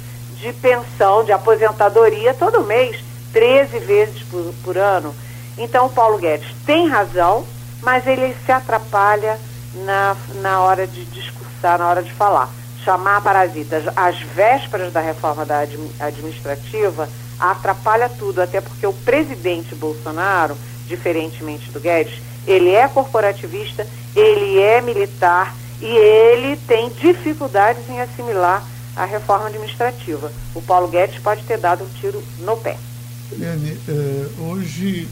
de 0.40 0.52
pensão, 0.52 1.24
de 1.24 1.32
aposentadoria 1.32 2.32
todo 2.32 2.64
mês, 2.64 2.96
13 3.32 3.78
vezes 3.80 4.22
por, 4.22 4.54
por 4.64 4.78
ano. 4.78 5.14
Então, 5.56 5.86
o 5.86 5.90
Paulo 5.90 6.18
Guedes 6.18 6.48
tem 6.64 6.88
razão, 6.88 7.44
mas 7.82 8.06
ele 8.06 8.34
se 8.44 8.52
atrapalha 8.52 9.38
na, 9.74 10.16
na 10.36 10.60
hora 10.60 10.86
de 10.86 11.04
discursar, 11.06 11.78
na 11.78 11.88
hora 11.88 12.02
de 12.02 12.12
falar. 12.12 12.48
Chamar 12.84 13.20
parasitas 13.20 13.84
às 13.96 14.18
vésperas 14.20 14.92
da 14.92 15.00
reforma 15.00 15.44
da 15.44 15.60
administrativa 15.98 17.08
atrapalha 17.38 18.08
tudo, 18.08 18.40
até 18.40 18.60
porque 18.60 18.86
o 18.86 18.92
presidente 18.92 19.74
Bolsonaro, 19.74 20.56
diferentemente 20.86 21.70
do 21.70 21.80
Guedes, 21.80 22.20
ele 22.46 22.74
é 22.74 22.88
corporativista, 22.88 23.86
ele 24.16 24.58
é 24.58 24.80
militar 24.80 25.54
e 25.80 25.86
ele 25.86 26.56
tem 26.66 26.88
dificuldades 26.88 27.88
em 27.88 28.00
assimilar 28.00 28.64
a 28.98 29.04
reforma 29.04 29.46
administrativa. 29.46 30.32
O 30.54 30.60
Paulo 30.60 30.88
Guedes 30.88 31.18
pode 31.20 31.42
ter 31.44 31.58
dado 31.58 31.84
um 31.84 31.88
tiro 32.00 32.22
no 32.40 32.56
pé. 32.56 32.76
Eliane, 33.30 33.78
eh, 33.88 34.26
hoje 34.40 35.08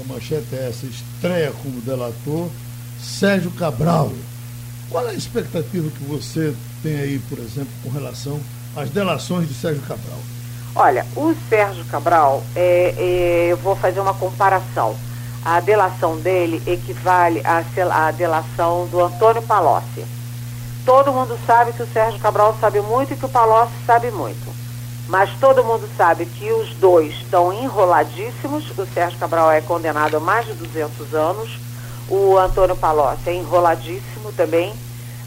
a 0.00 0.12
manchete 0.12 0.54
é 0.54 0.68
essa, 0.68 0.86
estreia 0.86 1.52
como 1.62 1.80
delator 1.80 2.48
Sérgio 3.00 3.50
Cabral. 3.50 4.10
Qual 4.88 5.06
é 5.06 5.10
a 5.10 5.14
expectativa 5.14 5.90
que 5.90 6.04
você 6.04 6.54
tem 6.82 6.98
aí, 6.98 7.18
por 7.28 7.38
exemplo, 7.38 7.72
com 7.82 7.90
relação 7.90 8.40
às 8.74 8.88
delações 8.88 9.48
de 9.48 9.54
Sérgio 9.54 9.82
Cabral? 9.82 10.18
Olha, 10.74 11.04
o 11.16 11.34
Sérgio 11.48 11.84
Cabral, 11.86 12.42
é, 12.54 12.94
é, 12.96 13.48
eu 13.50 13.56
vou 13.56 13.76
fazer 13.76 14.00
uma 14.00 14.14
comparação. 14.14 14.96
a 15.44 15.60
delação 15.60 16.18
dele 16.18 16.62
equivale 16.66 17.42
à, 17.44 17.64
à 17.92 18.10
delação 18.10 18.86
do 18.86 19.02
Antônio 19.02 19.42
Palocci. 19.42 20.04
Todo 20.88 21.12
mundo 21.12 21.38
sabe 21.46 21.74
que 21.74 21.82
o 21.82 21.86
Sérgio 21.86 22.18
Cabral 22.18 22.56
sabe 22.58 22.80
muito 22.80 23.12
e 23.12 23.16
que 23.16 23.26
o 23.26 23.28
Palocci 23.28 23.74
sabe 23.84 24.10
muito. 24.10 24.50
Mas 25.06 25.28
todo 25.38 25.62
mundo 25.62 25.86
sabe 25.98 26.24
que 26.24 26.50
os 26.50 26.72
dois 26.76 27.12
estão 27.12 27.52
enroladíssimos. 27.52 28.70
O 28.70 28.86
Sérgio 28.86 29.18
Cabral 29.18 29.52
é 29.52 29.60
condenado 29.60 30.16
a 30.16 30.20
mais 30.20 30.46
de 30.46 30.54
200 30.54 31.12
anos. 31.12 31.58
O 32.08 32.38
Antônio 32.38 32.74
Palocci 32.74 33.28
é 33.28 33.34
enroladíssimo 33.34 34.32
também. 34.34 34.72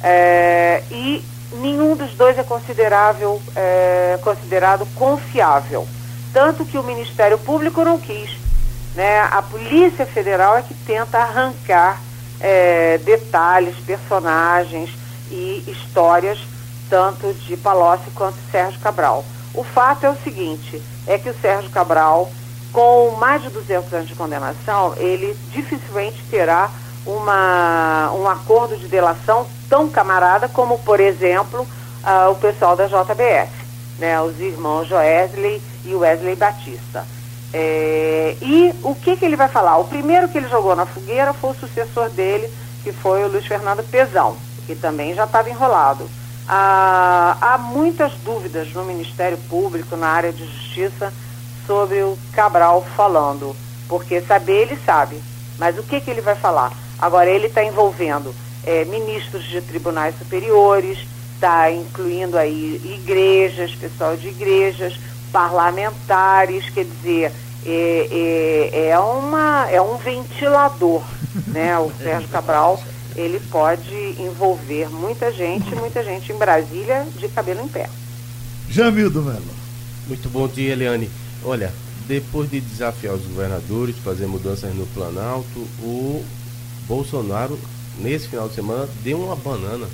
É, 0.02 0.82
e 0.90 1.24
nenhum 1.54 1.96
dos 1.96 2.12
dois 2.16 2.40
é 2.40 2.44
considerável, 2.44 3.40
é, 3.56 4.18
considerado 4.24 4.88
confiável. 4.96 5.88
Tanto 6.34 6.66
que 6.66 6.80
o 6.80 6.84
Ministério 6.84 7.38
Público 7.38 7.84
não 7.84 8.00
quis. 8.00 8.32
Né? 8.96 9.22
A 9.32 9.44
Polícia 9.44 10.08
Federal 10.08 10.58
é 10.58 10.64
que 10.64 10.74
tenta 10.74 11.20
arrancar 11.20 12.02
é, 12.40 12.98
detalhes, 13.06 13.76
personagens 13.86 15.00
e 15.32 15.64
histórias, 15.68 16.40
tanto 16.90 17.34
de 17.34 17.56
Palocci 17.58 18.12
quanto 18.12 18.36
de 18.36 18.52
Sérgio 18.52 18.80
Cabral. 18.80 19.26
O 19.54 19.64
fato 19.64 20.06
é 20.06 20.10
o 20.10 20.18
seguinte, 20.24 20.82
é 21.08 21.18
que 21.18 21.30
o 21.30 21.36
Sérgio 21.42 21.70
Cabral, 21.72 22.32
com 22.72 23.12
mais 23.12 23.42
de 23.42 23.50
200 23.50 23.94
anos 23.94 24.08
de 24.08 24.16
condenação, 24.16 24.94
ele 24.98 25.38
dificilmente 25.52 26.24
terá 26.30 26.70
uma, 27.06 28.12
um 28.14 28.30
acordo 28.30 28.78
de 28.78 28.88
delação 28.88 29.46
tão 29.70 29.90
camarada 29.90 30.48
como, 30.48 30.78
por 30.80 31.00
exemplo, 31.00 31.62
uh, 31.62 32.32
o 32.32 32.36
pessoal 32.36 32.76
da 32.76 32.86
JBS, 32.86 33.50
né, 34.00 34.22
os 34.22 34.40
irmãos 34.40 34.88
Joesley 34.88 35.62
e 35.86 35.96
Wesley 35.96 36.36
Batista. 36.36 37.06
É, 37.54 38.38
e 38.42 38.74
o 38.84 38.96
que, 38.96 39.18
que 39.18 39.26
ele 39.26 39.36
vai 39.36 39.50
falar? 39.50 39.78
O 39.78 39.86
primeiro 39.86 40.30
que 40.30 40.38
ele 40.38 40.48
jogou 40.48 40.76
na 40.76 40.86
fogueira 40.86 41.34
foi 41.34 41.52
o 41.52 41.56
sucessor 41.56 42.10
dele, 42.10 42.50
que 42.84 42.94
foi 42.94 43.24
o 43.24 43.28
Luiz 43.28 43.46
Fernando 43.46 43.84
Pezão, 43.84 44.38
que 44.72 44.82
também 44.82 45.14
já 45.14 45.26
estava 45.26 45.50
enrolado. 45.50 46.10
Ah, 46.48 47.36
há 47.42 47.58
muitas 47.58 48.14
dúvidas 48.24 48.74
no 48.74 48.86
Ministério 48.86 49.38
Público, 49.50 49.98
na 49.98 50.08
área 50.08 50.32
de 50.32 50.46
justiça, 50.46 51.14
sobre 51.68 52.02
o 52.02 52.18
Cabral 52.32 52.86
falando. 52.96 53.54
Porque 53.88 54.22
saber 54.22 54.62
ele 54.62 54.80
sabe, 54.86 55.22
mas 55.60 55.78
o 55.78 55.84
que, 55.84 56.00
que 56.00 56.10
ele 56.10 56.22
vai 56.22 56.36
falar? 56.36 56.72
Agora, 56.98 57.30
ele 57.30 57.48
está 57.48 57.64
envolvendo 57.64 58.34
é, 58.64 58.86
ministros 58.86 59.44
de 59.44 59.60
tribunais 59.60 60.18
superiores, 60.18 61.00
está 61.36 61.70
incluindo 61.70 62.38
aí 62.38 62.80
igrejas, 62.86 63.76
pessoal 63.76 64.16
de 64.16 64.30
igrejas, 64.30 64.98
parlamentares, 65.34 66.70
quer 66.70 66.86
dizer, 66.86 67.34
é, 67.66 68.70
é, 68.74 68.90
é, 68.90 69.00
uma, 69.00 69.70
é 69.70 69.82
um 69.82 69.98
ventilador, 69.98 71.04
né? 71.48 71.78
O 71.78 71.92
Sérgio 72.02 72.30
Cabral, 72.30 72.82
ele 73.16 73.40
pode 73.52 73.94
envolver 74.20 74.90
muita 74.90 75.32
gente, 75.32 75.74
muita 75.76 76.04
gente 76.04 76.32
em 76.32 76.38
Brasília 76.38 77.06
de 77.18 77.28
cabelo 77.28 77.62
em 77.62 77.68
pé. 77.68 77.90
Jamildo 78.70 79.22
Melo. 79.22 79.44
Muito 80.08 80.30
bom 80.30 80.48
dia, 80.48 80.74
Eliane. 80.74 81.10
Olha, 81.44 81.74
depois 82.08 82.50
de 82.50 82.60
desafiar 82.60 83.14
os 83.14 83.26
governadores, 83.26 83.98
fazer 83.98 84.28
mudanças 84.28 84.74
no 84.74 84.86
Planalto, 84.88 85.60
o 85.82 86.24
Bolsonaro, 86.88 87.60
nesse 87.98 88.28
final 88.28 88.48
de 88.48 88.56
semana, 88.56 88.88
deu 89.04 89.22
uma 89.22 89.36
banana 89.36 89.88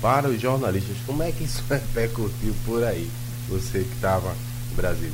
para 0.00 0.28
os 0.28 0.40
jornalistas. 0.40 0.96
Como 1.06 1.22
é 1.22 1.32
que 1.32 1.44
isso 1.44 1.62
repercutiu 1.68 2.54
por 2.64 2.82
aí? 2.84 3.10
Você 3.48 3.80
que 3.80 3.94
estava 3.94 4.34
em 4.72 4.74
Brasília. 4.74 5.12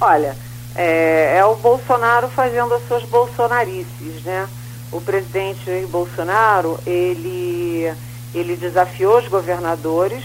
Olha, 0.00 0.36
é, 0.74 1.36
é, 1.38 1.44
o 1.44 1.54
Bolsonaro 1.56 2.28
fazendo 2.28 2.74
as 2.74 2.86
suas 2.86 3.04
bolsonarices, 3.04 4.22
né? 4.24 4.48
O 4.94 5.00
presidente 5.00 5.66
Jair 5.66 5.88
Bolsonaro, 5.88 6.78
ele, 6.86 7.92
ele 8.32 8.54
desafiou 8.54 9.18
os 9.18 9.26
governadores, 9.26 10.22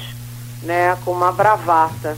né, 0.62 0.96
com 1.04 1.10
uma 1.10 1.32
bravata, 1.32 2.16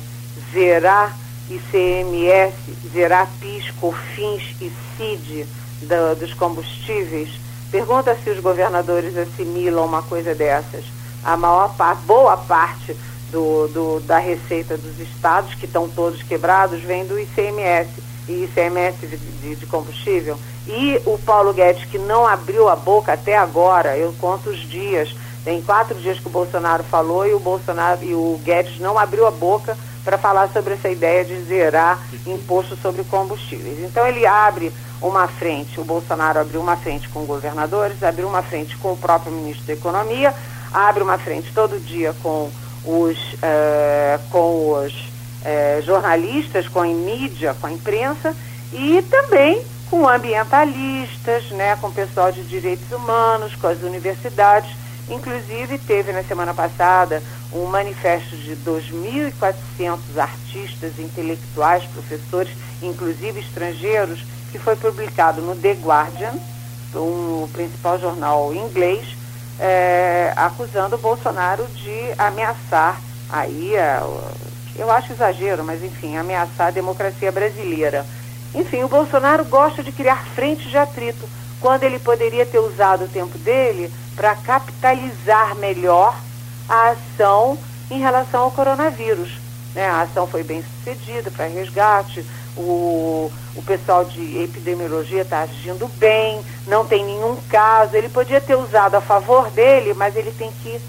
zerar 0.52 1.16
ICMS, 1.50 2.54
zerar 2.92 3.30
PIS, 3.40 3.72
COFINS 3.80 4.44
e 4.60 4.70
CID 4.98 5.48
da, 5.84 6.14
dos 6.14 6.34
combustíveis. 6.34 7.30
Pergunta 7.72 8.18
se 8.22 8.30
os 8.30 8.42
governadores 8.42 9.16
assimilam 9.16 9.86
uma 9.86 10.02
coisa 10.02 10.36
dessas. 10.36 10.84
A 11.24 11.38
maior 11.38 11.74
parte, 11.78 12.02
boa 12.02 12.36
parte 12.36 12.98
do, 13.32 13.70
do, 13.70 14.00
da 14.02 14.18
receita 14.18 14.76
dos 14.76 15.00
estados, 15.00 15.54
que 15.54 15.66
estão 15.66 15.88
todos 15.88 16.22
quebrados, 16.22 16.82
vem 16.82 17.06
do 17.06 17.18
ICMS 17.18 18.11
ICMS 18.32 19.08
de, 19.08 19.18
de, 19.18 19.56
de, 19.56 19.66
combustível. 19.66 20.38
E 20.68 21.02
o 21.06 21.18
Paulo 21.18 21.54
Guedes, 21.54 21.86
que 21.86 21.98
não 21.98 22.26
abriu 22.26 22.70
a 22.70 22.76
boca 22.76 23.14
até 23.14 23.38
agora, 23.38 23.98
eu 23.98 24.14
conto 24.20 24.50
os 24.50 24.60
dias, 24.60 25.16
tem 25.44 25.62
quatro 25.62 25.98
dias 26.00 26.20
que 26.20 26.28
o 26.28 26.32
Bolsonaro 26.32 26.84
falou 26.84 27.28
e 27.28 27.34
o 27.34 27.40
Bolsonaro 27.40 28.04
e 28.04 28.14
o 28.14 28.40
Guedes 28.44 28.80
não 28.80 28.98
abriu 28.98 29.26
a 29.26 29.32
boca 29.32 29.78
para 30.04 30.18
falar 30.18 30.50
sobre 30.50 30.74
essa 30.74 30.90
ideia 30.90 31.24
de 31.24 31.40
zerar 31.42 32.00
imposto 32.26 32.76
sobre 32.76 33.04
combustíveis. 33.04 33.80
Então 33.80 34.06
ele 34.08 34.26
abre 34.26 34.72
uma 35.02 35.28
frente, 35.28 35.80
o 35.80 35.84
Bolsonaro 35.84 36.40
abriu 36.40 36.62
uma 36.62 36.78
frente 36.78 37.10
com 37.10 37.26
governadores, 37.26 38.04
abriu 38.04 38.28
uma 38.28 38.44
frente 38.44 38.78
com 38.78 38.94
o 38.94 38.98
próprio 38.98 39.32
ministro 39.32 39.66
da 39.66 39.74
Economia, 39.74 40.34
abre 40.72 41.04
uma 41.04 41.18
frente 41.18 41.52
todo 41.54 41.80
dia 41.80 42.16
com 42.22 42.50
os, 42.86 43.18
uh, 43.34 44.20
com 44.30 44.74
os 44.74 45.11
é, 45.44 45.82
jornalistas, 45.86 46.68
com 46.68 46.82
a 46.82 46.86
mídia, 46.86 47.56
com 47.60 47.68
a 47.68 47.72
imprensa 47.72 48.36
e 48.74 49.02
também 49.10 49.64
com 49.90 50.08
ambientalistas, 50.08 51.50
né, 51.52 51.76
com 51.76 51.92
pessoal 51.92 52.32
de 52.32 52.44
direitos 52.44 52.90
humanos, 52.92 53.56
com 53.56 53.68
as 53.68 53.82
universidades. 53.82 54.72
Inclusive, 55.10 55.78
teve 55.80 56.14
na 56.14 56.24
semana 56.24 56.54
passada 56.54 57.22
um 57.52 57.66
manifesto 57.66 58.36
de 58.38 58.56
2.400 58.56 60.00
artistas, 60.18 60.98
intelectuais, 60.98 61.84
professores, 61.84 62.54
inclusive 62.82 63.42
estrangeiros, 63.42 64.24
que 64.52 64.58
foi 64.58 64.78
publicado 64.78 65.42
no 65.42 65.56
The 65.56 65.74
Guardian, 65.74 66.36
o 66.96 67.50
principal 67.52 68.00
jornal 68.00 68.54
inglês, 68.54 69.06
é, 69.60 70.34
acusando 70.38 70.96
o 70.96 71.00
Bolsonaro 71.00 71.68
de 71.68 72.14
ameaçar 72.18 73.02
aí 73.30 73.78
a, 73.78 74.02
eu 74.76 74.90
acho 74.92 75.14
exagero, 75.14 75.64
mas 75.64 75.84
enfim, 75.84 76.18
ameaçar 76.18 76.68
a 76.68 76.72
democracia 76.72 77.32
brasileira. 77.32 78.06
Enfim, 78.54 78.84
o 78.84 78.88
Bolsonaro 78.88 79.46
gosta 79.46 79.84
de 79.84 79.92
criar 79.92 80.26
frentes 80.36 80.70
de 80.70 80.78
atrito, 80.78 81.28
quando 81.60 81.84
ele 81.84 82.00
poderia 82.00 82.46
ter 82.46 82.60
usado 82.60 83.06
o 83.06 83.08
tempo 83.08 83.38
dele 83.38 83.92
para 84.16 84.36
capitalizar 84.36 85.56
melhor 85.56 86.18
a 86.68 86.90
ação 86.90 87.58
em 87.90 88.00
relação 88.00 88.44
ao 88.44 88.52
coronavírus. 88.52 89.38
Né? 89.76 89.86
A 89.86 90.02
ação 90.02 90.26
foi 90.26 90.44
bem 90.44 90.64
sucedida 90.64 91.30
para 91.30 91.46
resgate, 91.46 92.26
o, 92.58 93.32
o 93.56 93.62
pessoal 93.62 94.04
de 94.04 94.42
epidemiologia 94.42 95.22
está 95.22 95.42
agindo 95.42 95.88
bem, 95.98 96.42
não 96.68 96.86
tem 96.86 97.06
nenhum 97.06 97.38
caso. 97.50 97.96
Ele 97.96 98.10
podia 98.10 98.42
ter 98.42 98.56
usado 98.56 98.96
a 98.96 99.02
favor 99.02 99.50
dele, 99.52 99.94
mas 99.94 100.16
ele 100.16 100.32
tem 100.32 100.52
que 100.64 100.82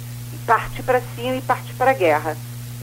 partir 0.47 0.83
para 0.83 1.01
cima 1.15 1.37
e 1.37 1.43
partir 1.43 1.75
para 1.75 1.91
a 1.93 1.95
guerra 1.95 2.37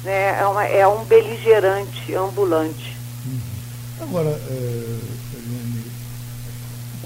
né, 0.03 0.39
é, 0.39 0.45
uma, 0.45 0.65
é 0.65 0.87
um 0.87 1.03
beligerante 1.05 2.13
ambulante. 2.15 2.97
Uhum. 3.25 3.39
Agora, 4.01 4.29
é, 4.29 4.99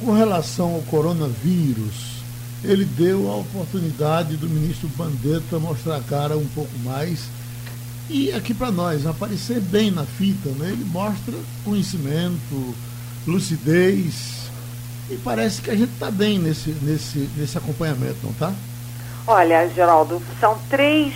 com 0.03 0.11
relação 0.11 0.75
ao 0.75 0.81
coronavírus, 0.81 2.23
ele 2.63 2.85
deu 2.85 3.31
a 3.31 3.37
oportunidade 3.37 4.37
do 4.37 4.47
ministro 4.47 4.87
Bandetta 4.89 5.59
mostrar 5.59 5.97
a 5.97 6.01
cara 6.01 6.37
um 6.37 6.47
pouco 6.47 6.77
mais 6.79 7.27
e 8.09 8.31
aqui 8.33 8.53
para 8.53 8.71
nós 8.71 9.07
aparecer 9.07 9.61
bem 9.61 9.89
na 9.89 10.03
fita, 10.03 10.49
né? 10.49 10.69
Ele 10.71 10.83
mostra 10.85 11.33
conhecimento, 11.63 12.75
lucidez 13.25 14.49
e 15.09 15.15
parece 15.17 15.61
que 15.61 15.69
a 15.69 15.75
gente 15.75 15.93
está 15.93 16.11
bem 16.11 16.37
nesse, 16.37 16.71
nesse, 16.81 17.29
nesse 17.37 17.57
acompanhamento, 17.57 18.17
não 18.23 18.31
está? 18.31 18.53
Olha, 19.25 19.69
Geraldo, 19.69 20.21
são 20.39 20.57
três 20.69 21.13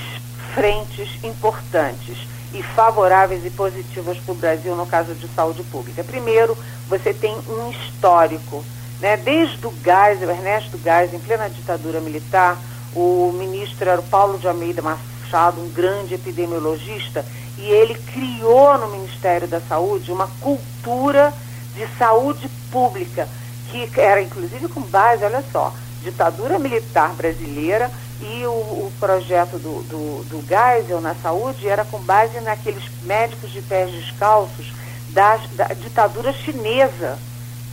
frentes 0.57 1.23
importantes 1.23 2.17
e 2.51 2.63
favoráveis 2.63 3.45
e 3.45 3.49
positivas 3.51 4.17
para 4.17 4.31
o 4.31 4.35
Brasil 4.35 4.75
no 4.75 4.87
caso 4.87 5.13
de 5.13 5.27
saúde 5.27 5.61
pública. 5.61 6.03
Primeiro, 6.03 6.57
você 6.89 7.13
tem 7.13 7.37
um 7.47 7.69
histórico. 7.69 8.65
Né? 8.99 9.17
Desde 9.17 9.67
o 9.67 9.71
Geisel, 9.83 10.31
Ernesto 10.31 10.79
Geisel, 10.79 11.13
em 11.13 11.19
plena 11.19 11.47
ditadura 11.47 12.01
militar, 12.01 12.57
o 12.95 13.31
ministro 13.37 13.87
era 13.87 14.01
o 14.01 14.03
Paulo 14.03 14.39
de 14.39 14.47
Almeida 14.47 14.81
Machado, 14.81 15.61
um 15.61 15.69
grande 15.69 16.15
epidemiologista, 16.15 17.23
e 17.59 17.69
ele 17.69 17.93
criou 17.93 18.79
no 18.79 18.87
Ministério 18.87 19.47
da 19.47 19.61
Saúde 19.61 20.11
uma 20.11 20.27
cultura 20.41 21.31
de 21.75 21.87
saúde 21.99 22.49
pública, 22.71 23.29
que 23.69 23.87
era 23.95 24.23
inclusive 24.23 24.67
com 24.69 24.81
base, 24.81 25.23
olha 25.23 25.43
só, 25.51 25.71
ditadura 26.01 26.57
militar 26.57 27.13
brasileira, 27.13 27.91
e 28.21 28.45
o, 28.45 28.49
o 28.49 28.93
projeto 28.99 29.57
do, 29.59 29.83
do, 29.83 30.23
do 30.25 30.47
Geisel 30.47 31.01
na 31.01 31.13
saúde 31.15 31.67
era 31.67 31.85
com 31.85 31.99
base 31.99 32.39
naqueles 32.39 32.83
médicos 33.03 33.51
de 33.51 33.61
pés 33.61 33.91
descalços 33.91 34.73
da, 35.09 35.39
da 35.53 35.67
ditadura 35.67 36.33
chinesa. 36.33 37.17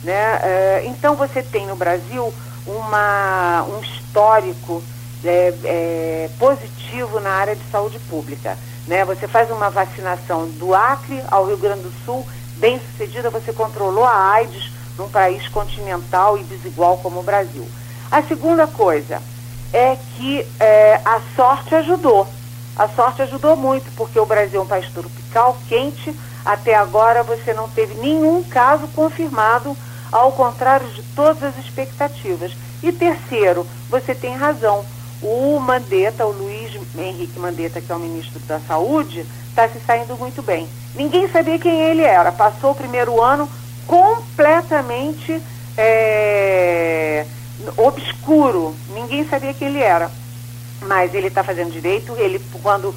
Né? 0.03 0.39
É, 0.43 0.83
então 0.85 1.15
você 1.15 1.41
tem 1.41 1.65
no 1.65 1.75
Brasil 1.75 2.31
uma, 2.67 3.63
um 3.63 3.81
histórico 3.81 4.83
é, 5.23 5.53
é, 5.63 6.29
positivo 6.37 7.19
na 7.19 7.31
área 7.31 7.55
de 7.55 7.63
saúde 7.71 7.97
pública. 7.99 8.57
Né? 8.87 9.03
Você 9.05 9.27
faz 9.27 9.49
uma 9.49 9.69
vacinação 9.69 10.47
do 10.47 10.75
Acre 10.75 11.23
ao 11.29 11.45
Rio 11.45 11.57
Grande 11.57 11.81
do 11.81 11.93
Sul, 12.05 12.25
bem 12.57 12.79
sucedida, 12.79 13.31
você 13.31 13.51
controlou 13.51 14.05
a 14.05 14.31
AIDS 14.31 14.71
num 14.97 15.09
país 15.09 15.47
continental 15.47 16.37
e 16.37 16.43
desigual 16.43 16.97
como 16.99 17.19
o 17.19 17.23
Brasil. 17.23 17.67
A 18.11 18.21
segunda 18.21 18.67
coisa 18.67 19.19
é 19.75 19.97
que 20.15 20.47
é, 20.57 21.01
a 21.03 21.19
sorte 21.35 21.75
ajudou. 21.75 22.25
A 22.77 22.87
sorte 22.87 23.21
ajudou 23.23 23.57
muito, 23.57 23.91
porque 23.97 24.17
o 24.17 24.25
Brasil 24.25 24.61
é 24.61 24.63
um 24.63 24.67
país 24.67 24.89
tropical, 24.89 25.57
quente. 25.67 26.15
Até 26.45 26.75
agora 26.75 27.23
você 27.23 27.53
não 27.53 27.67
teve 27.67 27.93
nenhum 27.95 28.41
caso 28.43 28.87
confirmado, 28.95 29.75
ao 30.09 30.31
contrário 30.31 30.87
de 30.87 31.03
todas 31.13 31.43
as 31.43 31.57
expectativas. 31.57 32.53
E 32.81 32.89
terceiro, 32.93 33.67
você 33.89 34.15
tem 34.15 34.33
razão. 34.33 34.85
O 35.21 35.59
Mandetta, 35.59 36.25
o 36.25 36.31
Luiz 36.31 36.71
Henrique 36.97 37.37
Mandetta, 37.37 37.81
que 37.81 37.91
é 37.91 37.95
o 37.95 37.99
ministro 37.99 38.39
da 38.41 38.61
Saúde, 38.61 39.25
está 39.49 39.67
se 39.67 39.79
saindo 39.85 40.15
muito 40.15 40.41
bem. 40.41 40.69
Ninguém 40.95 41.27
sabia 41.27 41.59
quem 41.59 41.81
ele 41.81 42.01
era. 42.01 42.31
Passou 42.31 42.71
o 42.71 42.75
primeiro 42.75 43.21
ano 43.21 43.49
completamente 43.85 45.41
é, 45.77 47.25
obscuro. 47.77 48.75
Ninguém 48.93 49.27
sabia 49.27 49.53
quem 49.53 49.67
ele 49.67 49.79
era. 49.79 50.11
Mas 50.81 51.13
ele 51.13 51.27
está 51.27 51.43
fazendo 51.43 51.71
direito. 51.71 52.13
Ele, 52.17 52.41
quando 52.61 52.93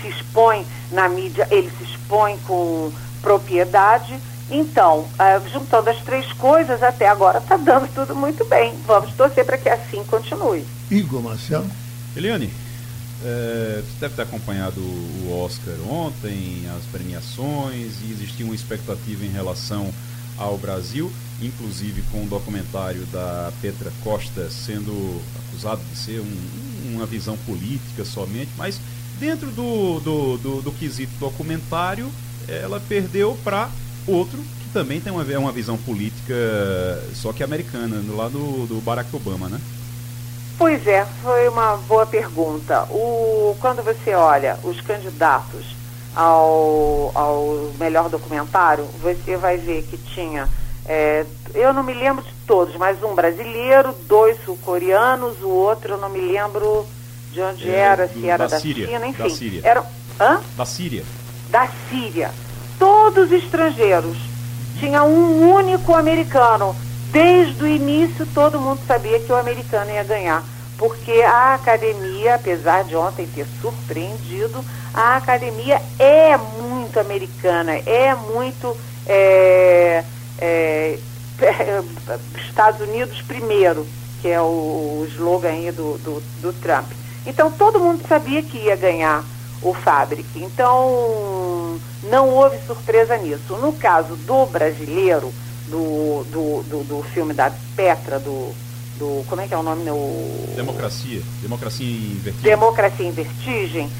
se 0.00 0.08
expõe 0.08 0.66
na 0.90 1.08
mídia, 1.08 1.46
ele 1.50 1.70
se 1.78 1.84
expõe 1.84 2.38
com 2.46 2.92
propriedade. 3.20 4.18
Então, 4.50 5.00
uh, 5.00 5.48
juntando 5.52 5.90
as 5.90 6.00
três 6.02 6.32
coisas, 6.32 6.82
até 6.82 7.06
agora 7.06 7.38
está 7.38 7.56
dando 7.56 7.92
tudo 7.94 8.16
muito 8.16 8.44
bem. 8.44 8.74
Vamos 8.86 9.12
torcer 9.12 9.44
para 9.44 9.58
que 9.58 9.68
assim 9.68 10.02
continue. 10.04 10.64
Igor 10.90 11.22
Marcelo. 11.22 11.70
Eliane, 12.16 12.50
é, 13.24 13.82
você 13.82 14.00
deve 14.00 14.14
ter 14.14 14.22
acompanhado 14.22 14.80
o 14.80 15.42
Oscar 15.44 15.74
ontem, 15.90 16.68
as 16.76 16.84
premiações, 16.84 17.94
e 18.02 18.12
existia 18.12 18.46
uma 18.46 18.54
expectativa 18.54 19.24
em 19.24 19.30
relação 19.30 19.92
ao 20.36 20.56
Brasil, 20.56 21.12
inclusive 21.40 22.02
com 22.10 22.18
o 22.18 22.22
um 22.22 22.26
documentário 22.26 23.04
da 23.06 23.52
Petra 23.60 23.92
Costa 24.02 24.50
sendo 24.50 25.20
acusado 25.36 25.80
de 25.90 25.96
ser 25.96 26.20
um, 26.20 26.94
uma 26.94 27.06
visão 27.06 27.36
política 27.38 28.04
somente, 28.04 28.50
mas 28.56 28.80
dentro 29.18 29.50
do, 29.50 30.00
do, 30.00 30.38
do, 30.38 30.62
do 30.62 30.72
quesito 30.72 31.12
documentário, 31.18 32.10
ela 32.48 32.80
perdeu 32.80 33.36
para 33.44 33.68
outro 34.06 34.38
que 34.38 34.72
também 34.72 35.00
tem 35.00 35.12
uma, 35.12 35.22
uma 35.22 35.52
visão 35.52 35.76
política, 35.76 36.34
só 37.14 37.32
que 37.32 37.42
americana, 37.42 37.96
do 37.96 38.16
lado 38.16 38.66
do 38.66 38.80
Barack 38.80 39.14
Obama, 39.14 39.48
né? 39.48 39.60
Pois 40.56 40.84
é, 40.88 41.06
foi 41.22 41.48
uma 41.48 41.76
boa 41.76 42.04
pergunta. 42.04 42.82
O, 42.90 43.56
quando 43.60 43.82
você 43.82 44.12
olha 44.14 44.58
os 44.64 44.80
candidatos 44.80 45.76
ao, 46.16 47.12
ao 47.14 47.72
melhor 47.78 48.08
documentário, 48.08 48.84
você 49.00 49.36
vai 49.36 49.56
ver 49.56 49.84
que 49.84 49.96
tinha, 49.96 50.48
é, 50.88 51.26
eu 51.54 51.72
não 51.72 51.82
me 51.82 51.92
lembro 51.92 52.24
de 52.24 52.32
todos, 52.46 52.74
mas 52.76 53.02
um 53.02 53.14
brasileiro, 53.14 53.94
dois 54.06 54.36
sul-coreanos, 54.44 55.40
o 55.42 55.48
outro 55.48 55.94
eu 55.94 55.98
não 55.98 56.08
me 56.08 56.20
lembro 56.20 56.86
de 57.32 57.40
onde 57.42 57.68
é, 57.68 57.74
era, 57.74 58.08
se 58.08 58.26
era 58.26 58.48
da, 58.48 58.56
da 58.56 58.60
Síria, 58.60 58.86
China, 58.86 59.06
enfim. 59.06 59.22
Da 59.22 59.30
Síria. 59.30 59.60
Era, 59.64 59.84
hã? 60.18 60.40
Da 60.56 60.64
Síria. 60.64 61.04
Da 61.50 61.68
Síria. 61.88 62.30
Todos 62.78 63.30
estrangeiros. 63.30 64.16
Tinha 64.80 65.02
um 65.02 65.52
único 65.54 65.92
americano 65.94 66.74
Desde 67.10 67.62
o 67.62 67.66
início, 67.66 68.26
todo 68.34 68.60
mundo 68.60 68.80
sabia 68.86 69.18
que 69.18 69.32
o 69.32 69.36
americano 69.36 69.90
ia 69.90 70.04
ganhar, 70.04 70.44
porque 70.76 71.22
a 71.22 71.54
academia, 71.54 72.34
apesar 72.34 72.84
de 72.84 72.94
ontem 72.94 73.26
ter 73.26 73.46
surpreendido, 73.62 74.62
a 74.92 75.16
academia 75.16 75.80
é 75.98 76.36
muito 76.36 77.00
americana, 77.00 77.72
é 77.86 78.14
muito 78.14 78.76
é, 79.06 80.04
é, 80.38 80.98
Estados 82.48 82.80
Unidos 82.80 83.22
primeiro, 83.22 83.86
que 84.20 84.28
é 84.28 84.40
o, 84.40 85.06
slogan 85.08 85.50
aí 85.50 85.70
do, 85.70 85.98
do, 85.98 86.22
do 86.40 86.52
Trump. 86.60 86.86
Então 87.26 87.50
todo 87.50 87.80
mundo 87.80 88.02
sabia 88.08 88.42
que 88.42 88.58
ia 88.58 88.76
ganhar 88.76 89.24
o 89.62 89.74
Fabric. 89.74 90.26
Então 90.36 91.78
não 92.04 92.28
houve 92.30 92.58
surpresa 92.66 93.16
nisso. 93.16 93.56
No 93.56 93.72
caso 93.72 94.16
do 94.16 94.46
brasileiro, 94.46 95.32
do, 95.68 96.24
do, 96.30 96.62
do, 96.62 96.84
do 96.84 97.02
filme 97.14 97.34
da 97.34 97.52
Petra, 97.76 98.18
do, 98.18 98.52
do. 98.98 99.24
Como 99.28 99.40
é 99.40 99.48
que 99.48 99.54
é 99.54 99.56
o 99.56 99.62
nome? 99.62 99.84
No... 99.84 100.54
Democracia. 100.54 101.22
Democracia 101.42 101.86
em 101.86 102.14
Vertigem. 102.14 102.50
Democracia 102.50 103.06
em 103.06 103.12
Vertigem. 103.12 103.90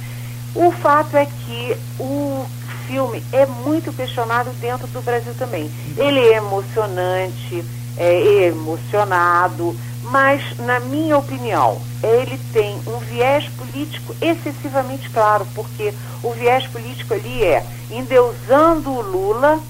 O 0.55 0.72
fato 0.72 1.16
é 1.16 1.26
que 1.26 1.76
o 2.01 2.47
filme 2.89 3.22
é 3.30 3.47
muito 3.47 3.93
questionado 3.93 4.51
dentro 4.61 4.86
do 4.89 5.03
Brasil 5.03 5.34
também. 5.39 5.70
Ele 5.97 6.20
é 6.20 6.36
emocionante, 6.36 7.64
é 7.97 8.47
emocionado, 8.47 9.76
mas, 10.05 10.57
na 10.59 10.80
minha 10.80 11.18
opinião, 11.18 11.80
ele 12.03 12.41
tem 12.53 12.80
um 12.86 12.99
viés 12.99 13.45
político 13.51 14.14
excessivamente 14.22 15.11
claro, 15.11 15.47
porque 15.55 15.93
o 16.22 16.32
viés 16.32 16.66
político 16.66 17.12
ali 17.12 17.45
é 17.45 17.64
endeusando 17.91 18.91
o 18.91 19.03
Lula 19.03 19.61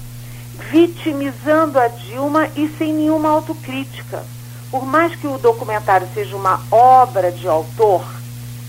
vitimizando 0.71 1.79
a 1.79 1.87
Dilma 1.87 2.47
e 2.55 2.69
sem 2.77 2.93
nenhuma 2.93 3.29
autocrítica. 3.29 4.23
Por 4.69 4.85
mais 4.85 5.15
que 5.15 5.25
o 5.25 5.37
documentário 5.37 6.07
seja 6.13 6.35
uma 6.35 6.61
obra 6.69 7.31
de 7.31 7.47
autor, 7.47 8.05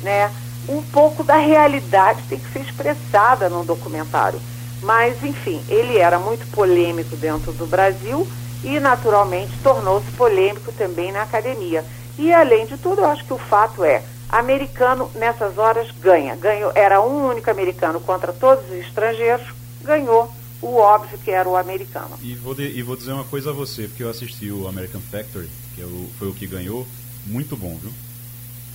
né, 0.02 0.30
um 0.68 0.82
pouco 0.82 1.24
da 1.24 1.36
realidade 1.36 2.22
tem 2.28 2.38
que 2.38 2.52
ser 2.52 2.60
expressada 2.60 3.48
no 3.48 3.64
documentário. 3.64 4.40
Mas, 4.82 5.22
enfim, 5.22 5.62
ele 5.68 5.98
era 5.98 6.18
muito 6.18 6.46
polêmico 6.50 7.16
dentro 7.16 7.52
do 7.52 7.66
Brasil 7.66 8.26
e, 8.64 8.80
naturalmente, 8.80 9.52
tornou-se 9.62 10.10
polêmico 10.12 10.72
também 10.72 11.12
na 11.12 11.22
academia. 11.22 11.84
E, 12.18 12.32
além 12.32 12.66
de 12.66 12.76
tudo, 12.76 13.02
eu 13.02 13.06
acho 13.06 13.24
que 13.24 13.32
o 13.32 13.38
fato 13.38 13.84
é, 13.84 14.02
americano, 14.28 15.10
nessas 15.14 15.58
horas, 15.58 15.90
ganha. 16.00 16.34
Ganhou, 16.36 16.72
era 16.74 17.00
um 17.00 17.28
único 17.28 17.50
americano 17.50 18.00
contra 18.00 18.32
todos 18.32 18.64
os 18.66 18.76
estrangeiros, 18.86 19.46
ganhou 19.82 20.32
o 20.62 20.76
óbvio 20.76 21.18
que 21.18 21.30
era 21.30 21.48
o 21.48 21.56
americano. 21.56 22.18
E 22.22 22.34
vou, 22.34 22.54
de, 22.54 22.64
e 22.64 22.82
vou 22.82 22.96
dizer 22.96 23.12
uma 23.12 23.24
coisa 23.24 23.50
a 23.50 23.52
você, 23.52 23.88
porque 23.88 24.02
eu 24.02 24.10
assisti 24.10 24.50
o 24.50 24.68
American 24.68 25.00
Factory, 25.00 25.48
que 25.74 25.82
é 25.82 25.84
o, 25.84 26.08
foi 26.18 26.28
o 26.28 26.34
que 26.34 26.46
ganhou, 26.46 26.86
muito 27.26 27.56
bom, 27.56 27.78
viu? 27.80 27.92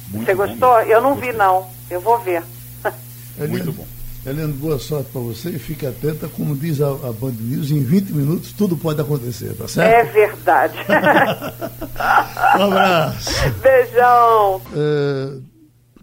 Muito 0.10 0.26
você 0.26 0.34
gostou? 0.34 0.82
eu 0.82 1.02
não 1.02 1.16
vi 1.16 1.32
não, 1.34 1.68
eu 1.90 2.00
vou 2.00 2.20
ver. 2.20 2.44
muito 3.50 3.72
bom. 3.72 3.86
Helena, 4.26 4.52
boa 4.54 4.80
sorte 4.80 5.12
para 5.12 5.22
você 5.22 5.50
e 5.50 5.60
fique 5.60 5.86
atenta, 5.86 6.28
como 6.28 6.56
diz 6.56 6.82
a, 6.82 6.88
a 6.88 7.14
Band 7.14 7.34
News, 7.40 7.70
em 7.70 7.84
20 7.84 8.10
minutos 8.12 8.54
tudo 8.54 8.76
pode 8.76 9.00
acontecer, 9.00 9.54
tá 9.54 9.68
certo? 9.68 9.88
É 9.88 10.04
verdade. 10.12 10.80
um 12.58 12.64
abraço. 12.64 13.30
Beijão. 13.62 14.62
É, 14.76 15.38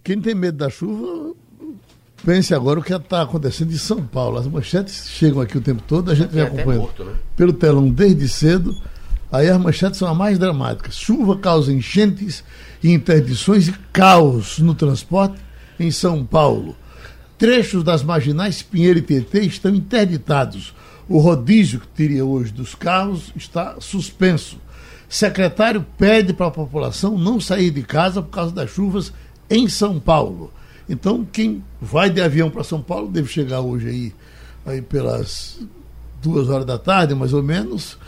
quem 0.04 0.20
tem 0.20 0.36
medo 0.36 0.58
da 0.58 0.70
chuva, 0.70 1.34
Pense 2.24 2.54
agora 2.54 2.78
o 2.78 2.82
que 2.82 2.94
está 2.94 3.22
acontecendo 3.22 3.72
em 3.72 3.76
São 3.76 4.00
Paulo. 4.00 4.38
As 4.38 4.46
manchetes 4.46 5.08
chegam 5.08 5.40
aqui 5.40 5.58
o 5.58 5.60
tempo 5.60 5.82
todo, 5.82 6.10
a 6.10 6.14
gente 6.14 6.30
vem 6.30 6.44
acompanhando 6.44 7.04
né? 7.04 7.14
pelo 7.36 7.52
telão 7.52 7.90
desde 7.90 8.28
cedo. 8.28 8.76
Aí 9.30 9.48
as 9.48 9.58
manchetes 9.58 9.98
são 9.98 10.08
as 10.08 10.16
mais 10.16 10.38
dramáticas. 10.38 10.94
Chuva 10.94 11.36
causa 11.38 11.72
enchentes 11.72 12.44
interdições 12.90 13.68
e 13.68 13.72
caos 13.92 14.58
no 14.58 14.74
transporte 14.74 15.36
em 15.78 15.90
São 15.90 16.24
Paulo. 16.24 16.76
Trechos 17.38 17.82
das 17.82 18.02
marginais 18.02 18.62
Pinheiro 18.62 18.98
e 18.98 19.02
Tietê 19.02 19.40
estão 19.40 19.74
interditados. 19.74 20.74
O 21.08 21.18
rodízio 21.18 21.80
que 21.80 21.88
teria 21.88 22.24
hoje 22.24 22.52
dos 22.52 22.74
carros 22.74 23.32
está 23.36 23.76
suspenso. 23.80 24.58
Secretário 25.08 25.84
pede 25.98 26.32
para 26.32 26.46
a 26.46 26.50
população 26.50 27.18
não 27.18 27.40
sair 27.40 27.70
de 27.70 27.82
casa 27.82 28.22
por 28.22 28.30
causa 28.30 28.52
das 28.52 28.70
chuvas 28.70 29.12
em 29.50 29.68
São 29.68 30.00
Paulo. 30.00 30.52
Então, 30.88 31.24
quem 31.30 31.62
vai 31.80 32.10
de 32.10 32.20
avião 32.20 32.50
para 32.50 32.64
São 32.64 32.80
Paulo 32.80 33.08
deve 33.08 33.28
chegar 33.28 33.60
hoje 33.60 33.88
aí, 33.88 34.14
aí 34.64 34.82
pelas 34.82 35.60
duas 36.22 36.48
horas 36.48 36.64
da 36.64 36.78
tarde, 36.78 37.14
mais 37.14 37.32
ou 37.32 37.42
menos, 37.42 37.98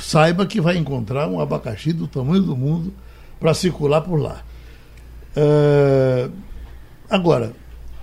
saiba 0.00 0.46
que 0.46 0.60
vai 0.60 0.76
encontrar 0.76 1.28
um 1.28 1.38
abacaxi 1.38 1.92
do 1.92 2.06
tamanho 2.06 2.42
do 2.42 2.56
mundo 2.56 2.92
para 3.40 3.54
circular 3.54 4.02
por 4.02 4.20
lá. 4.20 4.42
É, 5.34 6.28
agora, 7.08 7.52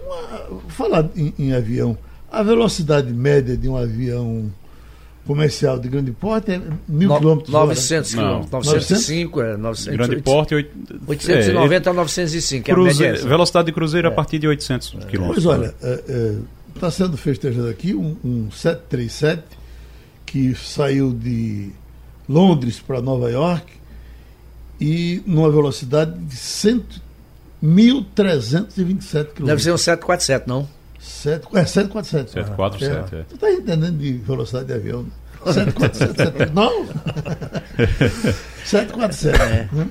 uma, 0.02 0.60
falar 0.70 1.08
em, 1.16 1.34
em 1.38 1.54
avião, 1.54 1.98
a 2.32 2.42
velocidade 2.42 3.14
média 3.14 3.56
de 3.56 3.70
um 3.70 3.78
avião 3.78 4.52
comercial 5.28 5.78
de 5.78 5.90
grande 5.90 6.12
porte 6.12 6.54
é 6.54 6.62
mil 6.88 7.10
no, 7.10 7.18
quilômetros 7.18 7.54
900 7.54 8.16
quilômetros. 8.16 8.52
905 8.52 9.42
é 9.42 9.58
900. 9.58 9.98
Grande 9.98 10.22
porte 10.24 10.56
890 10.56 11.90
é, 11.90 11.92
a 11.92 11.94
905. 11.94 12.66
Cruze, 12.66 13.06
é 13.06 13.10
a 13.12 13.14
velocidade 13.14 13.66
de 13.66 13.74
cruzeiro 13.74 14.08
é. 14.08 14.12
a 14.12 14.14
partir 14.14 14.40
de 14.40 14.48
800 14.48 14.96
é. 15.02 15.06
quilômetros. 15.06 15.44
Pois 15.44 15.58
olha, 15.58 15.76
está 16.74 16.88
é, 16.88 16.90
é, 16.90 16.92
sendo 16.92 17.18
festejado 17.18 17.68
aqui 17.68 17.94
um, 17.94 18.16
um 18.24 18.50
737 18.50 19.44
que 20.26 20.56
saiu 20.56 21.14
de 21.14 21.72
Londres 22.28 22.80
para 22.80 23.02
Nova 23.02 23.30
York 23.30 23.66
e 24.80 25.22
numa 25.26 25.50
velocidade 25.50 26.18
de 26.20 26.36
100, 26.36 26.86
1.327 27.64 29.26
km. 29.34 29.46
Deve 29.46 29.64
ser 29.64 29.72
um 29.72 29.78
747, 29.78 30.48
não? 30.48 30.68
7, 31.00 31.48
é 31.54 31.66
747. 31.66 32.32
747, 32.32 33.16
é. 33.16 33.24
Tu 33.24 33.36
está 33.36 33.52
entendendo 33.52 33.98
de 33.98 34.14
velocidade 34.14 34.66
de 34.66 34.74
avião, 34.74 35.04
né? 35.04 35.10
747. 35.46 36.54
não? 36.54 36.86
747. 38.66 39.42
É. 39.42 39.70
né? 39.72 39.88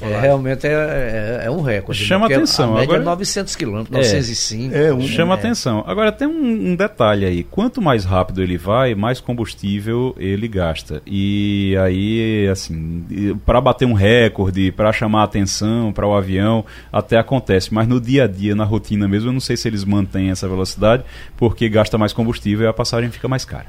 É, 0.00 0.20
realmente 0.20 0.66
é, 0.66 0.70
é, 0.72 1.46
é 1.46 1.50
um 1.50 1.60
recorde. 1.62 2.02
Chama 2.02 2.22
porque 2.26 2.34
atenção, 2.34 2.70
A 2.72 2.80
média 2.80 2.84
agora- 2.84 3.02
é 3.02 3.04
900 3.04 3.56
quilômetros, 3.56 3.90
905. 3.96 4.74
É 4.74 4.92
um- 4.92 5.00
Chama 5.02 5.34
É. 5.34 5.38
atenção. 5.38 5.84
Agora 5.86 6.10
tem 6.12 6.26
um, 6.28 6.70
um 6.72 6.76
detalhe 6.76 7.24
aí. 7.24 7.42
Quanto 7.44 7.80
mais 7.82 8.04
rápido 8.04 8.42
ele 8.42 8.56
vai, 8.58 8.94
mais 8.94 9.20
combustível 9.20 10.14
ele 10.18 10.46
gasta. 10.48 11.02
E 11.06 11.76
aí, 11.82 12.48
assim, 12.50 13.04
para 13.44 13.60
bater 13.60 13.86
um 13.86 13.92
recorde, 13.92 14.72
para 14.72 14.92
chamar 14.92 15.24
atenção 15.24 15.92
para 15.92 16.06
o 16.06 16.14
avião, 16.14 16.64
até 16.92 17.18
acontece. 17.18 17.72
Mas 17.72 17.86
no 17.88 18.00
dia 18.00 18.24
a 18.24 18.26
dia, 18.26 18.54
na 18.54 18.64
rotina 18.64 19.06
mesmo, 19.08 19.28
eu 19.28 19.32
não 19.32 19.40
sei 19.40 19.56
se 19.56 19.66
eles 19.68 19.84
mantêm 19.84 20.30
essa 20.30 20.48
velocidade, 20.48 21.02
porque 21.36 21.68
gasta 21.68 21.96
mais 21.98 22.12
combustível 22.12 22.66
e 22.66 22.68
a 22.68 22.72
passagem 22.72 23.10
fica 23.10 23.28
mais 23.28 23.44
cara. 23.44 23.66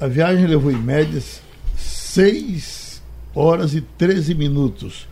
A 0.00 0.06
viagem 0.08 0.46
levou 0.46 0.72
em 0.72 0.76
média 0.76 1.20
6 1.76 3.02
horas 3.34 3.74
e 3.74 3.80
13 3.80 4.34
minutos. 4.34 5.06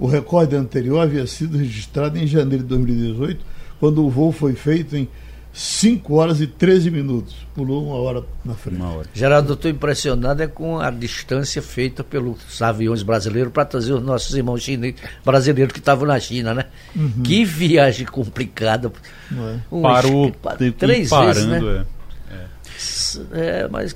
O 0.00 0.06
recorde 0.06 0.56
anterior 0.56 0.98
havia 1.00 1.26
sido 1.26 1.58
registrado 1.58 2.18
em 2.18 2.26
janeiro 2.26 2.62
de 2.64 2.68
2018, 2.70 3.44
quando 3.78 4.04
o 4.04 4.08
voo 4.10 4.32
foi 4.32 4.54
feito 4.54 4.96
em 4.96 5.06
5 5.52 6.14
horas 6.14 6.40
e 6.40 6.46
13 6.46 6.90
minutos. 6.90 7.34
Pulou 7.54 7.84
uma 7.86 7.96
hora 7.96 8.22
na 8.44 8.54
frente. 8.54 8.76
Uma 8.80 8.94
hora. 8.94 9.08
Geraldo, 9.12 9.50
eu 9.50 9.54
estou 9.54 9.70
impressionado 9.70 10.42
é 10.42 10.46
com 10.46 10.78
a 10.78 10.90
distância 10.90 11.60
feita 11.60 12.02
pelos 12.02 12.62
aviões 12.62 13.02
brasileiros 13.02 13.52
para 13.52 13.64
trazer 13.64 13.92
os 13.92 14.02
nossos 14.02 14.34
irmãos 14.34 14.62
chineses, 14.62 14.98
brasileiros 15.24 15.72
que 15.72 15.80
estavam 15.80 16.06
na 16.06 16.18
China, 16.18 16.54
né? 16.54 16.64
Que 17.24 17.44
viagem 17.44 18.06
complicada. 18.06 18.90
Não 19.30 19.48
é? 19.48 19.60
Um 19.70 19.82
Parou, 19.82 20.30
pa- 20.32 20.56
três 20.56 21.10
vezes, 21.10 21.46
né? 21.46 21.58
parando, 21.60 21.70
é. 21.70 21.84
É, 23.32 23.68
mas 23.68 23.92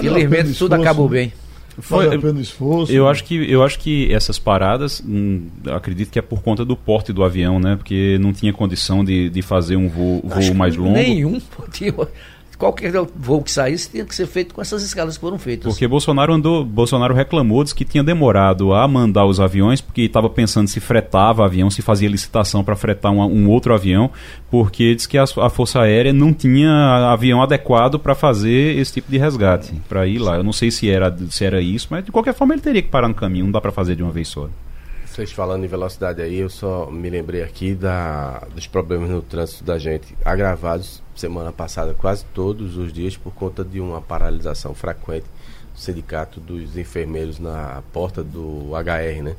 felizmente 0.00 0.44
tudo 0.54 0.74
esforço, 0.74 0.74
acabou 0.82 1.10
né? 1.10 1.32
Bem. 1.76 1.84
Vale 1.88 2.06
Foi- 2.08 2.16
a 2.16 2.20
pena 2.20 2.38
o 2.38 2.42
esforço. 2.42 2.92
Eu 2.92 3.04
né? 3.04 3.10
acho 3.10 3.24
que 3.24 3.34
eu 3.50 3.62
acho 3.62 3.78
que 3.78 4.12
essas 4.12 4.38
paradas, 4.38 5.02
hum, 5.06 5.46
acredito 5.66 6.10
que 6.10 6.18
é 6.18 6.22
por 6.22 6.42
conta 6.42 6.64
do 6.64 6.76
porte 6.76 7.12
do 7.12 7.22
avião, 7.24 7.58
né? 7.58 7.76
Porque 7.76 8.18
não 8.20 8.32
tinha 8.32 8.52
condição 8.52 9.04
de, 9.04 9.28
de 9.30 9.42
fazer 9.42 9.76
um 9.76 9.88
voo, 9.88 10.22
voo 10.24 10.54
mais 10.54 10.76
longo. 10.76 10.92
Nenhum. 10.94 11.38
podia- 11.40 11.94
Qualquer 12.58 12.92
voo 13.14 13.42
que 13.42 13.50
saísse 13.50 13.90
tinha 13.90 14.04
que 14.04 14.14
ser 14.14 14.26
feito 14.26 14.54
com 14.54 14.62
essas 14.62 14.82
escalas 14.82 15.16
que 15.16 15.20
foram 15.20 15.38
feitas. 15.38 15.70
Porque 15.70 15.86
Bolsonaro 15.86 16.32
andou, 16.32 16.64
Bolsonaro 16.64 17.14
reclamou, 17.14 17.62
disse 17.62 17.74
que 17.74 17.84
tinha 17.84 18.02
demorado 18.02 18.72
a 18.72 18.88
mandar 18.88 19.26
os 19.26 19.38
aviões, 19.38 19.80
porque 19.80 20.02
estava 20.02 20.30
pensando 20.30 20.66
se 20.68 20.80
fretava 20.80 21.44
avião, 21.44 21.68
se 21.70 21.82
fazia 21.82 22.08
licitação 22.08 22.64
para 22.64 22.74
fretar 22.74 23.12
um, 23.12 23.20
um 23.22 23.50
outro 23.50 23.74
avião, 23.74 24.10
porque 24.50 24.94
disse 24.94 25.08
que 25.08 25.18
a, 25.18 25.24
a 25.24 25.50
Força 25.50 25.80
Aérea 25.80 26.14
não 26.14 26.32
tinha 26.32 27.12
avião 27.12 27.42
adequado 27.42 27.98
para 27.98 28.14
fazer 28.14 28.78
esse 28.78 28.94
tipo 28.94 29.10
de 29.10 29.18
resgate, 29.18 29.74
para 29.86 30.06
ir 30.06 30.18
lá. 30.18 30.36
Eu 30.36 30.42
não 30.42 30.52
sei 30.52 30.70
se 30.70 30.88
era, 30.88 31.14
se 31.28 31.44
era 31.44 31.60
isso, 31.60 31.88
mas 31.90 32.04
de 32.04 32.10
qualquer 32.10 32.32
forma 32.32 32.54
ele 32.54 32.62
teria 32.62 32.82
que 32.82 32.88
parar 32.88 33.08
no 33.08 33.14
caminho, 33.14 33.44
não 33.44 33.52
dá 33.52 33.60
para 33.60 33.72
fazer 33.72 33.96
de 33.96 34.02
uma 34.02 34.12
vez 34.12 34.28
só. 34.28 34.48
Vocês 35.16 35.32
falando 35.32 35.64
em 35.64 35.66
velocidade 35.66 36.20
aí, 36.20 36.40
eu 36.40 36.50
só 36.50 36.90
me 36.90 37.08
lembrei 37.08 37.42
aqui 37.42 37.74
da, 37.74 38.42
dos 38.54 38.66
problemas 38.66 39.08
no 39.08 39.22
trânsito 39.22 39.64
da 39.64 39.78
gente, 39.78 40.14
agravados 40.22 41.02
semana 41.16 41.50
passada 41.50 41.94
quase 41.94 42.22
todos 42.34 42.76
os 42.76 42.92
dias 42.92 43.16
por 43.16 43.32
conta 43.32 43.64
de 43.64 43.80
uma 43.80 44.02
paralisação 44.02 44.74
frequente 44.74 45.24
do 45.72 45.80
sindicato 45.80 46.38
dos 46.38 46.76
enfermeiros 46.76 47.38
na 47.38 47.82
porta 47.94 48.22
do 48.22 48.72
HR, 48.76 49.22
né? 49.22 49.36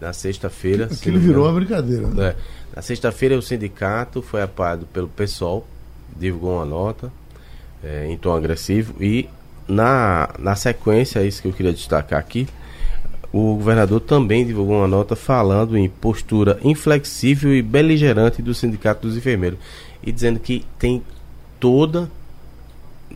Na 0.00 0.12
sexta-feira. 0.12 0.88
se 0.88 1.00
Aquilo 1.00 1.18
virou 1.18 1.46
uma 1.46 1.52
brincadeira. 1.52 2.06
Né? 2.06 2.28
é. 2.28 2.36
Na 2.76 2.80
sexta-feira, 2.80 3.36
o 3.36 3.42
sindicato 3.42 4.22
foi 4.22 4.40
apoiado 4.40 4.86
pelo 4.86 5.08
PSOL, 5.08 5.66
divulgou 6.16 6.54
uma 6.54 6.64
nota 6.64 7.10
é, 7.82 8.06
em 8.06 8.16
tom 8.16 8.36
agressivo 8.36 8.94
e, 9.02 9.28
na, 9.66 10.28
na 10.38 10.54
sequência, 10.54 11.18
é 11.18 11.26
isso 11.26 11.42
que 11.42 11.48
eu 11.48 11.52
queria 11.52 11.72
destacar 11.72 12.20
aqui, 12.20 12.46
o 13.32 13.54
governador 13.56 14.00
também 14.00 14.46
divulgou 14.46 14.78
uma 14.78 14.88
nota 14.88 15.14
falando 15.14 15.76
em 15.76 15.88
postura 15.88 16.58
inflexível 16.62 17.54
e 17.54 17.60
beligerante 17.60 18.40
do 18.40 18.54
Sindicato 18.54 19.06
dos 19.06 19.16
Enfermeiros 19.16 19.58
e 20.02 20.10
dizendo 20.10 20.40
que 20.40 20.64
tem 20.78 21.02
toda. 21.60 22.10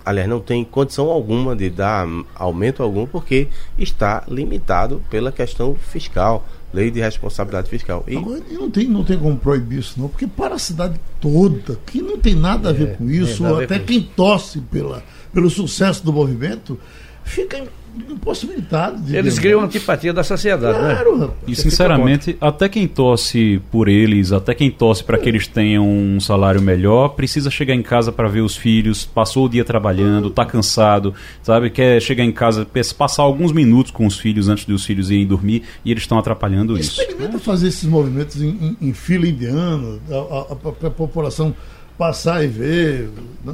Aliás, 0.05 0.29
não 0.29 0.41
tem 0.41 0.65
condição 0.65 1.09
alguma 1.09 1.55
de 1.55 1.71
dar 1.71 2.07
aumento 2.35 2.83
algum 2.83 3.07
porque 3.07 3.49
está 3.79 4.25
limitado 4.29 5.03
pela 5.09 5.31
questão 5.31 5.77
fiscal, 5.77 6.45
lei 6.75 6.91
de 6.91 7.01
responsabilidade 7.01 7.71
fiscal. 7.71 8.05
E 8.09 8.17
Agora, 8.17 8.43
não 8.51 8.71
tem, 8.71 8.89
não 8.89 9.05
tem 9.05 9.19
como 9.19 9.37
proibir 9.37 9.79
isso, 9.79 10.01
não, 10.01 10.09
porque 10.09 10.27
para 10.27 10.57
a 10.57 10.59
cidade 10.59 11.01
toda, 11.21 11.79
que 11.87 12.03
não 12.03 12.19
tem 12.19 12.35
nada 12.35 12.71
a 12.71 12.73
ver 12.73 12.97
com 12.97 13.09
isso, 13.09 13.43
nada 13.45 13.55
a 13.55 13.59
ver 13.59 13.65
até 13.65 13.79
com 13.79 13.87
quem 13.87 14.03
torce 14.03 14.61
pela, 14.61 15.05
pelo 15.33 15.49
sucesso 15.49 16.05
do 16.05 16.13
movimento, 16.13 16.79
fica 17.23 17.65
impossibilitado 18.11 19.01
de. 19.03 19.16
Eles 19.16 19.38
criam 19.38 19.61
a 19.61 19.64
antipatia 19.64 20.12
da 20.12 20.22
sociedade, 20.22 20.78
né? 20.78 20.95
Claro, 20.95 21.18
rapaz. 21.18 21.38
E 21.47 21.55
sinceramente, 21.57 22.36
até 22.40 22.68
quem 22.68 22.86
torce 22.88 23.61
por 23.70 23.88
eles, 23.88 24.32
até 24.32 24.55
quem 24.55 24.70
torce 24.70 25.03
para 25.05 25.18
que 25.18 25.28
eles 25.28 25.47
tenham 25.47 25.86
um 25.88 26.20
salário 26.20 26.61
melhor, 26.62 27.11
precisa 27.11 27.51
chegar 27.51 27.74
em 27.74 27.82
casa 27.82 28.11
para 28.12 28.28
ver 28.28 28.40
os 28.40 28.57
filhos, 28.57 29.05
passou 29.05 29.47
o 29.47 29.49
dia 29.49 29.64
trabalhando, 29.64 30.30
tá 30.30 30.45
cansado, 30.45 31.14
sabe? 31.43 31.70
Quer 31.70 32.01
chegar 32.01 32.24
em 32.24 32.32
casa, 32.32 32.66
passar 32.97 33.22
alguns 33.22 33.53
minutos 33.53 33.90
com 33.93 34.07
os 34.07 34.18
filhos 34.18 34.49
antes 34.49 34.64
dos 34.64 34.84
filhos 34.84 35.11
irem 35.11 35.26
dormir 35.26 35.62
e 35.84 35.90
eles 35.90 36.03
estão 36.05 36.18
atrapalhando 36.18 36.78
isso. 36.78 37.01
Experimenta 37.01 37.38
fazer 37.38 37.68
esses 37.68 37.84
movimentos 37.88 38.40
em, 38.43 38.49
em- 38.49 38.76
em 38.88 38.93
fila 38.93 39.26
indiana, 39.26 39.99
para 40.78 40.88
a 40.88 40.90
população 40.90 41.55
passar 42.03 42.42
e 42.42 42.48
ver, 42.48 43.11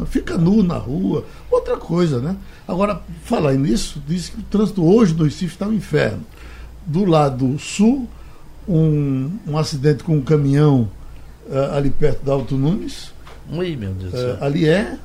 fica 0.07 0.39
nu 0.39 0.63
na 0.63 0.79
rua, 0.79 1.27
outra 1.51 1.77
coisa, 1.77 2.19
né? 2.19 2.35
Agora, 2.67 3.03
falar 3.23 3.53
nisso, 3.53 4.03
diz 4.07 4.31
que 4.31 4.41
o 4.41 4.43
trânsito 4.43 4.83
hoje 4.83 5.13
no 5.13 5.25
Recife 5.25 5.53
está 5.53 5.67
um 5.67 5.75
inferno. 5.75 6.25
Do 6.87 7.05
lado 7.05 7.59
sul, 7.59 8.09
um, 8.67 9.31
um 9.47 9.59
acidente 9.59 10.03
com 10.03 10.17
um 10.17 10.23
caminhão 10.23 10.89
eh, 11.51 11.71
ali 11.75 11.91
perto 11.91 12.25
da 12.25 12.33
Alto 12.33 12.57
Nunes, 12.57 13.13
Ui, 13.53 13.77
meu 13.77 13.93
Deus 13.93 14.13
do 14.13 14.17
eh, 14.17 14.21
céu. 14.21 14.39
ali 14.41 14.67
é 14.67 14.97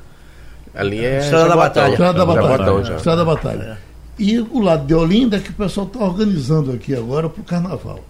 ali 0.74 1.04
é. 1.04 1.18
Estrada 1.18 1.48
da. 1.50 1.56
Batalha. 1.56 1.90
Estrada 1.92 2.18
da 2.18 2.24
Batalha. 2.26 2.48
Jaboatão 2.48 2.84
já. 2.84 2.96
Estrada 2.96 3.18
da 3.18 3.24
Batalha. 3.26 3.78
E 4.18 4.38
o 4.38 4.60
lado 4.60 4.86
de 4.86 4.94
Olinda 4.94 5.36
é 5.36 5.40
que 5.40 5.50
o 5.50 5.54
pessoal 5.54 5.86
está 5.86 5.98
organizando 6.02 6.72
aqui 6.72 6.94
agora 6.94 7.28
para 7.28 7.42
o 7.42 7.44
carnaval. 7.44 8.00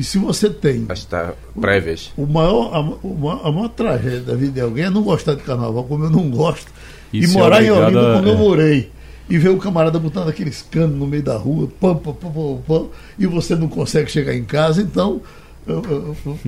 E 0.00 0.02
se 0.04 0.16
você 0.16 0.48
tem 0.48 0.86
Mas 0.88 1.00
está 1.00 1.34
prévias. 1.60 2.10
O 2.16 2.24
maior, 2.26 2.74
a, 2.74 2.80
o 2.80 3.18
maior- 3.18 3.40
a 3.46 3.52
maior 3.52 3.68
tragédia 3.68 4.20
da 4.20 4.34
vida 4.34 4.52
de 4.52 4.60
alguém 4.62 4.84
é 4.84 4.90
não 4.90 5.02
gostar 5.02 5.34
de 5.34 5.42
carnaval, 5.42 5.84
como 5.84 6.04
eu 6.04 6.10
não 6.10 6.30
gosto, 6.30 6.72
E 7.12 7.22
e, 7.22 7.26
morar 7.28 7.62
em 7.62 7.70
Olinda 7.70 8.14
como 8.16 8.28
eu 8.28 8.34
é. 8.34 8.36
morei. 8.38 8.90
E 9.28 9.36
ver 9.36 9.50
o 9.50 9.58
camarada 9.58 9.98
botando 9.98 10.28
aqueles 10.28 10.62
canos 10.62 10.96
no 10.98 11.06
meio 11.06 11.22
da 11.22 11.36
rua, 11.36 11.68
pam, 11.78 11.94
pam, 11.96 12.14
pam, 12.14 12.30
pam, 12.32 12.56
pam, 12.66 12.86
e 13.18 13.26
você 13.26 13.54
não 13.54 13.68
consegue 13.68 14.10
chegar 14.10 14.34
em 14.34 14.42
casa, 14.42 14.80
então 14.80 15.20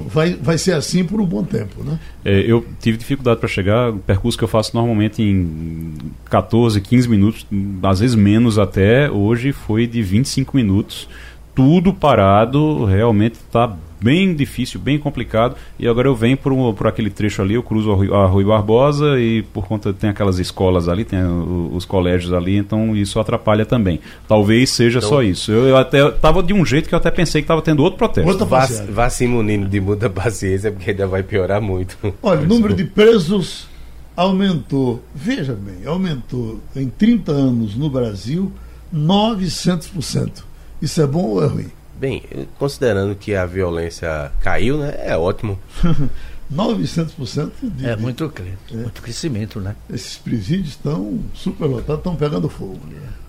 vai, 0.08 0.34
vai 0.34 0.58
ser 0.58 0.72
assim 0.72 1.04
por 1.04 1.20
um 1.20 1.26
bom 1.26 1.44
tempo. 1.44 1.84
Né? 1.84 1.98
É, 2.24 2.40
eu 2.40 2.64
tive 2.80 2.96
dificuldade 2.96 3.38
para 3.38 3.48
chegar, 3.48 3.90
o 3.90 3.98
percurso 3.98 4.36
que 4.38 4.44
eu 4.44 4.48
faço 4.48 4.74
normalmente 4.74 5.22
em 5.22 5.92
14, 6.24 6.80
15 6.80 7.08
minutos, 7.08 7.46
às 7.82 8.00
vezes 8.00 8.16
menos 8.16 8.58
até, 8.58 9.10
hoje 9.10 9.52
foi 9.52 9.86
de 9.86 10.02
25 10.02 10.56
minutos. 10.56 11.08
Tudo 11.54 11.92
parado, 11.92 12.84
realmente 12.84 13.34
está 13.34 13.76
bem 14.00 14.34
difícil, 14.34 14.80
bem 14.80 14.98
complicado. 14.98 15.54
E 15.78 15.86
agora 15.86 16.08
eu 16.08 16.16
venho 16.16 16.36
por, 16.36 16.50
um- 16.52 16.72
por 16.74 16.86
aquele 16.88 17.08
trecho 17.10 17.40
ali, 17.40 17.54
eu 17.54 17.62
cruzo 17.62 17.92
a 17.92 17.94
Rui, 17.94 18.12
a 18.12 18.26
Rui 18.26 18.44
Barbosa 18.44 19.20
e 19.20 19.42
por 19.42 19.66
conta 19.66 19.92
tem 19.92 20.10
aquelas 20.10 20.38
escolas 20.40 20.88
ali, 20.88 21.04
tem 21.04 21.22
o- 21.22 21.70
os 21.72 21.84
colégios 21.84 22.32
ali, 22.32 22.56
então 22.56 22.96
isso 22.96 23.20
atrapalha 23.20 23.64
também. 23.64 24.00
Talvez 24.26 24.70
seja 24.70 24.98
Então- 24.98 25.08
só 25.10 25.22
isso. 25.22 25.52
Eu, 25.52 25.68
eu 25.68 25.76
até 25.76 26.10
tava 26.10 26.42
de 26.42 26.52
um 26.52 26.64
jeito 26.66 26.88
que 26.88 26.94
eu 26.94 26.98
até 26.98 27.10
pensei 27.12 27.42
que 27.42 27.44
estava 27.44 27.62
tendo 27.62 27.80
outro 27.82 27.98
protesto. 27.98 28.28
Outra 28.28 28.44
Vá, 28.46 28.66
vá 28.90 29.08
se 29.10 29.26
munindo 29.26 29.68
de 29.68 29.80
muita 29.80 30.10
paciência, 30.10 30.72
porque 30.72 30.90
ainda 30.90 31.06
vai 31.06 31.22
piorar 31.22 31.60
muito. 31.60 31.96
Olha, 32.22 32.40
o 32.40 32.46
número 32.48 32.74
de 32.74 32.84
presos 32.84 33.68
aumentou, 34.16 35.00
veja 35.14 35.52
bem, 35.54 35.86
aumentou 35.86 36.58
em 36.74 36.88
30 36.88 37.30
anos 37.30 37.76
no 37.76 37.88
Brasil 37.88 38.50
900%. 38.92 40.44
Isso 40.82 41.00
é 41.00 41.06
bom 41.06 41.22
ou 41.22 41.42
é 41.42 41.46
ruim? 41.46 41.70
Bem, 41.98 42.22
considerando 42.58 43.14
que 43.14 43.34
a 43.34 43.46
violência 43.46 44.30
caiu, 44.40 44.76
né? 44.76 44.92
É 44.98 45.16
ótimo. 45.16 45.58
900% 46.52 47.50
de, 47.62 47.86
É 47.86 47.94
de- 47.96 48.02
muito, 48.02 48.28
cre- 48.28 48.58
muito 48.72 49.00
crescimento, 49.00 49.58
né? 49.60 49.74
esses 49.88 50.18
presídios 50.18 50.70
estão 50.70 51.20
superlotados, 51.32 51.98
estão 51.98 52.14
pegando 52.16 52.48
fogo. 52.48 52.78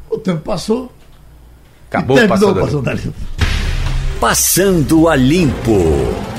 O 0.10 0.18
tempo 0.18 0.42
passou. 0.42 0.92
Acabou 1.90 2.18
passando. 2.28 2.60
passando 2.60 2.90
ali. 2.90 3.14
Passando 4.20 5.08
a 5.08 5.16
Limpo. 5.16 6.33